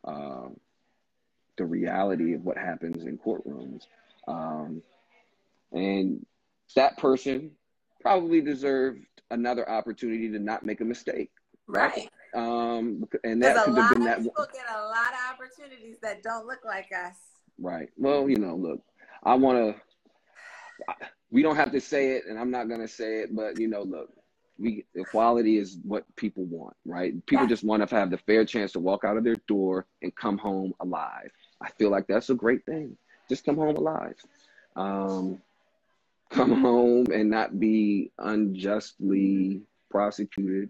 uh, 0.05 0.47
the 1.57 1.65
reality 1.65 2.33
of 2.33 2.43
what 2.43 2.57
happens 2.57 3.03
in 3.03 3.17
courtrooms. 3.17 3.83
Um, 4.27 4.81
and 5.71 6.25
that 6.75 6.97
person 6.97 7.51
probably 8.01 8.41
deserved 8.41 9.05
another 9.31 9.69
opportunity 9.69 10.31
to 10.31 10.39
not 10.39 10.65
make 10.65 10.81
a 10.81 10.85
mistake. 10.85 11.31
Right. 11.67 12.09
Um, 12.33 13.05
and 13.23 13.41
that 13.43 13.65
could 13.65 13.75
have 13.75 13.93
been 13.93 14.05
that. 14.05 14.19
People 14.19 14.47
get 14.53 14.65
a 14.69 14.81
lot 14.81 15.13
of 15.13 15.33
opportunities 15.33 15.97
that 16.01 16.23
don't 16.23 16.47
look 16.47 16.63
like 16.65 16.89
us. 16.93 17.15
Right. 17.59 17.89
Well, 17.97 18.29
you 18.29 18.37
know, 18.37 18.55
look, 18.55 18.81
I 19.23 19.35
want 19.35 19.75
to. 19.75 19.81
We 21.31 21.43
don't 21.43 21.57
have 21.57 21.71
to 21.73 21.81
say 21.81 22.13
it, 22.13 22.23
and 22.27 22.39
I'm 22.39 22.49
not 22.49 22.69
gonna 22.69 22.87
say 22.87 23.19
it, 23.19 23.35
but 23.35 23.59
you 23.59 23.67
know, 23.67 23.81
look, 23.81 24.09
we 24.59 24.85
equality 24.95 25.57
is 25.57 25.77
what 25.83 26.03
people 26.15 26.43
want, 26.45 26.75
right? 26.85 27.13
People 27.25 27.45
yeah. 27.45 27.49
just 27.49 27.63
want 27.63 27.87
to 27.87 27.95
have 27.95 28.11
the 28.11 28.17
fair 28.17 28.45
chance 28.45 28.73
to 28.73 28.79
walk 28.79 29.03
out 29.03 29.17
of 29.17 29.23
their 29.23 29.37
door 29.47 29.85
and 30.01 30.15
come 30.15 30.37
home 30.37 30.73
alive. 30.79 31.31
I 31.61 31.69
feel 31.71 31.89
like 31.89 32.07
that's 32.07 32.29
a 32.29 32.35
great 32.35 32.65
thing. 32.65 32.97
Just 33.29 33.45
come 33.45 33.57
home 33.57 33.75
alive. 33.75 34.15
Um, 34.75 35.41
come 36.29 36.61
home 36.61 37.07
and 37.13 37.29
not 37.29 37.59
be 37.59 38.11
unjustly 38.17 39.61
prosecuted. 39.89 40.69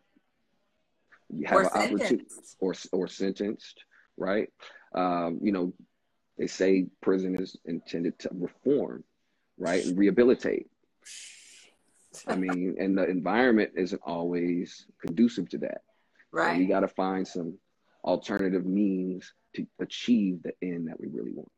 You 1.32 1.48
have 1.48 1.58
or 1.58 1.62
an 1.62 1.68
opportunity 1.68 2.26
or 2.60 2.74
or 2.92 3.08
sentenced, 3.08 3.84
right? 4.18 4.50
Um, 4.94 5.40
you 5.42 5.52
know, 5.52 5.74
they 6.38 6.48
say 6.48 6.88
prison 7.02 7.40
is 7.40 7.58
intended 7.66 8.18
to 8.20 8.30
reform, 8.34 9.04
right, 9.58 9.86
and 9.86 9.98
rehabilitate. 9.98 10.68
I 12.28 12.36
mean, 12.36 12.76
and 12.80 12.98
the 12.98 13.06
environment 13.06 13.72
isn't 13.76 14.02
always 14.06 14.86
conducive 15.06 15.50
to 15.50 15.58
that. 15.60 15.82
Right. 16.32 16.54
So 16.54 16.60
we 16.60 16.66
got 16.66 16.82
to 16.82 16.88
find 16.88 17.28
some 17.28 17.58
alternative 18.04 18.66
means 18.66 19.34
to 19.56 19.66
achieve 19.80 20.44
the 20.44 20.54
end 20.62 20.88
that 20.88 21.00
we 21.00 21.08
really 21.08 21.34
want. 21.34 21.52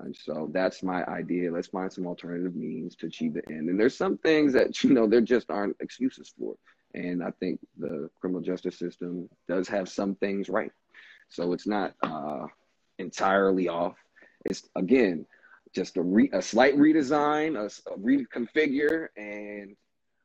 And 0.00 0.14
so 0.16 0.48
that's 0.52 0.82
my 0.82 1.04
idea. 1.06 1.50
Let's 1.50 1.68
find 1.68 1.92
some 1.92 2.06
alternative 2.06 2.54
means 2.54 2.94
to 2.96 3.06
achieve 3.06 3.34
the 3.34 3.42
end. 3.50 3.68
And 3.68 3.78
there's 3.78 3.96
some 3.96 4.16
things 4.18 4.52
that, 4.52 4.82
you 4.84 4.90
know, 4.90 5.06
there 5.06 5.20
just 5.20 5.50
aren't 5.50 5.76
excuses 5.80 6.32
for. 6.38 6.54
And 6.94 7.22
I 7.22 7.32
think 7.32 7.60
the 7.76 8.08
criminal 8.20 8.40
justice 8.40 8.78
system 8.78 9.28
does 9.48 9.68
have 9.68 9.88
some 9.88 10.14
things 10.14 10.48
right. 10.48 10.72
So 11.28 11.52
it's 11.52 11.66
not 11.66 11.94
uh, 12.02 12.46
entirely 12.98 13.68
off. 13.68 13.96
It's, 14.44 14.68
again, 14.76 15.26
just 15.74 15.96
a, 15.96 16.02
re- 16.02 16.30
a 16.32 16.42
slight 16.42 16.76
redesign, 16.76 17.56
a, 17.56 17.66
a 17.90 17.98
reconfigure, 17.98 19.08
and 19.16 19.76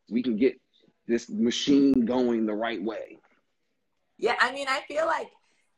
we 0.10 0.24
can 0.24 0.36
get 0.38 0.60
this 1.08 1.30
machine 1.30 2.06
going 2.06 2.46
the 2.46 2.54
right 2.54 2.82
way. 2.82 3.20
Yeah, 4.18 4.36
I 4.40 4.52
mean, 4.52 4.68
I 4.70 4.82
feel 4.88 5.06
like 5.06 5.30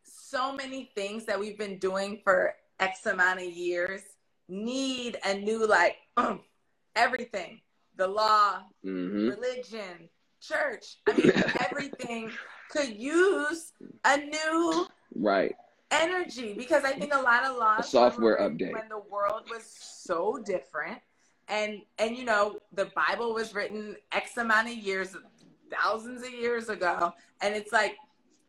so 0.03 0.53
many 0.53 0.91
things 0.95 1.25
that 1.25 1.39
we've 1.39 1.57
been 1.57 1.79
doing 1.79 2.21
for 2.23 2.53
X 2.79 3.05
amount 3.05 3.39
of 3.39 3.47
years 3.47 4.01
need 4.47 5.17
a 5.25 5.33
new, 5.35 5.65
like, 5.65 5.95
everything 6.95 7.61
the 7.97 8.07
law, 8.07 8.61
mm-hmm. 8.85 9.29
religion, 9.29 10.09
church. 10.41 10.97
I 11.07 11.13
mean, 11.13 11.31
everything 11.59 12.31
could 12.69 12.89
use 12.89 13.71
a 14.03 14.17
new 14.17 14.87
right 15.15 15.55
energy 15.91 16.53
because 16.53 16.83
I 16.83 16.93
think 16.93 17.13
a 17.13 17.21
lot 17.21 17.45
of 17.45 17.57
laws 17.57 17.89
software 17.89 18.37
update 18.37 18.73
when 18.73 18.89
the 18.89 19.01
world 19.09 19.43
was 19.49 19.63
so 19.65 20.39
different 20.43 20.99
and 21.47 21.81
and 21.99 22.17
you 22.17 22.25
know 22.25 22.59
the 22.73 22.85
Bible 22.95 23.33
was 23.33 23.53
written 23.53 23.95
X 24.11 24.37
amount 24.37 24.67
of 24.67 24.75
years 24.75 25.15
thousands 25.71 26.23
of 26.25 26.33
years 26.33 26.69
ago 26.69 27.13
and 27.41 27.55
it's 27.55 27.71
like 27.71 27.97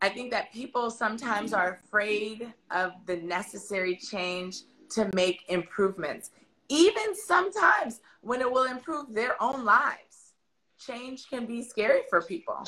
I 0.01 0.09
think 0.09 0.31
that 0.31 0.53
people 0.53 0.91
sometimes 0.91 1.53
are 1.53 1.79
afraid 1.83 2.53
of 2.69 2.91
the 3.05 3.17
necessary 3.17 3.95
change 3.95 4.61
to 4.91 5.09
make 5.15 5.43
improvements, 5.49 6.29
even 6.69 7.15
sometimes 7.15 8.01
when 8.21 8.41
it 8.41 8.51
will 8.51 8.65
improve 8.65 9.13
their 9.13 9.41
own 9.41 9.65
lives. 9.65 10.33
Change 10.79 11.27
can 11.29 11.45
be 11.47 11.63
scary 11.63 12.01
for 12.09 12.21
people. 12.21 12.63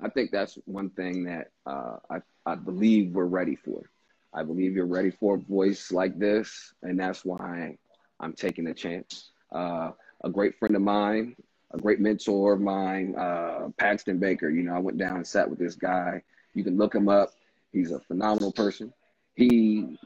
I 0.00 0.08
think 0.08 0.32
that's 0.32 0.58
one 0.64 0.90
thing 0.90 1.24
that 1.24 1.52
uh, 1.64 1.98
I, 2.10 2.18
I 2.44 2.56
believe 2.56 3.14
we're 3.14 3.26
ready 3.26 3.54
for. 3.54 3.88
I 4.34 4.42
believe 4.42 4.74
you're 4.74 4.86
ready 4.86 5.10
for 5.10 5.34
a 5.36 5.38
voice 5.38 5.92
like 5.92 6.18
this, 6.18 6.72
and 6.82 6.98
that's 6.98 7.24
why 7.24 7.76
I'm 8.20 8.32
taking 8.32 8.68
a 8.68 8.74
chance. 8.74 9.30
Uh, 9.50 9.90
a 10.24 10.30
great 10.30 10.58
friend 10.58 10.74
of 10.74 10.82
mine, 10.82 11.36
a 11.72 11.78
great 11.78 12.00
mentor 12.00 12.54
of 12.54 12.60
mine, 12.60 13.14
uh, 13.16 13.68
Paxton 13.76 14.18
Baker. 14.18 14.48
You 14.48 14.62
know, 14.62 14.74
I 14.74 14.78
went 14.78 14.98
down 14.98 15.16
and 15.16 15.26
sat 15.26 15.48
with 15.48 15.58
this 15.58 15.74
guy. 15.74 16.22
You 16.54 16.64
can 16.64 16.78
look 16.78 16.94
him 16.94 17.08
up. 17.08 17.32
He's 17.72 17.92
a 17.92 18.00
phenomenal 18.00 18.52
person. 18.52 18.92
He, 19.34 19.98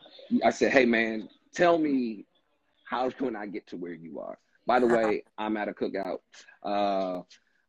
I 0.44 0.50
said, 0.50 0.72
hey 0.72 0.84
man, 0.86 1.28
tell 1.52 1.78
me 1.78 2.24
how 2.84 3.10
can 3.10 3.36
I 3.36 3.46
get 3.46 3.66
to 3.68 3.76
where 3.76 3.92
you 3.92 4.20
are? 4.20 4.38
By 4.66 4.80
the 4.80 4.86
way, 4.86 5.24
I'm 5.38 5.56
at 5.56 5.68
a 5.68 5.72
cookout. 5.72 6.20
Uh, 6.62 7.22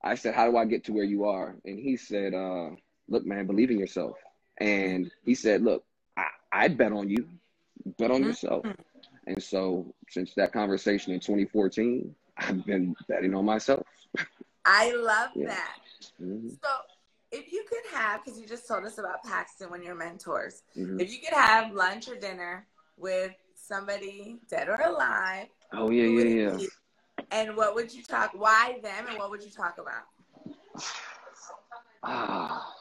I 0.03 0.15
said, 0.15 0.35
how 0.35 0.49
do 0.49 0.57
I 0.57 0.65
get 0.65 0.83
to 0.85 0.93
where 0.93 1.03
you 1.03 1.25
are? 1.25 1.55
And 1.65 1.79
he 1.79 1.97
said, 1.97 2.33
uh, 2.33 2.69
look, 3.09 3.25
man, 3.25 3.47
believe 3.47 3.71
in 3.71 3.79
yourself. 3.79 4.17
And 4.59 5.11
he 5.23 5.35
said, 5.35 5.63
look, 5.63 5.83
I, 6.51 6.67
bet 6.67 6.91
on 6.91 7.09
you, 7.09 7.27
bet 7.97 8.11
on 8.11 8.23
yourself. 8.23 8.65
And 9.27 9.41
so 9.41 9.93
since 10.09 10.33
that 10.35 10.53
conversation 10.53 11.13
in 11.13 11.19
2014, 11.19 12.15
I've 12.37 12.65
been 12.65 12.95
betting 13.07 13.35
on 13.35 13.45
myself. 13.45 13.85
I 14.65 14.93
love 14.93 15.29
yeah. 15.35 15.47
that. 15.47 15.77
Mm-hmm. 16.21 16.49
So 16.49 16.69
if 17.31 17.51
you 17.51 17.65
could 17.69 17.97
have, 17.97 18.23
because 18.23 18.39
you 18.39 18.47
just 18.47 18.67
told 18.67 18.85
us 18.85 18.97
about 18.97 19.23
Paxton 19.23 19.69
when 19.69 19.83
you're 19.83 19.95
mentors, 19.95 20.63
mm-hmm. 20.77 20.99
if 20.99 21.11
you 21.11 21.19
could 21.19 21.33
have 21.33 21.73
lunch 21.73 22.07
or 22.07 22.15
dinner 22.15 22.65
with 22.97 23.33
somebody 23.55 24.37
dead 24.49 24.69
or 24.69 24.79
alive. 24.81 25.47
Oh 25.73 25.89
yeah, 25.89 26.05
yeah, 26.05 26.57
yeah. 26.57 26.67
And 27.31 27.55
what 27.57 27.75
would 27.75 27.93
you 27.93 28.03
talk? 28.03 28.31
Why 28.33 28.79
them? 28.81 29.07
And 29.09 29.17
what 29.17 29.29
would 29.29 29.43
you 29.43 29.51
talk 29.51 29.77
about? 29.77 30.83
Ah, 32.03 32.73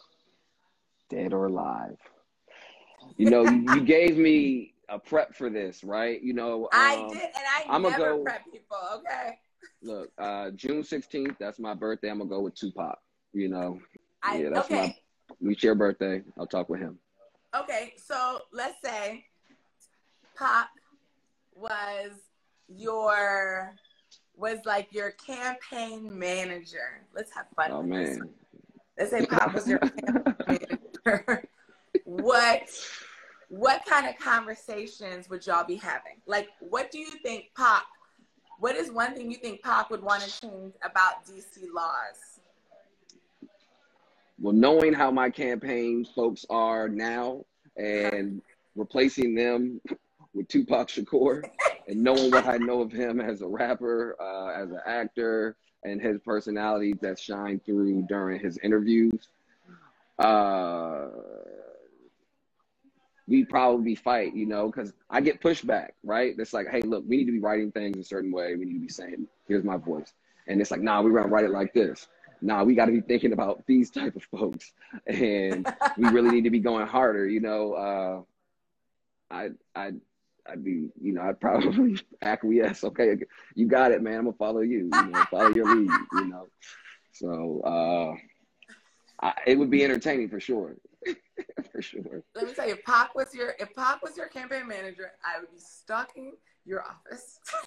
dead 1.09 1.33
or 1.33 1.47
alive. 1.47 1.97
You 3.17 3.31
know, 3.31 3.45
you 3.45 3.81
gave 3.83 4.17
me 4.17 4.75
a 4.89 4.99
prep 4.99 5.35
for 5.35 5.51
this, 5.51 5.83
right? 5.83 6.23
You 6.23 6.35
know, 6.35 6.65
um, 6.65 6.69
I 6.73 7.07
did, 7.09 7.23
and 7.23 7.33
I 7.37 7.65
I'm 7.69 7.83
never 7.83 8.17
go, 8.17 8.23
prep 8.25 8.45
people. 8.51 8.79
Okay. 8.97 9.39
Look, 9.83 10.11
uh, 10.19 10.51
June 10.51 10.83
16th. 10.83 11.37
That's 11.39 11.59
my 11.59 11.75
birthday. 11.75 12.11
I'm 12.11 12.19
gonna 12.19 12.31
go 12.31 12.41
with 12.41 12.55
Tupac. 12.55 12.99
You 13.33 13.49
know, 13.49 13.81
I, 14.23 14.39
yeah, 14.39 14.51
that's 14.51 14.67
okay. 14.67 14.97
my. 15.29 15.37
We 15.41 15.55
share 15.55 15.75
birthday. 15.75 16.23
I'll 16.39 16.47
talk 16.47 16.69
with 16.69 16.81
him. 16.81 16.99
Okay, 17.55 17.95
so 17.97 18.41
let's 18.53 18.81
say 18.83 19.25
Pac 20.37 20.69
was 21.55 22.11
your 22.69 23.75
was 24.37 24.59
like 24.67 24.93
your 24.93 25.13
campaign 25.13 26.17
manager. 26.17 27.03
Let's 27.15 27.33
have 27.35 27.47
fun. 27.57 27.71
Oh 27.73 27.83
man. 27.83 28.31
Let's 28.99 29.11
say 29.11 29.27
Pac 29.31 29.55
was 29.55 29.69
your 29.69 29.79
campaign 29.79 30.79
manager. 31.05 31.45
What 32.07 32.71
what 33.49 33.85
kind 33.87 34.09
of 34.09 34.19
conversations 34.19 35.29
would 35.29 35.47
y'all 35.47 35.67
be 35.67 35.77
having? 35.77 36.21
Like 36.27 36.49
what 36.61 36.91
do 36.91 36.99
you 36.99 37.13
think 37.23 37.51
Pop? 37.55 37.85
what 38.59 38.77
is 38.77 38.91
one 38.91 39.15
thing 39.15 39.31
you 39.31 39.37
think 39.37 39.63
Pop 39.63 39.91
would 39.91 40.03
want 40.03 40.23
to 40.23 40.41
change 40.41 40.75
about 40.83 41.27
DC 41.27 41.67
laws? 41.75 42.41
Well, 44.41 44.55
knowing 44.55 44.93
how 44.93 45.11
my 45.11 45.31
campaign 45.31 46.05
folks 46.15 46.45
are 46.51 46.89
now 46.89 47.45
and 47.77 48.43
replacing 48.75 49.35
them 49.35 49.81
with 50.35 50.49
Tupac 50.49 50.89
Shakur 50.89 51.43
and 51.89 52.03
knowing 52.03 52.31
what 52.31 52.47
I 52.47 52.57
know 52.59 52.81
of 52.81 52.93
him 52.93 53.21
as 53.21 53.43
a 53.43 53.47
rapper, 53.47 54.17
uh, 54.21 54.63
as 54.63 54.71
an 54.71 54.81
actor, 54.87 55.57
and 55.85 56.01
his 56.01 56.19
personality 56.25 56.95
that 57.01 57.19
shined 57.19 57.65
through 57.65 58.03
during 58.09 58.41
his 58.41 58.59
interviews, 58.59 59.29
uh, 60.19 61.07
we'd 63.29 63.49
probably 63.49 63.95
fight, 63.95 64.35
you 64.35 64.47
know, 64.47 64.67
because 64.67 64.93
I 65.11 65.21
get 65.21 65.43
pushback, 65.43 65.91
right? 66.03 66.35
It's 66.39 66.53
like, 66.53 66.69
hey, 66.71 66.83
look, 66.83 67.05
we 67.07 67.17
need 67.17 67.27
to 67.27 67.33
be 67.33 67.41
writing 67.41 67.73
things 67.73 67.97
a 67.99 68.05
certain 68.05 68.31
way. 68.31 68.55
We 68.55 68.65
need 68.65 68.75
to 68.75 68.81
be 68.81 68.89
saying, 68.89 69.27
here's 69.49 69.65
my 69.65 69.77
voice. 69.77 70.13
And 70.47 70.61
it's 70.61 70.71
like, 70.71 70.81
nah, 70.81 71.03
we're 71.03 71.13
gonna 71.13 71.29
write 71.29 71.45
it 71.45 71.51
like 71.51 71.73
this. 71.73 72.07
Nah, 72.43 72.65
we 72.65 72.75
got 72.75 72.87
to 72.87 72.93
be 72.93 73.01
thinking 73.01 73.33
about 73.33 73.65
these 73.67 73.91
type 73.91 74.15
of 74.15 74.23
folks, 74.25 74.73
and 75.07 75.67
we 75.97 76.09
really 76.09 76.31
need 76.31 76.45
to 76.45 76.51
be 76.51 76.61
going 76.61 76.87
harder. 76.87 77.27
You 77.27 77.41
know, 77.41 77.73
uh, 77.73 79.35
I 79.35 79.49
I 79.75 79.93
I'd 80.49 80.65
be, 80.65 80.91
you 81.01 81.13
know, 81.13 81.23
I'd 81.23 81.41
probably 81.41 81.99
acquiesce. 82.23 82.85
Okay, 82.85 83.17
you 83.55 83.67
got 83.67 83.93
it, 83.93 84.03
man. 84.03 84.19
I'm 84.19 84.25
gonna 84.27 84.37
follow 84.37 84.61
you. 84.61 84.91
you 84.93 85.07
know, 85.07 85.25
follow 85.31 85.49
your 85.49 85.75
lead. 85.75 85.91
You 86.13 86.29
know, 86.29 86.49
so 87.13 87.61
uh, 87.65 89.27
I, 89.27 89.33
it 89.47 89.59
would 89.59 89.71
be 89.71 89.83
entertaining 89.83 90.29
for 90.29 90.39
sure. 90.39 90.77
for 91.73 91.83
sure. 91.83 92.23
Let 92.35 92.47
me 92.47 92.55
tell 92.55 92.67
you, 92.67 92.75
if 92.75 92.85
Pac 92.85 93.15
was 93.15 93.35
your 93.35 93.55
if 93.59 93.75
Pac 93.75 94.03
was 94.03 94.17
your 94.17 94.29
campaign 94.29 94.67
manager, 94.67 95.13
I 95.25 95.41
would 95.41 95.51
be 95.51 95.59
stalking 95.59 96.33
your 96.65 96.83
office. 96.83 97.39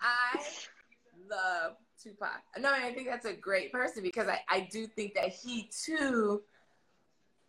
I 0.00 0.42
love 1.30 1.76
Tupac. 2.02 2.42
No, 2.58 2.72
I, 2.72 2.92
think 2.92 3.08
that's 3.08 3.26
a 3.26 3.32
great 3.32 3.72
person 3.72 4.02
because 4.02 4.28
I, 4.28 4.40
I 4.48 4.68
do 4.70 4.86
think 4.86 5.14
that 5.14 5.28
he 5.28 5.70
too 5.84 6.42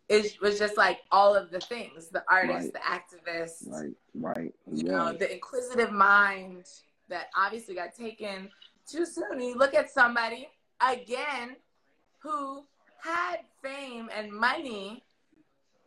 it 0.08 0.40
was 0.40 0.58
just 0.58 0.76
like 0.76 1.00
all 1.10 1.34
of 1.34 1.50
the 1.50 1.60
things 1.60 2.08
the 2.08 2.22
artist, 2.30 2.72
right. 2.74 3.06
the 3.08 3.30
activist, 3.30 3.68
right, 3.68 3.94
right, 4.14 4.54
you 4.70 4.86
yeah. 4.86 4.92
know, 4.92 5.12
the 5.12 5.32
inquisitive 5.32 5.92
mind 5.92 6.66
that 7.08 7.28
obviously 7.36 7.74
got 7.74 7.94
taken 7.94 8.50
too 8.86 9.06
soon. 9.06 9.40
You 9.40 9.56
look 9.56 9.74
at 9.74 9.90
somebody 9.90 10.48
again 10.80 11.56
who 12.18 12.64
had 13.04 13.40
fame 13.62 14.08
and 14.16 14.32
money, 14.32 15.04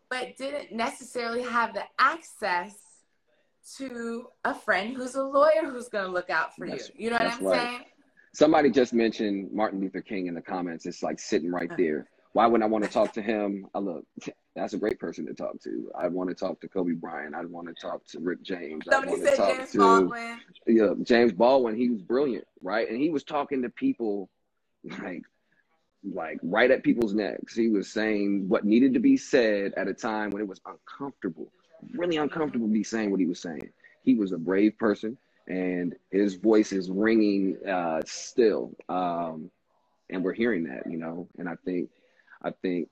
but 0.10 0.38
didn't 0.38 0.72
necessarily 0.72 1.42
have 1.44 1.74
the 1.74 1.84
access 2.00 2.76
to 3.78 4.28
a 4.46 4.54
friend 4.54 4.96
who's 4.96 5.16
a 5.16 5.24
lawyer 5.24 5.66
who's 5.66 5.90
going 5.90 6.06
to 6.06 6.12
look 6.12 6.30
out 6.30 6.56
for 6.56 6.68
that's, 6.68 6.90
you. 6.90 7.06
You 7.06 7.10
know 7.10 7.18
what 7.18 7.34
I'm 7.34 7.46
right. 7.46 7.60
saying? 7.60 7.82
Somebody 8.34 8.70
just 8.70 8.94
mentioned 8.94 9.52
Martin 9.52 9.82
Luther 9.82 10.02
King 10.02 10.28
in 10.28 10.36
the 10.36 10.42
comments. 10.42 10.86
It's 10.86 11.04
like 11.04 11.20
sitting 11.20 11.52
right 11.52 11.70
uh-huh. 11.70 11.78
there 11.78 12.08
why 12.38 12.46
wouldn't 12.46 12.64
I 12.64 12.68
want 12.68 12.84
to 12.84 12.90
talk 12.92 13.14
to 13.14 13.22
him? 13.22 13.66
I 13.74 13.80
look, 13.80 14.06
that's 14.56 14.74
a 14.74 14.78
great 14.78 15.00
person 15.00 15.26
to 15.26 15.34
talk 15.34 15.60
to. 15.62 15.92
I 15.98 16.08
want 16.08 16.30
to 16.30 16.36
talk 16.36 16.62
to 16.62 16.68
Kobe 16.68 16.92
Bryant. 16.92 17.34
I 17.34 17.44
want 17.46 17.68
to 17.68 17.74
talk 17.74 18.06
to 18.10 18.20
Rick 18.20 18.44
James. 18.44 18.86
Somebody 18.88 19.08
I 19.08 19.12
want 19.12 19.24
said 19.24 19.32
to 19.32 19.38
talk 19.38 19.58
James 19.58 19.72
to 19.72 19.78
Baldwin. 19.80 20.40
yeah, 20.68 20.94
James 21.02 21.34
Baldwin. 21.34 21.76
He 21.76 21.90
was 21.90 22.04
brilliant, 22.04 22.46
right? 22.62 22.88
And 22.88 23.02
he 23.02 23.10
was 23.10 23.24
talking 23.24 23.64
to 23.64 23.70
people 23.70 24.30
like 25.02 25.24
like 26.04 26.40
right 26.44 26.72
at 26.72 26.84
people's 26.84 27.14
necks. 27.14 27.56
He 27.56 27.70
was 27.70 27.92
saying 27.92 28.48
what 28.48 28.66
needed 28.66 28.94
to 28.94 29.00
be 29.00 29.18
said 29.18 29.74
at 29.76 29.88
a 29.88 29.94
time 29.94 30.32
when 30.32 30.42
it 30.42 30.48
was 30.48 30.62
uncomfortable, 30.66 31.52
really 31.94 32.18
uncomfortable 32.18 32.68
to 32.68 32.74
be 32.74 32.84
saying 32.84 33.12
what 33.12 33.20
he 33.20 33.26
was 33.26 33.42
saying. 33.42 33.70
He 34.04 34.16
was 34.16 34.32
a 34.32 34.38
brave 34.38 34.78
person, 34.78 35.18
and 35.48 35.96
his 36.12 36.36
voice 36.36 36.72
is 36.72 36.90
ringing 36.90 37.58
uh, 37.68 38.02
still. 38.06 38.72
Um, 38.90 39.50
and 40.10 40.24
we're 40.24 40.34
hearing 40.34 40.64
that, 40.66 40.90
you 40.90 40.98
know. 40.98 41.28
And 41.38 41.50
I 41.50 41.56
think 41.66 41.90
I 42.42 42.52
think 42.52 42.90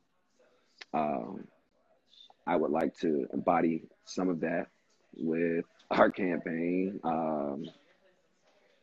um, 0.93 1.47
I 2.47 2.55
would 2.55 2.71
like 2.71 2.97
to 2.99 3.27
embody 3.33 3.83
some 4.05 4.29
of 4.29 4.41
that 4.41 4.67
with 5.15 5.65
our 5.91 6.09
campaign. 6.09 6.99
Um, 7.03 7.65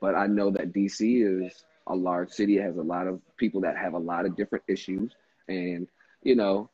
but 0.01 0.15
I 0.15 0.27
know 0.27 0.51
that 0.51 0.73
DC 0.73 1.47
is 1.47 1.65
a 1.87 1.95
large 1.95 2.31
city. 2.31 2.59
It 2.59 2.63
has 2.63 2.77
a 2.77 2.83
lot 2.83 3.07
of 3.07 3.21
people 3.37 3.61
that 3.63 3.77
have 3.77 3.95
a 3.95 3.99
lot 3.99 4.27
of 4.27 4.37
different 4.37 4.65
issues. 4.69 5.13
And, 5.49 5.89
you 6.23 6.35
know, 6.35 6.71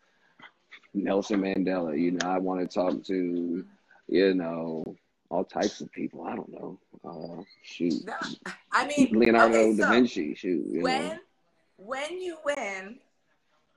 Nelson 0.95 1.41
Mandela, 1.41 1.99
you 1.99 2.13
know, 2.13 2.27
I 2.27 2.39
want 2.39 2.61
to 2.61 2.67
talk 2.67 3.05
to, 3.05 3.65
you 4.09 4.35
know, 4.35 4.85
all 5.31 5.45
types 5.45 5.81
of 5.81 5.91
people. 5.93 6.25
I 6.25 6.37
don't 6.37 6.53
know. 6.53 6.79
Uh, 7.05 7.43
shoot. 7.63 8.09
I 8.73 8.87
mean, 8.87 9.11
Leonardo 9.13 9.59
okay, 9.59 9.77
so 9.77 9.83
da 9.83 9.91
Vinci, 9.91 10.35
shoot. 10.35 10.65
when, 10.83 11.09
know. 11.09 11.19
when 11.77 12.21
you 12.21 12.39
win, 12.45 12.99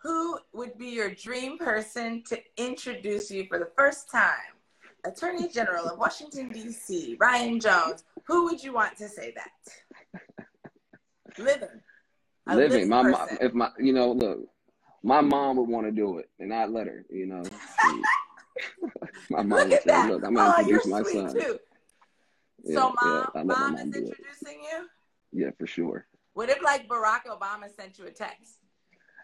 who 0.02 0.40
would 0.54 0.78
be 0.78 0.88
your 0.88 1.12
dream 1.12 1.58
person 1.58 2.24
to 2.30 2.40
introduce 2.58 3.30
you 3.30 3.46
for 3.48 3.60
the 3.60 3.70
first 3.78 4.10
time? 4.10 4.34
Attorney 5.04 5.48
General 5.48 5.88
of 5.90 5.98
Washington, 5.98 6.50
D.C., 6.50 7.18
Ryan 7.20 7.60
Jones. 7.60 8.04
Who 8.26 8.46
would 8.46 8.64
you 8.64 8.74
want 8.74 8.98
to 8.98 9.08
say 9.08 9.34
that? 9.36 9.52
Living. 11.38 11.70
living. 12.48 12.90
My 12.90 13.02
mom, 13.04 13.28
if 13.40 13.54
my, 13.54 13.70
you 13.80 13.94
know, 13.94 14.12
look, 14.12 14.40
my 15.04 15.22
mom 15.22 15.58
would 15.58 15.70
want 15.70 15.86
to 15.88 15.92
do 15.92 16.18
it, 16.18 16.30
and 16.40 16.54
I'd 16.54 16.70
let 16.70 16.88
her. 16.88 17.06
You 17.10 17.26
know, 17.28 17.44
my 19.30 19.44
mom 19.44 19.70
would 19.70 19.82
say, 19.82 20.08
"Look, 20.08 20.24
I'm 20.24 20.34
gonna 20.36 20.54
oh, 20.56 20.62
introduce 20.62 20.88
my 20.88 21.04
son." 21.04 21.34
Too. 21.34 21.60
Yeah, 22.64 22.76
so, 22.76 22.94
mom, 23.02 23.32
yeah, 23.36 23.44
mom 23.44 23.76
is 23.76 23.82
introducing 23.82 24.62
you. 24.64 24.88
Yeah, 25.32 25.52
for 25.58 25.66
sure. 25.66 26.06
What 26.34 26.50
if 26.50 26.62
like 26.62 26.88
Barack 26.88 27.26
Obama 27.26 27.74
sent 27.76 27.98
you 27.98 28.06
a 28.06 28.12
text? 28.12 28.58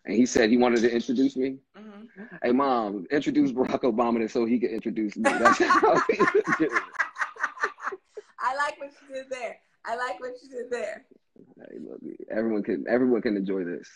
and 0.07 0.15
he 0.15 0.25
said 0.25 0.49
he 0.49 0.57
wanted 0.57 0.81
to 0.81 0.91
introduce 0.91 1.35
me. 1.35 1.57
Mm-hmm. 1.77 2.23
Hey, 2.41 2.51
mom, 2.53 3.05
introduce 3.11 3.51
Barack 3.51 3.81
Obama 3.81 4.29
so 4.31 4.45
he 4.45 4.57
could 4.57 4.71
introduce 4.71 5.17
me. 5.17 5.23
That's 5.23 5.59
how 5.59 6.01
he 6.09 6.17
I 8.39 8.55
like 8.55 8.79
what 8.79 8.91
you 9.01 9.13
did 9.13 9.29
there. 9.29 9.57
I 9.85 9.95
like 9.97 10.19
what 10.21 10.31
you 10.41 10.49
did 10.49 10.71
there. 10.71 11.05
Everyone 12.37 12.61
can 12.61 12.85
everyone 12.87 13.21
can 13.21 13.35
enjoy 13.35 13.63
this. 13.63 13.87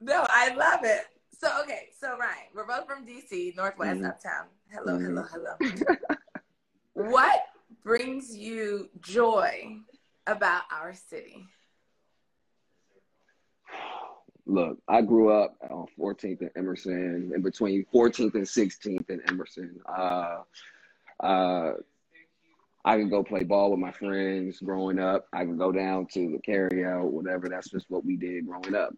no, 0.00 0.26
I 0.28 0.54
love 0.54 0.80
it. 0.82 1.04
So 1.40 1.48
okay, 1.62 1.88
so 1.98 2.16
Ryan, 2.18 2.48
we're 2.54 2.66
both 2.66 2.86
from 2.86 3.06
DC, 3.06 3.56
Northwest 3.56 4.00
mm-hmm. 4.00 4.06
Uptown. 4.06 4.46
Hello, 4.70 4.98
mm-hmm. 4.98 5.16
hello, 5.32 5.54
hello. 5.62 5.96
what 7.10 7.40
brings 7.82 8.36
you 8.36 8.90
joy 9.00 9.76
about 10.26 10.62
our 10.70 10.92
city? 10.92 11.46
Look, 14.44 14.78
I 14.86 15.02
grew 15.02 15.32
up 15.32 15.56
on 15.70 15.86
14th 15.98 16.40
and 16.40 16.50
Emerson, 16.56 17.32
in 17.34 17.42
between 17.42 17.84
14th 17.92 18.34
and 18.34 18.44
16th 18.44 19.08
and 19.08 19.20
Emerson. 19.28 19.80
Uh, 19.88 20.42
uh, 21.20 21.72
I 22.86 22.96
can 22.96 23.08
go 23.08 23.24
play 23.24 23.42
ball 23.42 23.72
with 23.72 23.80
my 23.80 23.90
friends 23.90 24.60
growing 24.60 25.00
up. 25.00 25.26
I 25.32 25.44
can 25.44 25.58
go 25.58 25.72
down 25.72 26.06
to 26.12 26.30
the 26.30 26.38
carryout, 26.38 27.10
whatever. 27.10 27.48
That's 27.48 27.68
just 27.68 27.86
what 27.88 28.04
we 28.04 28.16
did 28.16 28.46
growing 28.46 28.76
up. 28.76 28.94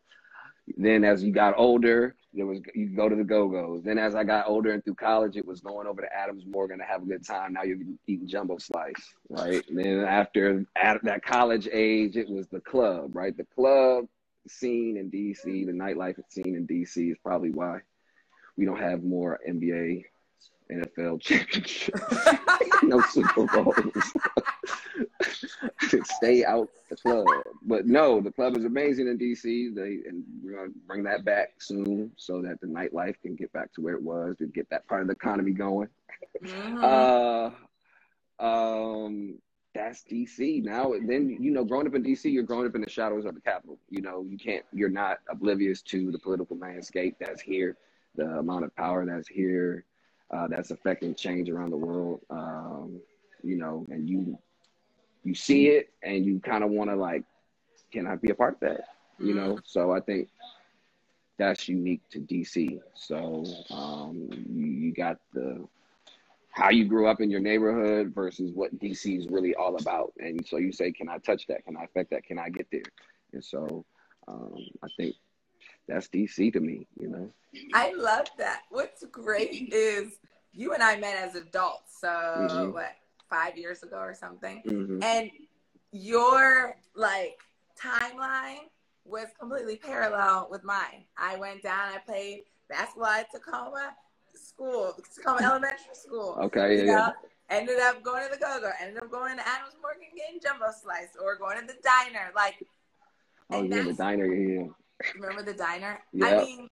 Then 0.76 1.04
as 1.04 1.24
you 1.24 1.32
got 1.32 1.54
older, 1.56 2.14
there 2.34 2.44
was 2.44 2.60
you 2.74 2.94
go 2.94 3.08
to 3.08 3.16
the 3.16 3.24
Go 3.24 3.48
Go's. 3.48 3.82
Then 3.82 3.96
as 3.98 4.14
I 4.14 4.24
got 4.24 4.46
older 4.46 4.72
and 4.72 4.84
through 4.84 4.96
college, 4.96 5.38
it 5.38 5.46
was 5.46 5.62
going 5.62 5.86
over 5.86 6.02
to 6.02 6.14
Adams 6.14 6.44
Morgan 6.46 6.78
to 6.78 6.84
have 6.84 7.02
a 7.02 7.06
good 7.06 7.26
time. 7.26 7.54
Now 7.54 7.62
you're 7.62 7.78
eating 8.06 8.28
jumbo 8.28 8.58
slice, 8.58 9.14
right? 9.30 9.66
And 9.70 9.78
then 9.78 10.04
after 10.04 10.66
at 10.76 11.02
that 11.04 11.24
college 11.24 11.66
age, 11.72 12.18
it 12.18 12.28
was 12.28 12.46
the 12.48 12.60
club, 12.60 13.16
right? 13.16 13.34
The 13.34 13.46
club 13.54 14.04
scene 14.46 14.98
in 14.98 15.10
DC, 15.10 15.44
the 15.44 15.72
nightlife 15.72 16.16
scene 16.28 16.54
in 16.54 16.66
DC 16.66 17.10
is 17.12 17.18
probably 17.24 17.50
why 17.50 17.78
we 18.58 18.66
don't 18.66 18.80
have 18.80 19.02
more 19.02 19.40
NBA, 19.48 20.04
NFL 20.70 21.20
championships, 21.20 21.90
no 22.82 23.00
Super 23.02 23.46
Bowls. 23.46 24.12
Stay 26.16 26.44
out 26.44 26.68
the 26.90 26.96
club. 26.96 27.26
But 27.62 27.86
no, 27.86 28.20
the 28.20 28.30
club 28.30 28.56
is 28.56 28.64
amazing 28.64 29.08
in 29.08 29.18
DC. 29.18 29.74
They 29.74 30.08
and 30.08 30.24
we're 30.42 30.56
gonna 30.56 30.70
bring 30.86 31.02
that 31.04 31.24
back 31.24 31.54
soon 31.58 32.12
so 32.16 32.42
that 32.42 32.60
the 32.60 32.66
nightlife 32.66 33.20
can 33.22 33.34
get 33.34 33.52
back 33.52 33.72
to 33.74 33.80
where 33.80 33.94
it 33.94 34.02
was 34.02 34.36
to 34.38 34.46
get 34.46 34.68
that 34.70 34.86
part 34.86 35.02
of 35.02 35.08
the 35.08 35.14
economy 35.14 35.52
going. 35.52 35.88
Mm-hmm. 36.44 36.84
Uh, 36.84 37.50
um, 38.44 39.38
that's 39.74 40.04
DC 40.04 40.62
now. 40.64 40.92
Then 41.06 41.36
you 41.40 41.50
know, 41.50 41.64
growing 41.64 41.86
up 41.86 41.94
in 41.94 42.02
DC, 42.02 42.32
you're 42.32 42.42
growing 42.42 42.66
up 42.66 42.74
in 42.74 42.80
the 42.80 42.90
shadows 42.90 43.24
of 43.24 43.34
the 43.34 43.40
Capitol. 43.40 43.78
You 43.88 44.02
know, 44.02 44.24
you 44.28 44.38
can't, 44.38 44.64
you're 44.72 44.88
not 44.88 45.18
oblivious 45.30 45.82
to 45.82 46.10
the 46.10 46.18
political 46.18 46.58
landscape 46.58 47.16
that's 47.20 47.40
here, 47.40 47.76
the 48.16 48.24
amount 48.24 48.64
of 48.64 48.74
power 48.76 49.06
that's 49.06 49.28
here, 49.28 49.84
uh, 50.30 50.46
that's 50.48 50.70
affecting 50.70 51.14
change 51.14 51.48
around 51.48 51.70
the 51.70 51.76
world. 51.76 52.20
Um, 52.30 53.00
you 53.42 53.56
know, 53.56 53.86
and 53.90 54.08
you 54.08 54.38
you 55.24 55.34
see 55.34 55.68
it 55.68 55.90
and 56.02 56.24
you 56.24 56.40
kind 56.40 56.64
of 56.64 56.70
want 56.70 56.90
to 56.90 56.96
like, 56.96 57.24
can 57.92 58.06
I 58.06 58.16
be 58.16 58.30
a 58.30 58.34
part 58.34 58.54
of 58.54 58.60
that? 58.60 58.88
You 59.18 59.34
know, 59.34 59.54
mm-hmm. 59.54 59.64
so 59.64 59.92
I 59.92 60.00
think 60.00 60.28
that's 61.38 61.68
unique 61.68 62.02
to 62.10 62.20
DC. 62.20 62.80
So 62.94 63.44
um, 63.70 64.28
you, 64.50 64.66
you 64.66 64.92
got 64.92 65.18
the 65.32 65.66
how 66.50 66.70
you 66.70 66.84
grew 66.84 67.06
up 67.06 67.20
in 67.20 67.30
your 67.30 67.40
neighborhood 67.40 68.12
versus 68.12 68.50
what 68.52 68.76
DC 68.80 69.16
is 69.16 69.28
really 69.28 69.54
all 69.54 69.76
about. 69.76 70.12
And 70.18 70.44
so 70.44 70.56
you 70.56 70.72
say, 70.72 70.90
can 70.90 71.08
I 71.08 71.18
touch 71.18 71.46
that? 71.46 71.64
Can 71.64 71.76
I 71.76 71.84
affect 71.84 72.10
that? 72.10 72.24
Can 72.24 72.38
I 72.38 72.48
get 72.48 72.66
there? 72.72 72.82
And 73.32 73.44
so 73.44 73.84
um, 74.26 74.56
I 74.82 74.88
think 74.96 75.14
that's 75.88 76.08
DC 76.08 76.52
to 76.52 76.60
me, 76.60 76.86
you 77.00 77.08
know. 77.08 77.30
I 77.74 77.92
love 77.94 78.26
that. 78.38 78.62
What's 78.70 79.04
great 79.10 79.72
is 79.72 80.12
you 80.52 80.74
and 80.74 80.82
I 80.82 80.96
met 80.96 81.16
as 81.16 81.34
adults. 81.34 82.00
So 82.00 82.08
mm-hmm. 82.08 82.72
what, 82.72 82.92
five 83.28 83.56
years 83.56 83.82
ago 83.82 83.98
or 83.98 84.14
something? 84.14 84.62
Mm-hmm. 84.66 85.02
And 85.02 85.30
your 85.92 86.76
like 86.94 87.38
timeline 87.80 88.68
was 89.04 89.28
completely 89.38 89.76
parallel 89.76 90.48
with 90.50 90.64
mine. 90.64 91.04
I 91.16 91.36
went 91.36 91.62
down, 91.62 91.92
I 91.94 91.98
played 91.98 92.42
basketball 92.68 93.08
at 93.08 93.30
Tacoma 93.32 93.94
school, 94.34 94.94
Tacoma 95.14 95.40
Elementary 95.42 95.94
School. 95.94 96.36
Okay, 96.42 96.78
yeah, 96.78 96.84
yeah. 96.84 97.10
Ended 97.50 97.78
up 97.80 98.02
going 98.02 98.24
to 98.24 98.30
the 98.30 98.38
go-go. 98.38 98.70
Ended 98.80 99.02
up 99.02 99.10
going 99.10 99.36
to 99.36 99.48
Adams 99.48 99.74
Morgan 99.80 100.08
getting 100.14 100.38
jumbo 100.40 100.66
slice, 100.82 101.16
or 101.20 101.36
going 101.36 101.58
to 101.58 101.66
the 101.66 101.78
diner. 101.82 102.30
Like, 102.36 102.56
oh 103.50 103.62
yeah, 103.62 103.82
the 103.82 103.94
diner. 103.94 104.26
Yeah. 104.26 104.66
Remember 105.14 105.42
the 105.42 105.54
diner? 105.54 106.00
Yeah. 106.12 106.26
I 106.26 106.44
mean, 106.44 106.68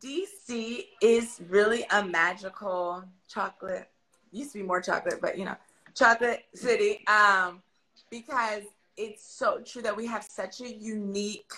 DC 0.00 0.84
is 1.00 1.40
really 1.48 1.84
a 1.90 2.04
magical 2.04 3.04
chocolate. 3.28 3.88
Used 4.32 4.52
to 4.52 4.58
be 4.58 4.64
more 4.64 4.80
chocolate, 4.80 5.20
but 5.20 5.38
you 5.38 5.44
know, 5.44 5.56
chocolate 5.94 6.44
city. 6.54 7.04
Um, 7.06 7.62
because 8.10 8.62
it's 8.96 9.24
so 9.24 9.60
true 9.60 9.82
that 9.82 9.96
we 9.96 10.06
have 10.06 10.24
such 10.24 10.60
a 10.60 10.72
unique 10.72 11.52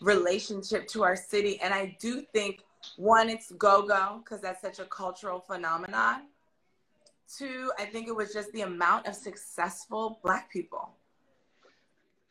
relationship 0.00 0.86
to 0.88 1.02
our 1.02 1.16
city, 1.16 1.60
and 1.60 1.72
I 1.74 1.96
do 2.00 2.22
think 2.32 2.62
one, 2.96 3.28
it's 3.28 3.52
go 3.52 3.86
go 3.86 4.20
because 4.22 4.40
that's 4.40 4.60
such 4.60 4.78
a 4.78 4.84
cultural 4.84 5.40
phenomenon. 5.40 6.22
Two, 7.36 7.70
I 7.78 7.84
think 7.84 8.08
it 8.08 8.14
was 8.14 8.32
just 8.32 8.52
the 8.52 8.62
amount 8.62 9.06
of 9.06 9.14
successful 9.14 10.20
Black 10.22 10.50
people. 10.50 10.90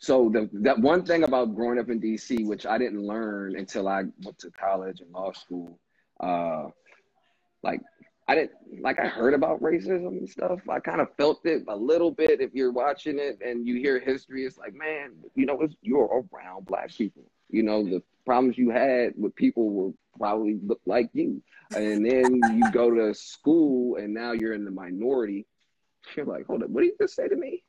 So 0.01 0.29
the 0.33 0.49
that 0.61 0.79
one 0.79 1.05
thing 1.05 1.23
about 1.23 1.55
growing 1.55 1.77
up 1.77 1.89
in 1.89 2.01
DC, 2.01 2.43
which 2.47 2.65
I 2.65 2.79
didn't 2.79 3.05
learn 3.05 3.55
until 3.55 3.87
I 3.87 4.05
went 4.23 4.39
to 4.39 4.49
college 4.49 4.99
and 4.99 5.11
law 5.11 5.31
school, 5.31 5.79
uh, 6.19 6.69
like 7.61 7.81
I 8.27 8.33
didn't 8.33 8.51
like 8.81 8.99
I 8.99 9.05
heard 9.05 9.35
about 9.35 9.61
racism 9.61 10.17
and 10.17 10.27
stuff. 10.27 10.59
I 10.67 10.79
kind 10.79 11.01
of 11.01 11.15
felt 11.17 11.45
it 11.45 11.65
a 11.67 11.75
little 11.75 12.09
bit. 12.09 12.41
If 12.41 12.49
you're 12.55 12.71
watching 12.71 13.19
it 13.19 13.41
and 13.45 13.67
you 13.67 13.75
hear 13.75 13.99
history, 13.99 14.43
it's 14.43 14.57
like, 14.57 14.73
man, 14.73 15.11
you 15.35 15.45
know, 15.45 15.67
you're 15.83 16.25
around 16.33 16.65
black 16.65 16.89
people. 16.89 17.29
You 17.51 17.61
know, 17.61 17.83
the 17.83 18.01
problems 18.25 18.57
you 18.57 18.71
had 18.71 19.13
with 19.15 19.35
people 19.35 19.69
will 19.69 19.93
probably 20.17 20.57
look 20.65 20.81
like 20.87 21.11
you. 21.13 21.43
And 21.75 22.03
then 22.03 22.41
you 22.57 22.71
go 22.71 22.89
to 22.89 23.13
school 23.13 23.97
and 23.97 24.15
now 24.15 24.31
you're 24.31 24.53
in 24.53 24.65
the 24.65 24.71
minority. 24.71 25.45
You're 26.15 26.25
like, 26.25 26.47
hold 26.47 26.63
up, 26.63 26.69
what 26.69 26.81
did 26.81 26.87
you 26.87 26.95
just 26.99 27.15
say 27.15 27.27
to 27.27 27.35
me? 27.35 27.63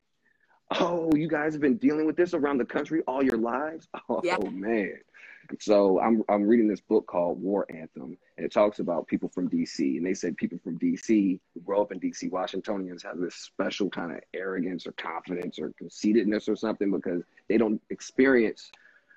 Oh, 0.79 1.09
you 1.15 1.27
guys 1.27 1.53
have 1.53 1.61
been 1.61 1.77
dealing 1.77 2.05
with 2.05 2.15
this 2.15 2.33
around 2.33 2.57
the 2.57 2.65
country 2.65 3.01
all 3.07 3.23
your 3.23 3.37
lives? 3.37 3.87
Oh 4.09 4.21
yeah. 4.23 4.37
man. 4.51 4.99
So 5.59 5.99
I'm 5.99 6.23
I'm 6.29 6.43
reading 6.43 6.67
this 6.67 6.81
book 6.81 7.05
called 7.05 7.41
War 7.41 7.65
Anthem, 7.69 8.17
and 8.37 8.45
it 8.45 8.51
talks 8.51 8.79
about 8.79 9.07
people 9.07 9.29
from 9.29 9.49
DC. 9.49 9.97
And 9.97 10.05
they 10.05 10.13
say 10.13 10.31
people 10.31 10.59
from 10.63 10.79
DC 10.79 11.39
who 11.53 11.61
grow 11.61 11.81
up 11.81 11.91
in 11.91 11.99
DC, 11.99 12.31
Washingtonians 12.31 13.03
have 13.03 13.17
this 13.17 13.35
special 13.35 13.89
kind 13.89 14.11
of 14.11 14.19
arrogance 14.33 14.87
or 14.87 14.93
confidence 14.93 15.59
or 15.59 15.73
conceitedness 15.77 16.47
or 16.47 16.55
something 16.55 16.91
because 16.91 17.23
they 17.49 17.57
don't 17.57 17.81
experience 17.89 18.71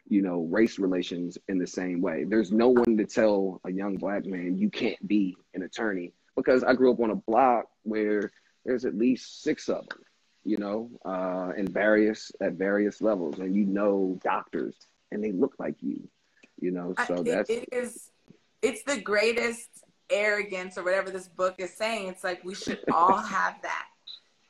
you 0.08 0.22
know, 0.22 0.46
race 0.50 0.78
relations 0.78 1.36
in 1.48 1.58
the 1.58 1.66
same 1.66 2.00
way. 2.00 2.24
There's 2.24 2.52
no 2.52 2.68
one 2.68 2.96
to 2.96 3.04
tell 3.04 3.60
a 3.64 3.72
young 3.72 3.96
black 3.96 4.24
man 4.24 4.56
you 4.56 4.70
can't 4.70 5.06
be 5.08 5.36
an 5.54 5.62
attorney 5.62 6.12
because 6.36 6.62
I 6.62 6.74
grew 6.74 6.92
up 6.92 7.00
on 7.00 7.10
a 7.10 7.16
block 7.16 7.66
where 7.82 8.30
there's 8.64 8.84
at 8.84 8.96
least 8.96 9.42
six 9.42 9.68
of 9.68 9.88
them, 9.88 9.98
you 10.46 10.58
know, 10.58 10.88
uh, 11.04 11.52
in 11.56 11.66
various 11.66 12.30
at 12.40 12.52
various 12.52 13.02
levels, 13.02 13.38
and 13.38 13.54
you 13.54 13.64
know 13.64 14.18
doctors, 14.22 14.76
and 15.10 15.22
they 15.22 15.32
look 15.32 15.54
like 15.58 15.76
you, 15.82 16.08
you 16.60 16.70
know. 16.70 16.94
So 17.06 17.18
I, 17.18 17.22
that's 17.22 17.50
it 17.50 17.68
is. 17.72 18.10
It's 18.62 18.82
the 18.84 19.00
greatest 19.00 19.68
arrogance 20.08 20.78
or 20.78 20.84
whatever 20.84 21.10
this 21.10 21.28
book 21.28 21.56
is 21.58 21.74
saying. 21.74 22.08
It's 22.08 22.24
like 22.24 22.44
we 22.44 22.54
should 22.54 22.78
all 22.92 23.16
have 23.16 23.56
that, 23.62 23.86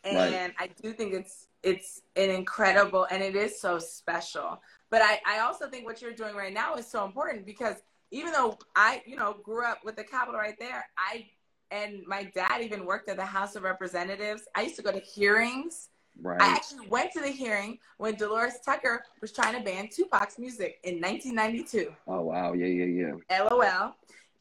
and 0.05 0.17
right. 0.17 0.55
I 0.59 0.69
do 0.83 0.93
think 0.93 1.15
it's 1.15 1.49
it's 1.63 2.03
an 2.15 2.31
incredible 2.31 3.07
and 3.11 3.23
it 3.23 3.35
is 3.35 3.61
so 3.61 3.79
special. 3.79 4.61
But 4.89 5.03
I, 5.03 5.21
I 5.27 5.41
also 5.41 5.69
think 5.69 5.85
what 5.85 6.01
you're 6.01 6.13
doing 6.13 6.37
right 6.37 6.53
now 6.53 6.77
is 6.77 6.87
so 6.87 7.05
important 7.05 7.45
because 7.45 7.77
even 8.13 8.33
though 8.33 8.57
I, 8.77 9.03
you 9.05 9.17
know, 9.17 9.37
grew 9.43 9.65
up 9.65 9.81
with 9.85 9.97
the 9.97 10.05
capital 10.05 10.39
right 10.39 10.57
there, 10.61 10.87
I 10.97 11.27
and 11.71 12.07
my 12.07 12.25
dad 12.25 12.61
even 12.63 12.87
worked 12.87 13.09
at 13.09 13.17
the 13.17 13.25
House 13.25 13.57
of 13.57 13.63
Representatives. 13.63 14.43
I 14.55 14.63
used 14.63 14.77
to 14.77 14.83
go 14.83 14.93
to 14.93 15.01
hearings. 15.01 15.89
Right. 16.23 16.41
I 16.41 16.47
actually 16.47 16.89
went 16.89 17.13
to 17.13 17.21
the 17.21 17.29
hearing 17.29 17.79
when 17.99 18.15
Delores 18.15 18.61
Tucker 18.65 19.03
was 19.21 19.33
trying 19.33 19.55
to 19.55 19.63
ban 19.63 19.89
Tupac's 19.89 20.39
music 20.39 20.79
in 20.85 20.95
1992. 21.01 21.93
Oh 22.07 22.23
wow, 22.23 22.55
yeah, 22.55 22.67
yeah, 22.67 23.13
yeah. 23.29 23.43
LOL. 23.45 23.95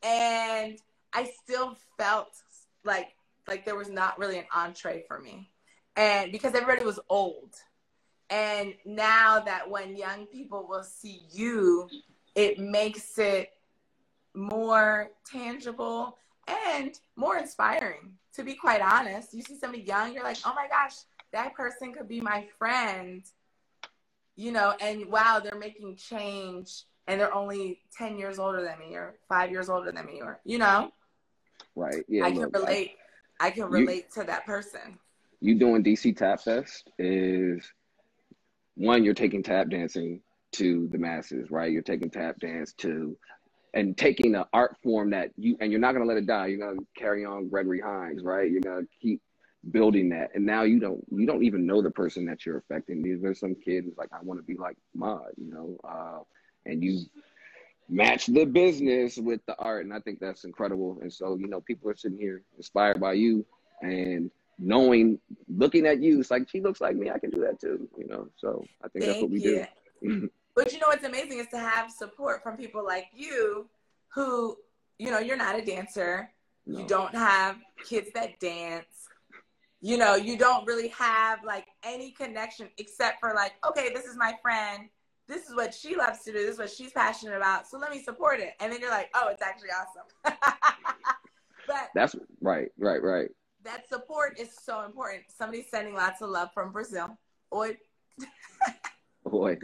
And 0.04 0.78
I 1.14 1.32
still 1.44 1.76
felt 1.98 2.30
like 2.86 3.10
like 3.48 3.66
there 3.66 3.76
was 3.76 3.90
not 3.90 4.18
really 4.18 4.40
an 4.40 4.46
entree 4.56 5.04
for 5.08 5.20
me. 5.20 5.50
And 5.96 6.32
because 6.32 6.54
everybody 6.56 6.86
was 6.86 7.00
old. 7.10 7.56
And 8.30 8.74
now 8.86 9.40
that 9.42 9.70
when 9.70 9.96
young 9.96 10.26
people 10.26 10.66
will 10.68 10.84
see 10.84 11.22
you, 11.32 11.88
it 12.34 12.58
makes 12.58 13.20
it 13.20 13.52
more 14.34 15.12
tangible 15.26 16.18
and 16.48 16.98
more 17.16 17.38
inspiring. 17.38 18.14
To 18.36 18.44
be 18.44 18.54
quite 18.54 18.82
honest, 18.82 19.34
you 19.34 19.42
see 19.42 19.58
somebody 19.58 19.84
young, 19.84 20.14
you're 20.14 20.24
like, 20.24 20.38
oh 20.46 20.54
my 20.54 20.68
gosh, 20.68 20.94
that 21.32 21.54
person 21.54 21.94
could 21.94 22.08
be 22.08 22.22
my 22.22 22.48
friend. 22.58 23.24
You 24.36 24.52
know, 24.52 24.74
and 24.82 25.06
wow, 25.06 25.40
they're 25.42 25.58
making 25.58 25.96
change 25.96 26.84
and 27.08 27.22
they're 27.22 27.34
only 27.34 27.80
10 27.98 28.18
years 28.18 28.40
older 28.40 28.62
than 28.62 28.78
me 28.80 28.96
or 28.96 29.16
five 29.30 29.52
years 29.52 29.70
older 29.70 29.92
than 29.92 30.06
me 30.06 30.22
or, 30.22 30.40
you 30.44 30.58
know? 30.58 30.92
Right. 31.76 32.04
Yeah. 32.10 32.26
I 32.26 32.32
can 32.32 32.50
relate. 32.52 32.92
I, 33.40 33.48
I 33.48 33.52
can 33.52 33.66
relate 33.66 34.08
you, 34.16 34.22
to 34.22 34.28
that 34.28 34.46
person. 34.46 35.00
You 35.40 35.56
doing 35.56 35.84
DC 35.84 36.18
Tap 36.18 36.42
Fest 36.42 36.90
is 37.00 37.66
one, 38.76 39.04
you're 39.04 39.14
taking 39.14 39.44
tap 39.44 39.70
dancing 39.70 40.22
to 40.54 40.88
the 40.92 40.98
masses, 40.98 41.50
right? 41.50 41.72
You're 41.72 41.82
taking 41.82 42.10
tap 42.10 42.40
dance 42.40 42.74
to 42.80 43.18
and 43.76 43.98
taking 43.98 44.34
an 44.36 44.46
art 44.54 44.78
form 44.82 45.12
that 45.12 45.32
you 45.38 45.58
and 45.60 45.72
you're 45.72 45.82
not 45.82 45.92
gonna 45.92 46.06
let 46.06 46.18
it 46.18 46.26
die. 46.26 46.48
You're 46.48 46.60
gonna 46.60 46.82
carry 46.98 47.26
on 47.26 47.50
Gregory 47.50 47.82
Hines, 47.82 48.24
right? 48.24 48.50
You're 48.50 48.62
gonna 48.62 48.88
keep 49.02 49.22
building 49.72 50.10
that. 50.10 50.32
And 50.34 50.46
now 50.46 50.64
you 50.64 50.80
don't 50.80 51.04
you 51.12 51.28
don't 51.28 51.44
even 51.44 51.66
know 51.66 51.82
the 51.82 51.92
person 51.92 52.26
that 52.26 52.46
you're 52.46 52.58
affecting. 52.58 53.04
There's 53.22 53.40
some 53.40 53.54
kid 53.54 53.84
who's 53.84 53.98
like, 53.98 54.10
I 54.14 54.24
want 54.24 54.40
to 54.40 54.46
be 54.46 54.58
like 54.58 54.78
Maud, 54.96 55.32
you 55.38 55.52
know, 55.52 55.78
uh, 55.88 56.20
and 56.66 56.84
you 56.84 57.02
match 57.90 58.28
the 58.28 58.46
business 58.46 59.18
with 59.18 59.42
the 59.46 59.56
art, 59.60 59.84
and 59.84 59.94
I 59.94 60.00
think 60.00 60.20
that's 60.20 60.46
incredible. 60.46 60.98
And 61.02 61.12
so, 61.12 61.38
you 61.38 61.48
know, 61.48 61.62
people 61.62 61.90
are 61.90 61.96
sitting 61.96 62.18
here 62.18 62.42
inspired 62.58 63.00
by 63.00 63.14
you 63.14 63.46
and 63.82 64.32
knowing, 64.58 65.20
looking 65.50 65.86
at 65.86 66.02
you, 66.02 66.20
it's 66.22 66.32
like 66.32 66.50
she 66.50 66.62
looks 66.62 66.80
like 66.82 66.96
me. 66.96 67.12
I 67.12 67.20
can 67.20 67.30
do 67.30 67.42
that 67.42 67.60
too, 67.60 67.88
you 67.98 68.08
know. 68.08 68.30
So 68.38 68.66
I 68.84 68.88
think 68.88 69.06
Thank 69.06 69.18
that's 69.18 69.22
what 69.22 69.32
we 69.32 69.40
you. 69.42 69.66
do. 70.02 70.30
but 70.56 70.74
you 70.74 70.80
know 70.80 70.88
what's 70.88 71.04
amazing 71.04 71.40
is 71.40 71.48
to 71.48 71.60
have 71.60 71.92
support 71.92 72.44
from 72.44 72.58
people 72.58 72.84
like 72.84 73.08
you, 73.14 73.70
who, 74.14 74.58
you 74.98 75.12
know, 75.12 75.20
you're 75.20 75.38
not 75.38 75.58
a 75.58 75.64
dancer. 75.64 76.30
No. 76.66 76.80
You 76.80 76.88
don't 76.88 77.14
have 77.14 77.58
kids 77.88 78.10
that 78.16 78.40
dance. 78.40 78.86
You 79.82 79.98
know, 79.98 80.16
you 80.16 80.38
don't 80.38 80.66
really 80.66 80.88
have 80.90 81.44
like 81.46 81.66
any 81.84 82.12
connection 82.12 82.70
except 82.78 83.20
for 83.20 83.34
like, 83.36 83.54
okay, 83.68 83.92
this 83.94 84.06
is 84.06 84.18
my 84.18 84.34
friend 84.42 84.90
this 85.28 85.48
is 85.50 85.56
what 85.56 85.74
she 85.74 85.96
loves 85.96 86.24
to 86.24 86.32
do. 86.32 86.40
This 86.40 86.54
is 86.54 86.60
what 86.60 86.70
she's 86.70 86.92
passionate 86.92 87.36
about. 87.36 87.68
So 87.68 87.78
let 87.78 87.92
me 87.92 88.02
support 88.02 88.40
it. 88.40 88.54
And 88.60 88.72
then 88.72 88.80
you're 88.80 88.92
like, 88.92 89.10
oh, 89.16 89.30
it's 89.30 89.42
actually 89.42 89.70
awesome. 89.70 90.38
but 91.68 91.90
that's 91.96 92.16
right, 92.42 92.70
right, 92.78 93.02
right. 93.02 93.30
That 93.64 93.88
support 93.90 94.40
is 94.40 94.50
so 94.64 94.86
important. 94.86 95.24
Somebody's 95.36 95.70
sending 95.70 95.96
lots 95.96 96.22
of 96.22 96.30
love 96.30 96.50
from 96.54 96.72
Brazil. 96.72 97.18
Oi. 97.54 97.78
Oi. 99.32 99.58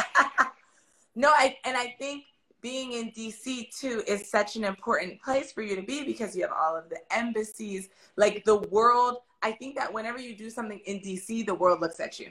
no, 1.14 1.28
I 1.28 1.56
and 1.64 1.76
I 1.76 1.94
think 1.98 2.24
being 2.60 2.92
in 2.92 3.10
DC 3.10 3.74
too 3.78 4.02
is 4.06 4.30
such 4.30 4.56
an 4.56 4.64
important 4.64 5.20
place 5.22 5.52
for 5.52 5.62
you 5.62 5.76
to 5.76 5.82
be 5.82 6.04
because 6.04 6.36
you 6.36 6.42
have 6.42 6.52
all 6.52 6.76
of 6.76 6.88
the 6.88 6.98
embassies, 7.10 7.88
like 8.16 8.44
the 8.44 8.56
world. 8.56 9.18
I 9.42 9.52
think 9.52 9.76
that 9.76 9.92
whenever 9.92 10.18
you 10.18 10.36
do 10.36 10.50
something 10.50 10.80
in 10.84 10.98
DC, 11.00 11.46
the 11.46 11.54
world 11.54 11.80
looks 11.80 12.00
at 12.00 12.20
you. 12.20 12.28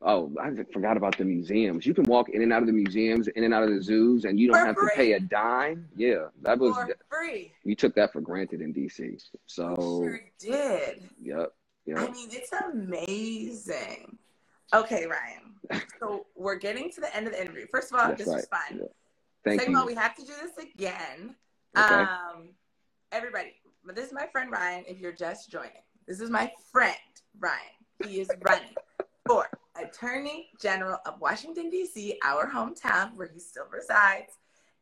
Oh, 0.00 0.32
I 0.40 0.50
forgot 0.72 0.96
about 0.96 1.18
the 1.18 1.24
museums. 1.24 1.84
You 1.84 1.92
can 1.92 2.04
walk 2.04 2.28
in 2.28 2.42
and 2.42 2.52
out 2.52 2.62
of 2.62 2.66
the 2.66 2.72
museums, 2.72 3.28
in 3.28 3.44
and 3.44 3.52
out 3.52 3.64
of 3.64 3.70
the 3.70 3.82
zoos, 3.82 4.24
and 4.24 4.38
you 4.38 4.48
don't 4.48 4.60
for 4.60 4.66
have 4.66 4.76
free. 4.76 4.88
to 4.88 4.96
pay 4.96 5.12
a 5.12 5.20
dime. 5.20 5.88
Yeah, 5.96 6.26
that 6.42 6.58
was 6.58 6.74
for 6.74 6.96
free. 7.10 7.52
You 7.64 7.74
took 7.74 7.94
that 7.96 8.12
for 8.12 8.20
granted 8.20 8.60
in 8.60 8.72
DC. 8.72 9.20
So 9.46 9.74
sure 9.76 10.20
did. 10.38 11.08
Yep. 11.20 11.52
Yep. 11.86 11.98
I 11.98 12.10
mean, 12.10 12.28
it's 12.30 12.52
amazing. 12.52 14.18
Okay, 14.74 15.06
Ryan. 15.06 15.82
so 16.00 16.26
we're 16.34 16.56
getting 16.56 16.90
to 16.92 17.00
the 17.00 17.14
end 17.14 17.26
of 17.26 17.32
the 17.32 17.40
interview. 17.40 17.66
First 17.70 17.92
of 17.92 17.98
all, 17.98 18.08
That's 18.08 18.18
this 18.24 18.28
right. 18.28 18.36
was 18.36 18.46
fun. 18.46 18.78
Yeah. 18.80 18.86
Thank 19.44 19.60
Second 19.60 19.72
you. 19.72 19.78
of 19.78 19.82
all, 19.82 19.86
we 19.86 19.94
have 19.94 20.14
to 20.16 20.22
do 20.22 20.32
this 20.40 20.64
again. 20.64 21.34
Okay. 21.76 21.94
Um, 21.94 22.50
everybody, 23.10 23.54
this 23.94 24.06
is 24.06 24.12
my 24.12 24.26
friend 24.26 24.50
Ryan. 24.50 24.84
If 24.86 25.00
you're 25.00 25.12
just 25.12 25.50
joining, 25.50 25.82
this 26.06 26.20
is 26.20 26.30
my 26.30 26.52
friend 26.70 26.96
Ryan. 27.38 27.58
He 28.06 28.20
is 28.20 28.30
running 28.42 28.74
for 29.26 29.46
Attorney 29.80 30.50
General 30.60 30.98
of 31.06 31.20
Washington, 31.20 31.70
D.C., 31.70 32.18
our 32.24 32.48
hometown 32.50 33.14
where 33.14 33.28
he 33.32 33.38
still 33.40 33.66
resides. 33.72 34.32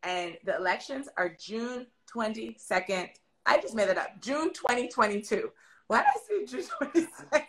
And 0.03 0.37
the 0.45 0.55
elections 0.55 1.07
are 1.17 1.29
June 1.39 1.87
22nd. 2.13 3.09
I 3.45 3.59
just 3.59 3.75
made 3.75 3.89
it 3.89 3.97
up. 3.97 4.19
June 4.21 4.51
2022. 4.53 5.49
Why 5.87 5.97
did 5.99 6.05
I 6.07 6.45
say 6.45 6.45
June 6.45 6.67
22nd? 6.81 7.45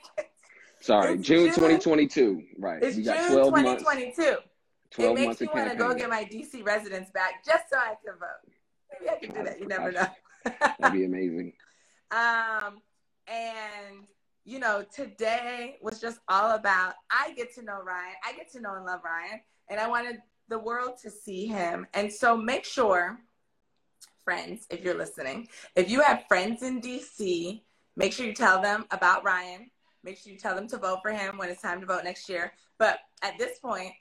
Sorry, 0.83 1.17
June, 1.17 1.47
June, 1.47 1.55
2022. 1.55 2.43
Right. 2.59 2.83
It's 2.83 2.97
June 2.97 3.05
2022. 3.05 4.23
Months, 4.23 4.43
12 4.91 5.19
it 5.19 5.27
makes 5.29 5.41
me 5.41 5.49
want 5.55 5.71
to 5.71 5.77
go 5.77 5.95
get 5.95 6.11
my 6.11 6.25
DC 6.25 6.65
residence 6.67 7.09
back 7.11 7.45
just 7.45 7.65
so 7.71 7.79
I 7.79 7.95
can 8.05 8.15
vote. 8.19 8.53
Maybe 9.01 9.11
I 9.11 9.19
can 9.19 9.35
do 9.35 9.45
that. 9.45 9.61
You 9.61 9.67
never 9.69 9.93
know. 9.93 10.07
That'd 10.79 10.93
be 10.93 11.05
amazing. 11.07 11.53
um, 12.11 12.83
and 13.29 14.07
you 14.45 14.59
know, 14.59 14.85
today 14.93 15.77
was 15.81 16.01
just 16.01 16.19
all 16.29 16.51
about 16.51 16.95
I 17.11 17.33
get 17.35 17.55
to 17.55 17.63
know 17.63 17.81
Ryan, 17.85 18.15
I 18.27 18.33
get 18.33 18.51
to 18.53 18.61
know 18.61 18.75
and 18.75 18.85
love 18.85 19.01
Ryan, 19.05 19.41
and 19.71 19.79
I 19.79 19.89
wanted 19.89 20.17
the 20.49 20.59
world 20.59 20.99
to 21.03 21.11
see 21.11 21.47
him. 21.47 21.87
And 21.95 22.13
so 22.13 22.37
make 22.37 22.65
sure, 22.65 23.21
friends, 24.25 24.67
if 24.69 24.83
you're 24.83 24.99
listening, 24.99 25.49
if 25.77 25.89
you 25.89 26.03
have 26.03 26.25
friends 26.27 26.63
in 26.63 26.81
DC, 26.81 27.63
make 27.97 28.13
sure 28.13 28.27
you 28.27 28.35
tell 28.35 28.61
them 28.61 28.85
about 28.91 29.25
Ryan. 29.25 29.71
Make 30.05 30.19
sure 30.19 30.33
you 30.33 30.39
tell 30.39 30.55
them 30.55 30.69
to 30.69 30.79
vote 30.79 31.01
for 31.03 31.13
him 31.13 31.39
when 31.39 31.49
it's 31.49 31.63
time 31.63 31.81
to 31.81 31.87
vote 31.87 32.05
next 32.05 32.29
year. 32.29 32.53
But 32.79 33.01
at 33.23 33.39
this 33.39 33.59
point, 33.59 33.93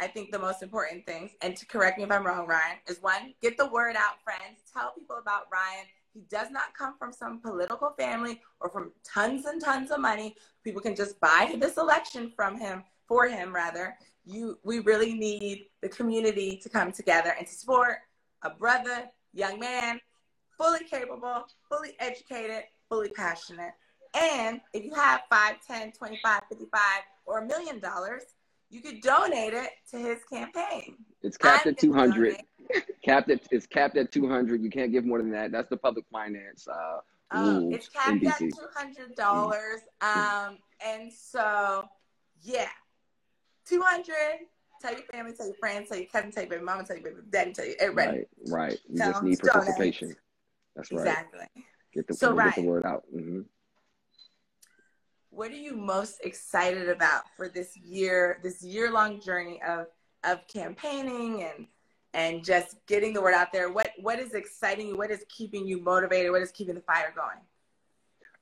I 0.00 0.06
think 0.06 0.30
the 0.30 0.38
most 0.38 0.62
important 0.62 1.06
things, 1.06 1.32
and 1.42 1.56
to 1.56 1.66
correct 1.66 1.98
me 1.98 2.04
if 2.04 2.10
I'm 2.10 2.24
wrong, 2.24 2.46
Ryan, 2.46 2.78
is 2.88 3.02
one, 3.02 3.34
get 3.42 3.56
the 3.56 3.68
word 3.68 3.96
out, 3.96 4.22
friends. 4.22 4.60
Tell 4.72 4.92
people 4.92 5.16
about 5.16 5.46
Ryan 5.52 5.86
he 6.18 6.24
does 6.28 6.50
not 6.50 6.74
come 6.74 6.94
from 6.98 7.12
some 7.12 7.40
political 7.40 7.90
family 7.96 8.40
or 8.60 8.70
from 8.70 8.92
tons 9.04 9.44
and 9.46 9.62
tons 9.62 9.90
of 9.90 10.00
money. 10.00 10.34
People 10.64 10.80
can 10.80 10.96
just 10.96 11.20
buy 11.20 11.54
this 11.60 11.76
election 11.76 12.32
from 12.34 12.58
him, 12.58 12.82
for 13.06 13.28
him 13.28 13.54
rather. 13.54 13.96
You, 14.24 14.58
we 14.64 14.80
really 14.80 15.14
need 15.14 15.66
the 15.80 15.88
community 15.88 16.58
to 16.62 16.68
come 16.68 16.90
together 16.90 17.34
and 17.38 17.46
to 17.46 17.52
support 17.52 17.98
a 18.42 18.50
brother, 18.50 19.04
young 19.32 19.60
man, 19.60 20.00
fully 20.56 20.84
capable, 20.84 21.46
fully 21.68 21.94
educated, 22.00 22.64
fully 22.88 23.10
passionate. 23.10 23.74
And 24.14 24.60
if 24.72 24.84
you 24.84 24.94
have 24.94 25.22
5, 25.30 25.56
10, 25.66 25.92
25, 25.92 26.42
55, 26.48 26.80
or 27.26 27.38
a 27.38 27.46
million 27.46 27.78
dollars, 27.80 28.22
you 28.70 28.80
could 28.80 29.00
donate 29.00 29.54
it 29.54 29.70
to 29.90 29.98
his 29.98 30.18
campaign. 30.30 30.96
It's 31.22 31.36
capped 31.36 31.66
at 31.66 31.78
200 31.78 32.36
capped 33.04 33.30
at 33.30 33.40
it's 33.50 33.66
capped 33.66 33.96
at 33.96 34.12
200 34.12 34.62
you 34.62 34.70
can't 34.70 34.92
give 34.92 35.04
more 35.04 35.18
than 35.18 35.30
that. 35.32 35.52
That's 35.52 35.70
the 35.70 35.76
public 35.76 36.04
finance 36.12 36.66
uh 36.68 36.98
um, 37.30 37.72
it's 37.72 37.88
capped 37.88 38.24
at 38.24 38.38
$200 38.38 39.14
mm-hmm. 39.16 40.48
um 40.48 40.58
and 40.84 41.12
so 41.12 41.84
yeah. 42.42 42.68
200 43.68 44.14
tell 44.80 44.92
your 44.92 45.02
family 45.12 45.32
tell 45.36 45.46
your 45.46 45.56
friends 45.56 45.88
tell 45.88 45.98
your 45.98 46.06
cousin 46.08 46.30
tell 46.30 46.42
your 46.44 46.50
baby 46.50 46.64
mama 46.64 46.84
tell 46.84 46.96
your 46.96 47.04
baby 47.04 47.16
daddy 47.30 47.52
tell 47.52 47.66
you 47.66 47.74
everybody. 47.80 48.18
Right 48.18 48.70
right. 48.70 48.78
You 48.88 48.98
tell 48.98 49.12
just 49.12 49.22
need 49.22 49.38
participation. 49.40 50.14
That's 50.76 50.92
right. 50.92 51.00
Exactly. 51.00 51.64
Get 51.94 52.06
the, 52.06 52.14
so, 52.14 52.32
right. 52.32 52.54
get 52.54 52.62
the 52.62 52.68
word 52.68 52.84
out. 52.84 53.04
Mm-hmm. 53.14 53.40
What 55.38 55.52
are 55.52 55.56
you 55.56 55.76
most 55.76 56.18
excited 56.24 56.88
about 56.88 57.22
for 57.36 57.48
this 57.48 57.76
year 57.76 58.40
this 58.42 58.60
year 58.60 58.90
long 58.90 59.20
journey 59.20 59.60
of 59.62 59.86
of 60.24 60.40
campaigning 60.48 61.44
and 61.44 61.66
and 62.12 62.44
just 62.44 62.74
getting 62.88 63.12
the 63.12 63.20
word 63.20 63.34
out 63.34 63.52
there. 63.52 63.70
What 63.70 63.90
what 64.00 64.18
is 64.18 64.34
exciting 64.34 64.88
you? 64.88 64.96
What 64.96 65.12
is 65.12 65.24
keeping 65.28 65.64
you 65.64 65.80
motivated? 65.80 66.32
What 66.32 66.42
is 66.42 66.50
keeping 66.50 66.74
the 66.74 66.80
fire 66.80 67.14
going? 67.14 67.38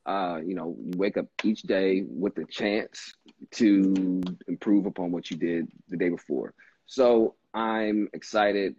Uh, 0.07 0.41
you 0.41 0.55
know, 0.55 0.75
you 0.83 0.93
wake 0.97 1.19
up 1.19 1.27
each 1.45 1.63
day 1.63 2.05
with 2.09 2.35
the 2.35 2.47
chance 2.47 3.13
to 3.51 4.23
improve 4.49 4.87
upon 4.87 5.13
what 5.13 5.31
you 5.31 5.37
did 5.37 5.69
the 5.91 5.99
day 5.99 6.09
before. 6.09 6.55
So 6.87 7.35
I'm 7.53 8.09
excited 8.15 8.75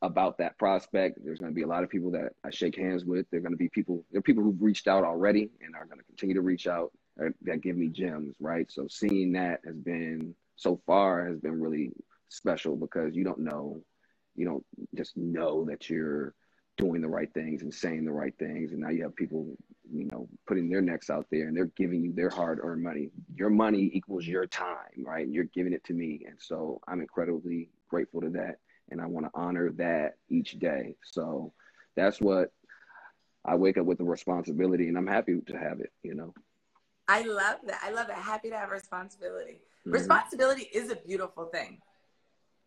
about 0.00 0.38
that 0.38 0.56
prospect. 0.58 1.18
There's 1.22 1.38
going 1.38 1.52
to 1.52 1.54
be 1.54 1.62
a 1.62 1.66
lot 1.66 1.84
of 1.84 1.90
people 1.90 2.12
that 2.12 2.32
I 2.44 2.50
shake 2.50 2.76
hands 2.76 3.04
with. 3.04 3.26
There 3.30 3.40
are 3.40 3.42
going 3.42 3.52
to 3.52 3.58
be 3.58 3.68
people. 3.68 4.04
There 4.10 4.20
are 4.20 4.22
people 4.22 4.42
who've 4.42 4.62
reached 4.62 4.88
out 4.88 5.04
already 5.04 5.50
and 5.60 5.74
are 5.74 5.84
going 5.84 5.98
to 5.98 6.04
continue 6.04 6.34
to 6.36 6.40
reach 6.40 6.66
out 6.66 6.92
that 7.42 7.60
give 7.60 7.76
me 7.76 7.88
gems. 7.88 8.36
Right. 8.40 8.70
So 8.70 8.86
seeing 8.88 9.32
that 9.32 9.60
has 9.64 9.76
been 9.76 10.34
so 10.56 10.80
far 10.86 11.26
has 11.26 11.38
been 11.38 11.60
really 11.60 11.92
special 12.28 12.76
because 12.76 13.14
you 13.14 13.24
don't 13.24 13.40
know 13.40 13.82
you 14.34 14.46
don't 14.46 14.64
just 14.94 15.16
know 15.16 15.64
that 15.66 15.90
you're 15.90 16.34
doing 16.78 17.02
the 17.02 17.08
right 17.08 17.32
things 17.34 17.60
and 17.62 17.72
saying 17.72 18.04
the 18.04 18.12
right 18.12 18.32
things. 18.38 18.72
And 18.72 18.80
now 18.80 18.88
you 18.88 19.02
have 19.02 19.14
people 19.14 19.56
you 19.92 20.08
know 20.10 20.28
putting 20.46 20.70
their 20.70 20.80
necks 20.80 21.10
out 21.10 21.26
there 21.30 21.48
and 21.48 21.56
they're 21.56 21.70
giving 21.76 22.02
you 22.02 22.12
their 22.12 22.30
hard-earned 22.30 22.82
money. 22.82 23.10
Your 23.34 23.50
money 23.50 23.90
equals 23.92 24.26
your 24.26 24.46
time 24.46 25.04
right? 25.04 25.24
And 25.24 25.34
you're 25.34 25.44
giving 25.44 25.72
it 25.72 25.84
to 25.84 25.92
me. 25.94 26.22
And 26.26 26.36
so 26.40 26.80
i'm 26.88 27.00
incredibly 27.00 27.68
grateful 27.88 28.20
to 28.22 28.30
that. 28.30 28.56
And 28.90 29.00
i 29.00 29.06
want 29.06 29.26
to 29.26 29.32
honor 29.34 29.70
that 29.72 30.14
each 30.30 30.58
day. 30.58 30.96
So 31.02 31.52
that's 31.96 32.20
what 32.20 32.52
i 33.44 33.54
wake 33.54 33.76
up 33.76 33.86
with 33.86 33.98
the 33.98 34.04
responsibility 34.04 34.88
and 34.88 34.96
i'm 34.96 35.06
happy 35.06 35.40
to 35.46 35.58
have 35.58 35.80
it 35.80 35.92
you 36.02 36.14
know 36.14 36.32
i 37.08 37.22
love 37.22 37.58
that. 37.66 37.80
I 37.82 37.90
love 37.90 38.06
that. 38.08 38.18
Happy 38.18 38.50
to 38.50 38.56
have 38.56 38.70
responsibility. 38.70 39.60
Mm-hmm. 39.80 39.92
responsibility 39.92 40.68
is 40.72 40.90
a 40.90 40.96
beautiful 40.96 41.46
thing. 41.46 41.78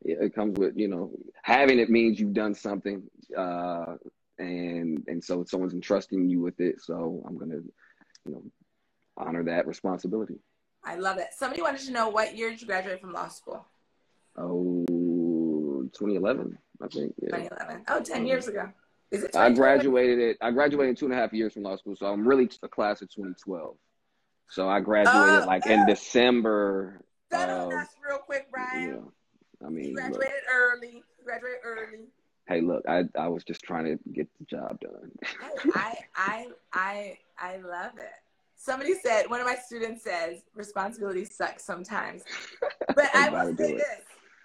It 0.01 0.35
comes 0.35 0.57
with 0.57 0.77
you 0.77 0.87
know 0.87 1.11
having 1.43 1.79
it 1.79 1.89
means 1.89 2.19
you've 2.19 2.33
done 2.33 2.53
something 2.53 3.03
uh, 3.37 3.95
and 4.37 5.03
and 5.07 5.23
so 5.23 5.43
someone's 5.45 5.73
entrusting 5.73 6.29
you 6.29 6.41
with 6.41 6.59
it. 6.59 6.81
So 6.81 7.23
i'm 7.27 7.37
gonna 7.37 7.61
you 8.25 8.31
know 8.31 8.43
honor 9.17 9.43
that 9.43 9.67
responsibility. 9.67 10.35
I 10.83 10.95
love 10.95 11.17
it. 11.17 11.29
Somebody 11.35 11.61
wanted 11.61 11.81
to 11.81 11.91
know 11.91 12.09
what 12.09 12.37
year 12.37 12.49
did 12.51 12.61
you 12.61 12.67
graduate 12.67 13.01
from 13.01 13.13
law 13.13 13.29
school? 13.29 13.65
Oh 14.37 14.85
2011 15.93 16.57
i 16.81 16.87
think 16.87 17.13
yeah. 17.21 17.37
2011 17.37 17.83
oh 17.87 18.01
10 18.01 18.25
years 18.25 18.47
ago. 18.47 18.69
Is 19.11 19.23
it 19.23 19.35
i 19.35 19.49
graduated 19.51 20.19
it 20.19 20.37
i 20.41 20.51
graduated 20.51 20.97
two 20.97 21.05
and 21.05 21.13
a 21.13 21.17
half 21.17 21.33
years 21.33 21.53
from 21.53 21.63
law 21.63 21.75
school 21.75 21.95
so 21.95 22.07
i'm 22.07 22.27
really 22.27 22.49
a 22.63 22.67
class 22.67 23.01
of 23.01 23.09
2012 23.09 23.75
so 24.49 24.69
i 24.69 24.79
graduated 24.79 25.43
oh, 25.43 25.45
like 25.47 25.65
in 25.65 25.85
december 25.85 27.01
settle 27.31 27.71
uh, 27.73 27.83
real 28.07 28.17
quick 28.19 28.47
brian 28.51 28.89
yeah 28.89 29.11
I 29.65 29.69
mean, 29.69 29.89
You 29.89 29.95
look, 29.95 30.19
graduated 30.19 30.43
early. 30.51 31.03
Graduated 31.23 31.59
early. 31.63 32.05
hey, 32.47 32.61
look, 32.61 32.83
I 32.87 33.05
I 33.17 33.27
was 33.27 33.43
just 33.43 33.61
trying 33.63 33.85
to 33.85 33.99
get 34.11 34.27
the 34.39 34.45
job 34.45 34.79
done. 34.79 35.11
I, 35.73 35.97
I, 36.15 36.47
I, 36.73 37.17
I 37.39 37.57
love 37.57 37.97
it. 37.97 38.11
Somebody 38.57 38.95
said, 39.03 39.29
one 39.29 39.41
of 39.41 39.45
my 39.45 39.55
students 39.55 40.03
says, 40.03 40.41
responsibility 40.55 41.25
sucks 41.25 41.63
sometimes. 41.63 42.23
But 42.95 43.09
I 43.15 43.29
will 43.29 43.55
say 43.57 43.73
it. 43.73 43.77
this 43.77 44.01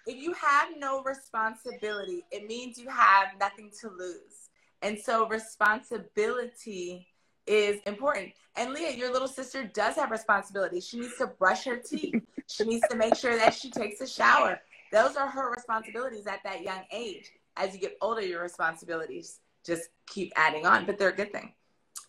if 0.07 0.21
you 0.21 0.33
have 0.33 0.71
no 0.79 1.03
responsibility, 1.03 2.25
it 2.31 2.47
means 2.47 2.79
you 2.79 2.89
have 2.89 3.29
nothing 3.39 3.71
to 3.81 3.91
lose. 3.91 4.49
And 4.83 4.99
so 4.99 5.29
responsibility 5.29 7.07
is 7.47 7.81
important. 7.87 8.33
And 8.57 8.73
Leah, 8.73 8.93
your 8.93 9.13
little 9.13 9.29
sister 9.29 9.65
does 9.65 9.97
have 9.97 10.11
responsibility. 10.11 10.81
She 10.81 11.01
needs 11.01 11.17
to 11.19 11.27
brush 11.27 11.65
her 11.65 11.77
teeth. 11.77 12.23
She 12.47 12.65
needs 12.65 12.87
to 12.89 12.97
make 12.97 13.15
sure 13.15 13.37
that 13.37 13.55
she 13.55 13.71
takes 13.71 14.01
a 14.01 14.07
shower. 14.07 14.61
Those 14.93 15.17
are 15.17 15.29
her 15.29 15.51
responsibilities 15.51 16.27
at 16.27 16.43
that 16.45 16.63
young 16.63 16.83
age. 16.93 17.31
As 17.57 17.75
you 17.75 17.81
get 17.81 17.97
older, 18.01 18.23
your 18.23 18.43
responsibilities 18.43 19.41
just 19.65 19.91
keep 20.07 20.33
adding 20.37 20.67
on, 20.67 20.87
but 20.87 20.99
they're 20.99 21.11
a 21.11 21.17
good 21.17 21.33
thing. 21.33 21.53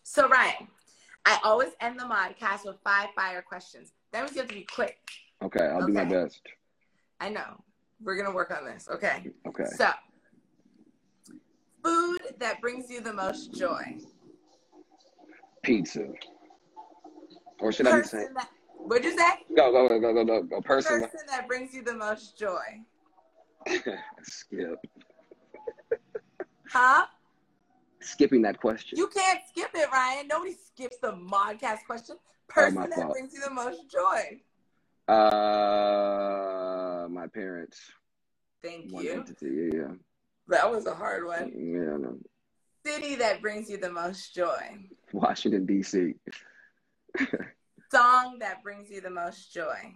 So, 0.03 0.27
Ryan, 0.27 0.67
I 1.25 1.39
always 1.43 1.69
end 1.79 1.99
the 1.99 2.03
podcast 2.03 2.65
with 2.65 2.77
five 2.83 3.09
fire 3.15 3.41
questions. 3.41 3.93
That 4.11 4.23
means 4.23 4.35
you 4.35 4.41
have 4.41 4.49
to 4.49 4.55
be 4.55 4.63
quick. 4.63 4.97
Okay, 5.43 5.65
I'll 5.65 5.85
do 5.85 5.93
my 5.93 6.05
best. 6.05 6.41
I 7.19 7.29
know. 7.29 7.63
We're 8.03 8.15
going 8.15 8.27
to 8.27 8.33
work 8.35 8.51
on 8.51 8.65
this. 8.65 8.87
Okay. 8.91 9.31
Okay, 9.47 9.65
So, 9.75 9.89
food 11.83 12.19
that 12.39 12.59
brings 12.61 12.89
you 12.89 13.01
the 13.01 13.13
most 13.13 13.53
joy. 13.53 13.97
Pizza. 15.63 16.05
Or 17.59 17.71
should 17.71 17.87
I 17.87 18.01
be 18.01 18.07
saying? 18.07 18.29
That, 18.35 18.49
what'd 18.77 19.05
you 19.05 19.17
say? 19.17 19.25
Go 19.55 19.71
go 19.71 19.87
go 19.87 19.99
go 19.99 20.13
go 20.13 20.25
go 20.25 20.43
go. 20.43 20.61
Person. 20.61 21.01
Person 21.01 21.19
that 21.29 21.47
brings 21.47 21.73
you 21.73 21.83
the 21.83 21.93
most 21.95 22.37
joy. 22.37 22.81
Skip. 24.23 24.79
Huh? 26.69 27.05
Skipping 27.99 28.41
that 28.41 28.59
question. 28.59 28.97
You 28.97 29.07
can't 29.07 29.39
skip 29.49 29.69
it, 29.75 29.91
Ryan. 29.91 30.27
Nobody 30.27 30.55
skips 30.65 30.97
the 31.01 31.11
modcast 31.11 31.79
question. 31.85 32.15
Oh, 32.19 32.23
Person 32.47 32.75
my 32.75 32.87
that 32.87 32.95
fault. 32.95 33.11
brings 33.13 33.33
you 33.33 33.41
the 33.41 33.51
most 33.51 33.89
joy. 33.91 34.41
Uh, 35.07 37.07
my 37.09 37.27
parents. 37.27 37.79
Thank 38.63 38.91
One 38.91 39.03
you. 39.03 39.11
entity. 39.11 39.69
Yeah, 39.73 39.93
That 40.47 40.71
was 40.71 40.85
a 40.87 40.93
hard 40.95 41.25
one. 41.25 41.51
yeah. 41.55 41.97
No. 41.97 42.17
City 42.85 43.15
that 43.15 43.41
brings 43.41 43.69
you 43.69 43.77
the 43.77 43.91
most 43.91 44.33
joy. 44.33 44.79
Washington 45.13 45.65
D.C. 45.65 46.15
Song 47.91 48.39
that 48.39 48.63
brings 48.63 48.89
you 48.89 49.01
the 49.01 49.09
most 49.09 49.53
joy. 49.53 49.95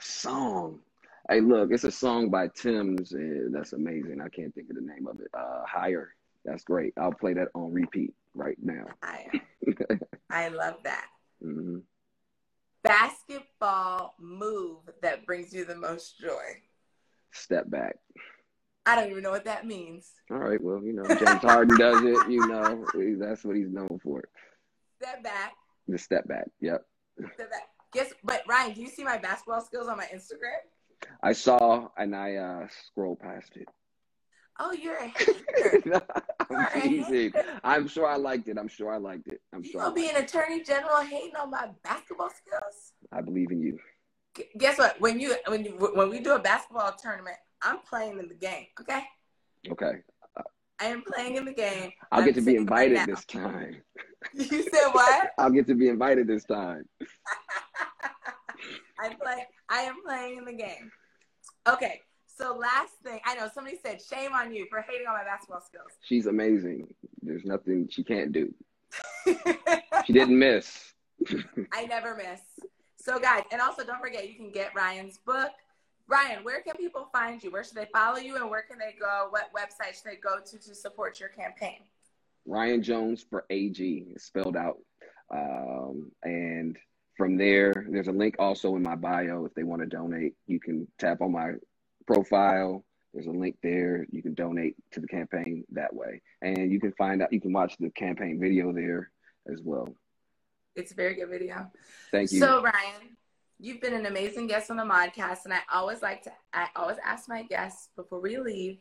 song. 0.00 0.80
Hey, 1.28 1.40
look, 1.40 1.70
it's 1.72 1.84
a 1.84 1.90
song 1.90 2.30
by 2.30 2.48
Tems. 2.48 3.12
Uh, 3.12 3.48
that's 3.50 3.72
amazing. 3.72 4.20
I 4.20 4.28
can't 4.28 4.54
think 4.54 4.70
of 4.70 4.76
the 4.76 4.82
name 4.82 5.06
of 5.06 5.20
it. 5.20 5.28
Uh, 5.34 5.64
Higher. 5.66 6.14
That's 6.44 6.62
great. 6.62 6.94
I'll 6.96 7.12
play 7.12 7.34
that 7.34 7.48
on 7.54 7.72
repeat 7.72 8.14
right 8.34 8.56
now. 8.62 8.84
I 9.02 9.26
I 10.30 10.48
love 10.48 10.76
that. 10.84 11.06
hmm 11.42 11.78
Basketball 12.84 14.14
move 14.20 14.78
that 15.02 15.26
brings 15.26 15.52
you 15.52 15.64
the 15.64 15.74
most 15.74 16.20
joy. 16.20 16.62
Step 17.32 17.68
back. 17.68 17.96
I 18.86 18.94
don't 18.94 19.10
even 19.10 19.22
know 19.22 19.32
what 19.32 19.44
that 19.44 19.66
means. 19.66 20.08
All 20.30 20.38
right. 20.38 20.62
Well, 20.62 20.80
you 20.82 20.92
know, 20.92 21.02
James 21.08 21.42
Harden 21.42 21.76
does 21.76 22.02
it. 22.02 22.30
You 22.30 22.46
know, 22.46 22.86
that's 23.18 23.44
what 23.44 23.56
he's 23.56 23.68
known 23.70 23.98
for. 24.02 24.22
Step 25.02 25.22
back. 25.24 25.54
The 25.88 25.98
step 25.98 26.26
back. 26.28 26.46
Yep. 26.60 26.84
Step 27.34 27.50
back. 27.50 27.62
Guess 27.92 28.12
but 28.24 28.42
Ryan, 28.48 28.74
do 28.74 28.80
you 28.80 28.88
see 28.88 29.04
my 29.04 29.18
basketball 29.18 29.60
skills 29.60 29.88
on 29.88 29.96
my 29.96 30.06
Instagram? 30.14 30.60
I 31.22 31.32
saw 31.32 31.88
and 31.96 32.14
I 32.14 32.36
uh 32.36 32.66
scrolled 32.88 33.20
past 33.20 33.56
it. 33.56 33.68
Oh, 34.58 34.72
you're 34.72 34.96
a 34.96 35.08
hater. 35.08 36.02
I'm 36.50 36.80
teasing. 36.80 37.32
I'm 37.62 37.86
sure 37.88 38.06
I 38.06 38.16
liked 38.16 38.48
it. 38.48 38.56
I'm 38.58 38.68
sure 38.68 38.92
I 38.92 38.96
liked 38.96 39.28
it. 39.28 39.40
I'm 39.52 39.62
You 39.62 39.70
sure. 39.72 39.82
Gonna 39.82 39.94
be 39.94 40.08
an 40.08 40.16
attorney 40.16 40.62
general 40.62 41.02
hating 41.02 41.36
on 41.36 41.50
my 41.50 41.68
basketball 41.84 42.30
skills? 42.30 42.92
I 43.12 43.20
believe 43.20 43.50
in 43.50 43.60
you. 43.60 43.78
Gu- 44.34 44.44
Guess 44.58 44.78
what? 44.78 45.00
When 45.00 45.20
you 45.20 45.34
when 45.48 45.64
you 45.64 45.72
when 45.72 46.08
we 46.08 46.20
do 46.20 46.34
a 46.34 46.38
basketball 46.38 46.94
tournament, 47.00 47.36
I'm 47.62 47.78
playing 47.88 48.18
in 48.18 48.28
the 48.28 48.34
game. 48.34 48.66
Okay, 48.80 49.02
Okay. 49.70 49.92
I 50.78 50.86
am 50.86 51.02
playing 51.02 51.36
in 51.36 51.46
the 51.46 51.54
game. 51.54 51.90
I'll 52.12 52.22
get 52.24 52.34
to 52.34 52.42
be 52.42 52.56
invited 52.56 53.06
this 53.06 53.24
time. 53.24 53.76
You 54.34 54.62
said 54.62 54.88
what? 54.92 55.30
I'll 55.38 55.50
get 55.50 55.66
to 55.68 55.74
be 55.74 55.88
invited 55.88 56.26
this 56.26 56.44
time. 56.44 56.86
I 59.00 59.14
play. 59.14 59.46
I 59.70 59.80
am 59.82 60.02
playing 60.04 60.36
in 60.38 60.44
the 60.44 60.52
game. 60.52 60.90
Okay. 61.66 62.02
So 62.26 62.54
last 62.54 62.92
thing, 63.02 63.20
I 63.24 63.34
know 63.36 63.48
somebody 63.54 63.78
said 63.82 64.02
shame 64.02 64.32
on 64.34 64.52
you 64.52 64.66
for 64.68 64.82
hating 64.82 65.06
on 65.06 65.14
my 65.14 65.24
basketball 65.24 65.62
skills. 65.62 65.88
She's 66.02 66.26
amazing. 66.26 66.86
There's 67.22 67.46
nothing 67.46 67.88
she 67.90 68.04
can't 68.04 68.32
do. 68.32 68.52
She 70.04 70.12
didn't 70.12 70.38
miss. 70.38 70.92
I 71.72 71.86
never 71.86 72.14
miss. 72.14 72.40
So 72.96 73.18
guys, 73.18 73.42
and 73.50 73.60
also 73.60 73.82
don't 73.84 74.00
forget 74.00 74.28
you 74.28 74.36
can 74.36 74.52
get 74.52 74.72
Ryan's 74.76 75.18
book. 75.18 75.50
Ryan, 76.08 76.44
where 76.44 76.62
can 76.62 76.76
people 76.76 77.08
find 77.12 77.42
you? 77.42 77.50
Where 77.50 77.64
should 77.64 77.76
they 77.76 77.88
follow 77.92 78.18
you 78.18 78.36
and 78.36 78.48
where 78.48 78.62
can 78.62 78.78
they 78.78 78.94
go? 78.98 79.26
What 79.30 79.50
website 79.52 79.94
should 79.94 80.04
they 80.04 80.16
go 80.16 80.38
to 80.38 80.58
to 80.58 80.74
support 80.74 81.18
your 81.18 81.30
campaign? 81.30 81.80
Ryan 82.46 82.82
Jones 82.82 83.24
for 83.28 83.44
AG, 83.50 84.06
spelled 84.18 84.56
out. 84.56 84.78
Um, 85.30 86.12
and 86.22 86.76
from 87.16 87.36
there, 87.36 87.72
there's 87.90 88.06
a 88.06 88.12
link 88.12 88.36
also 88.38 88.76
in 88.76 88.82
my 88.82 88.94
bio 88.94 89.44
if 89.46 89.54
they 89.54 89.64
want 89.64 89.82
to 89.82 89.86
donate. 89.86 90.34
You 90.46 90.60
can 90.60 90.86
tap 90.98 91.20
on 91.20 91.32
my 91.32 91.54
profile. 92.06 92.84
There's 93.12 93.26
a 93.26 93.30
link 93.30 93.56
there. 93.62 94.06
You 94.12 94.22
can 94.22 94.34
donate 94.34 94.76
to 94.92 95.00
the 95.00 95.08
campaign 95.08 95.64
that 95.72 95.92
way. 95.92 96.22
And 96.42 96.70
you 96.70 96.78
can 96.78 96.92
find 96.92 97.22
out, 97.22 97.32
you 97.32 97.40
can 97.40 97.52
watch 97.52 97.76
the 97.78 97.90
campaign 97.90 98.38
video 98.40 98.72
there 98.72 99.10
as 99.52 99.60
well. 99.64 99.88
It's 100.76 100.92
a 100.92 100.94
very 100.94 101.14
good 101.14 101.30
video. 101.30 101.70
Thank 102.12 102.30
you. 102.30 102.38
So 102.38 102.62
Ryan, 102.62 103.15
you've 103.58 103.80
been 103.80 103.94
an 103.94 104.06
amazing 104.06 104.46
guest 104.46 104.70
on 104.70 104.76
the 104.76 104.84
podcast, 104.84 105.44
and 105.44 105.54
I 105.54 105.60
always 105.72 106.02
like 106.02 106.22
to 106.22 106.32
I 106.52 106.68
always 106.76 106.98
ask 107.04 107.28
my 107.28 107.42
guests 107.42 107.90
before 107.96 108.20
we 108.20 108.38
leave, 108.38 108.78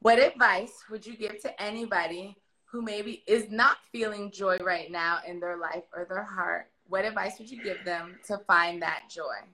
what 0.00 0.18
advice 0.18 0.84
would 0.90 1.06
you 1.06 1.16
give 1.16 1.40
to 1.42 1.62
anybody 1.62 2.36
who 2.64 2.82
maybe 2.82 3.22
is 3.26 3.50
not 3.50 3.78
feeling 3.92 4.30
joy 4.30 4.58
right 4.58 4.90
now 4.90 5.20
in 5.26 5.40
their 5.40 5.56
life 5.56 5.84
or 5.94 6.06
their 6.08 6.24
heart? 6.24 6.70
What 6.86 7.04
advice 7.04 7.38
would 7.38 7.50
you 7.50 7.62
give 7.62 7.84
them 7.84 8.18
to 8.26 8.38
find 8.46 8.82
that 8.82 9.04
joy? 9.10 9.46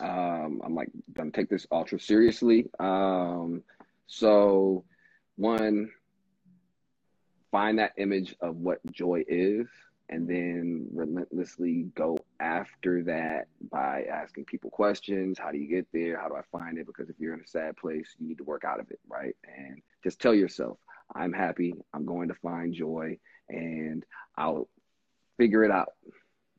um, 0.00 0.60
I'm 0.64 0.74
like 0.74 0.90
gonna 1.14 1.30
take 1.30 1.48
this 1.48 1.66
ultra 1.70 1.98
seriously. 1.98 2.68
Um, 2.78 3.62
so 4.06 4.84
one, 5.36 5.90
find 7.50 7.78
that 7.78 7.92
image 7.96 8.34
of 8.40 8.56
what 8.56 8.80
joy 8.92 9.24
is, 9.26 9.66
and 10.08 10.28
then 10.28 10.86
relentlessly 10.92 11.88
go 11.94 12.16
after 12.38 13.02
that 13.04 13.48
by 13.70 14.04
asking 14.10 14.44
people 14.44 14.70
questions. 14.70 15.38
How 15.38 15.50
do 15.50 15.58
you 15.58 15.68
get 15.68 15.86
there? 15.92 16.20
How 16.20 16.28
do 16.28 16.36
I 16.36 16.42
find 16.52 16.78
it? 16.78 16.86
Because 16.86 17.08
if 17.08 17.16
you're 17.18 17.34
in 17.34 17.40
a 17.40 17.46
sad 17.46 17.76
place, 17.76 18.14
you 18.18 18.28
need 18.28 18.38
to 18.38 18.44
work 18.44 18.64
out 18.64 18.78
of 18.78 18.90
it, 18.90 19.00
right? 19.08 19.34
And 19.44 19.82
just 20.04 20.20
tell 20.20 20.34
yourself, 20.34 20.78
I'm 21.14 21.32
happy. 21.32 21.74
I'm 21.92 22.04
going 22.04 22.28
to 22.28 22.34
find 22.34 22.72
joy, 22.72 23.18
and 23.48 24.04
I'll 24.36 24.68
figure 25.38 25.64
it 25.64 25.70
out. 25.70 25.92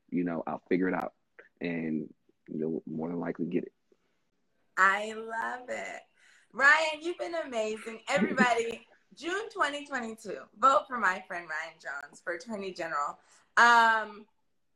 You 0.10 0.24
know, 0.24 0.44
I'll 0.46 0.64
figure 0.70 0.90
it 0.90 0.94
out, 0.94 1.14
and 1.62 2.10
you'll 2.50 2.84
more 2.86 3.10
than 3.10 3.20
likely 3.20 3.46
get 3.46 3.64
it. 3.64 3.74
I 4.78 5.14
love 5.14 5.70
it. 5.70 6.02
Ryan, 6.54 7.02
you've 7.02 7.18
been 7.18 7.36
amazing. 7.36 8.00
Everybody, 8.10 8.86
June 9.18 9.50
2022, 9.52 10.38
vote 10.60 10.84
for 10.88 11.00
my 11.00 11.24
friend 11.28 11.48
Ryan 11.50 11.74
Jones 11.82 12.22
for 12.24 12.34
Attorney 12.34 12.72
General. 12.72 13.18
Um, 13.58 14.28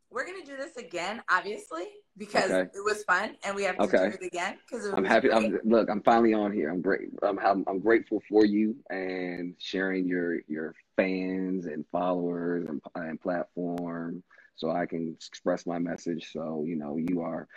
we're 0.09 0.25
gonna 0.25 0.43
do 0.43 0.57
this 0.57 0.77
again, 0.77 1.21
obviously, 1.29 1.85
because 2.17 2.49
Okay. 2.49 2.69
it 2.73 2.83
was 2.83 3.03
fun, 3.03 3.37
and 3.43 3.55
we 3.55 3.63
have 3.63 3.77
to 3.77 3.83
Okay. 3.83 4.09
do 4.09 4.17
it 4.19 4.25
again 4.25 4.57
because 4.67 4.87
I'm 4.91 5.05
happy. 5.05 5.31
I'm, 5.31 5.59
look, 5.63 5.89
I'm 5.89 6.01
finally 6.01 6.33
on 6.33 6.51
here. 6.51 6.71
I'm 6.71 6.81
great. 6.81 7.09
I'm, 7.21 7.37
I'm 7.37 7.63
I'm 7.67 7.79
grateful 7.79 8.21
for 8.27 8.43
you 8.43 8.75
and 8.89 9.53
sharing 9.59 10.07
your 10.07 10.39
your 10.47 10.73
fans 10.95 11.67
and 11.67 11.85
followers 11.91 12.67
and, 12.67 12.81
and 12.95 13.21
platform, 13.21 14.23
so 14.55 14.71
I 14.71 14.87
can 14.87 15.13
express 15.13 15.67
my 15.67 15.77
message. 15.77 16.31
So 16.33 16.63
you 16.65 16.77
know, 16.77 16.97
you 16.97 17.21
are 17.21 17.47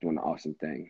doing 0.00 0.18
an 0.18 0.22
awesome 0.22 0.54
thing. 0.54 0.88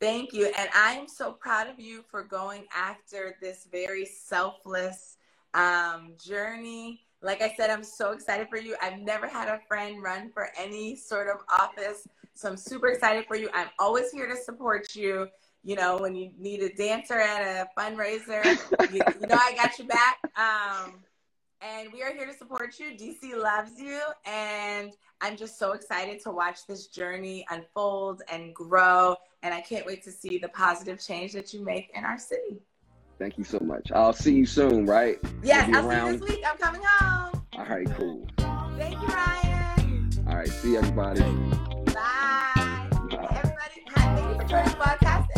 Thank 0.00 0.32
you. 0.32 0.46
And 0.58 0.68
I 0.74 0.94
am 0.94 1.06
so 1.08 1.32
proud 1.32 1.68
of 1.68 1.78
you 1.78 2.02
for 2.10 2.22
going 2.22 2.64
after 2.74 3.36
this 3.42 3.68
very 3.70 4.06
selfless 4.06 5.18
um, 5.54 6.14
journey. 6.24 7.02
Like 7.22 7.42
I 7.42 7.52
said, 7.56 7.68
I'm 7.68 7.84
so 7.84 8.12
excited 8.12 8.48
for 8.48 8.56
you. 8.56 8.76
I've 8.80 8.98
never 8.98 9.28
had 9.28 9.48
a 9.48 9.60
friend 9.68 10.02
run 10.02 10.30
for 10.30 10.48
any 10.58 10.96
sort 10.96 11.28
of 11.28 11.42
office. 11.52 12.08
So 12.34 12.48
I'm 12.48 12.56
super 12.56 12.88
excited 12.88 13.26
for 13.26 13.36
you. 13.36 13.50
I'm 13.52 13.68
always 13.78 14.10
here 14.10 14.26
to 14.26 14.36
support 14.36 14.96
you. 14.96 15.28
You 15.62 15.76
know, 15.76 15.98
when 15.98 16.14
you 16.14 16.30
need 16.38 16.62
a 16.62 16.72
dancer 16.74 17.20
at 17.20 17.42
a 17.42 17.68
fundraiser, 17.78 18.42
you, 18.90 19.02
you 19.20 19.26
know 19.26 19.36
I 19.38 19.54
got 19.54 19.78
your 19.78 19.88
back. 19.88 20.18
Um, 20.36 20.94
And 21.60 21.92
we 21.92 22.02
are 22.02 22.12
here 22.14 22.24
to 22.26 22.32
support 22.32 22.78
you. 22.78 22.92
DC 22.92 23.36
loves 23.36 23.78
you. 23.78 24.00
And 24.24 24.92
I'm 25.22 25.36
just 25.36 25.58
so 25.58 25.72
excited 25.72 26.22
to 26.22 26.30
watch 26.30 26.66
this 26.66 26.86
journey 26.86 27.46
unfold 27.50 28.22
and 28.30 28.54
grow. 28.54 29.16
And 29.42 29.52
I 29.52 29.60
can't 29.60 29.86
wait 29.86 30.02
to 30.04 30.10
see 30.10 30.38
the 30.38 30.48
positive 30.48 30.98
change 31.00 31.32
that 31.32 31.52
you 31.52 31.64
make 31.64 31.90
in 31.94 32.04
our 32.04 32.18
city. 32.18 32.60
Thank 33.18 33.36
you 33.36 33.44
so 33.44 33.58
much. 33.60 33.92
I'll 33.92 34.14
see 34.14 34.34
you 34.34 34.46
soon, 34.46 34.86
right? 34.86 35.18
Yes, 35.42 35.70
I'll 35.74 35.86
around. 35.86 36.06
see 36.06 36.12
you 36.12 36.18
this 36.20 36.36
week. 36.36 36.44
I'm 36.46 36.56
coming 36.56 36.80
home. 36.82 37.42
All 37.52 37.66
right, 37.66 37.86
cool. 37.96 38.26
Thank 38.78 39.00
you, 39.00 39.08
Ryan. 39.08 40.10
All 40.26 40.36
right, 40.36 40.48
see 40.48 40.76
everybody. 40.76 41.20
Bye. 41.20 41.92
Bye. 42.54 43.40
Everybody, 43.42 43.84
thank 43.94 44.30
you 44.30 44.40
for 44.40 44.48
joining 44.48 44.70
the 44.70 44.76
podcast. 44.76 45.30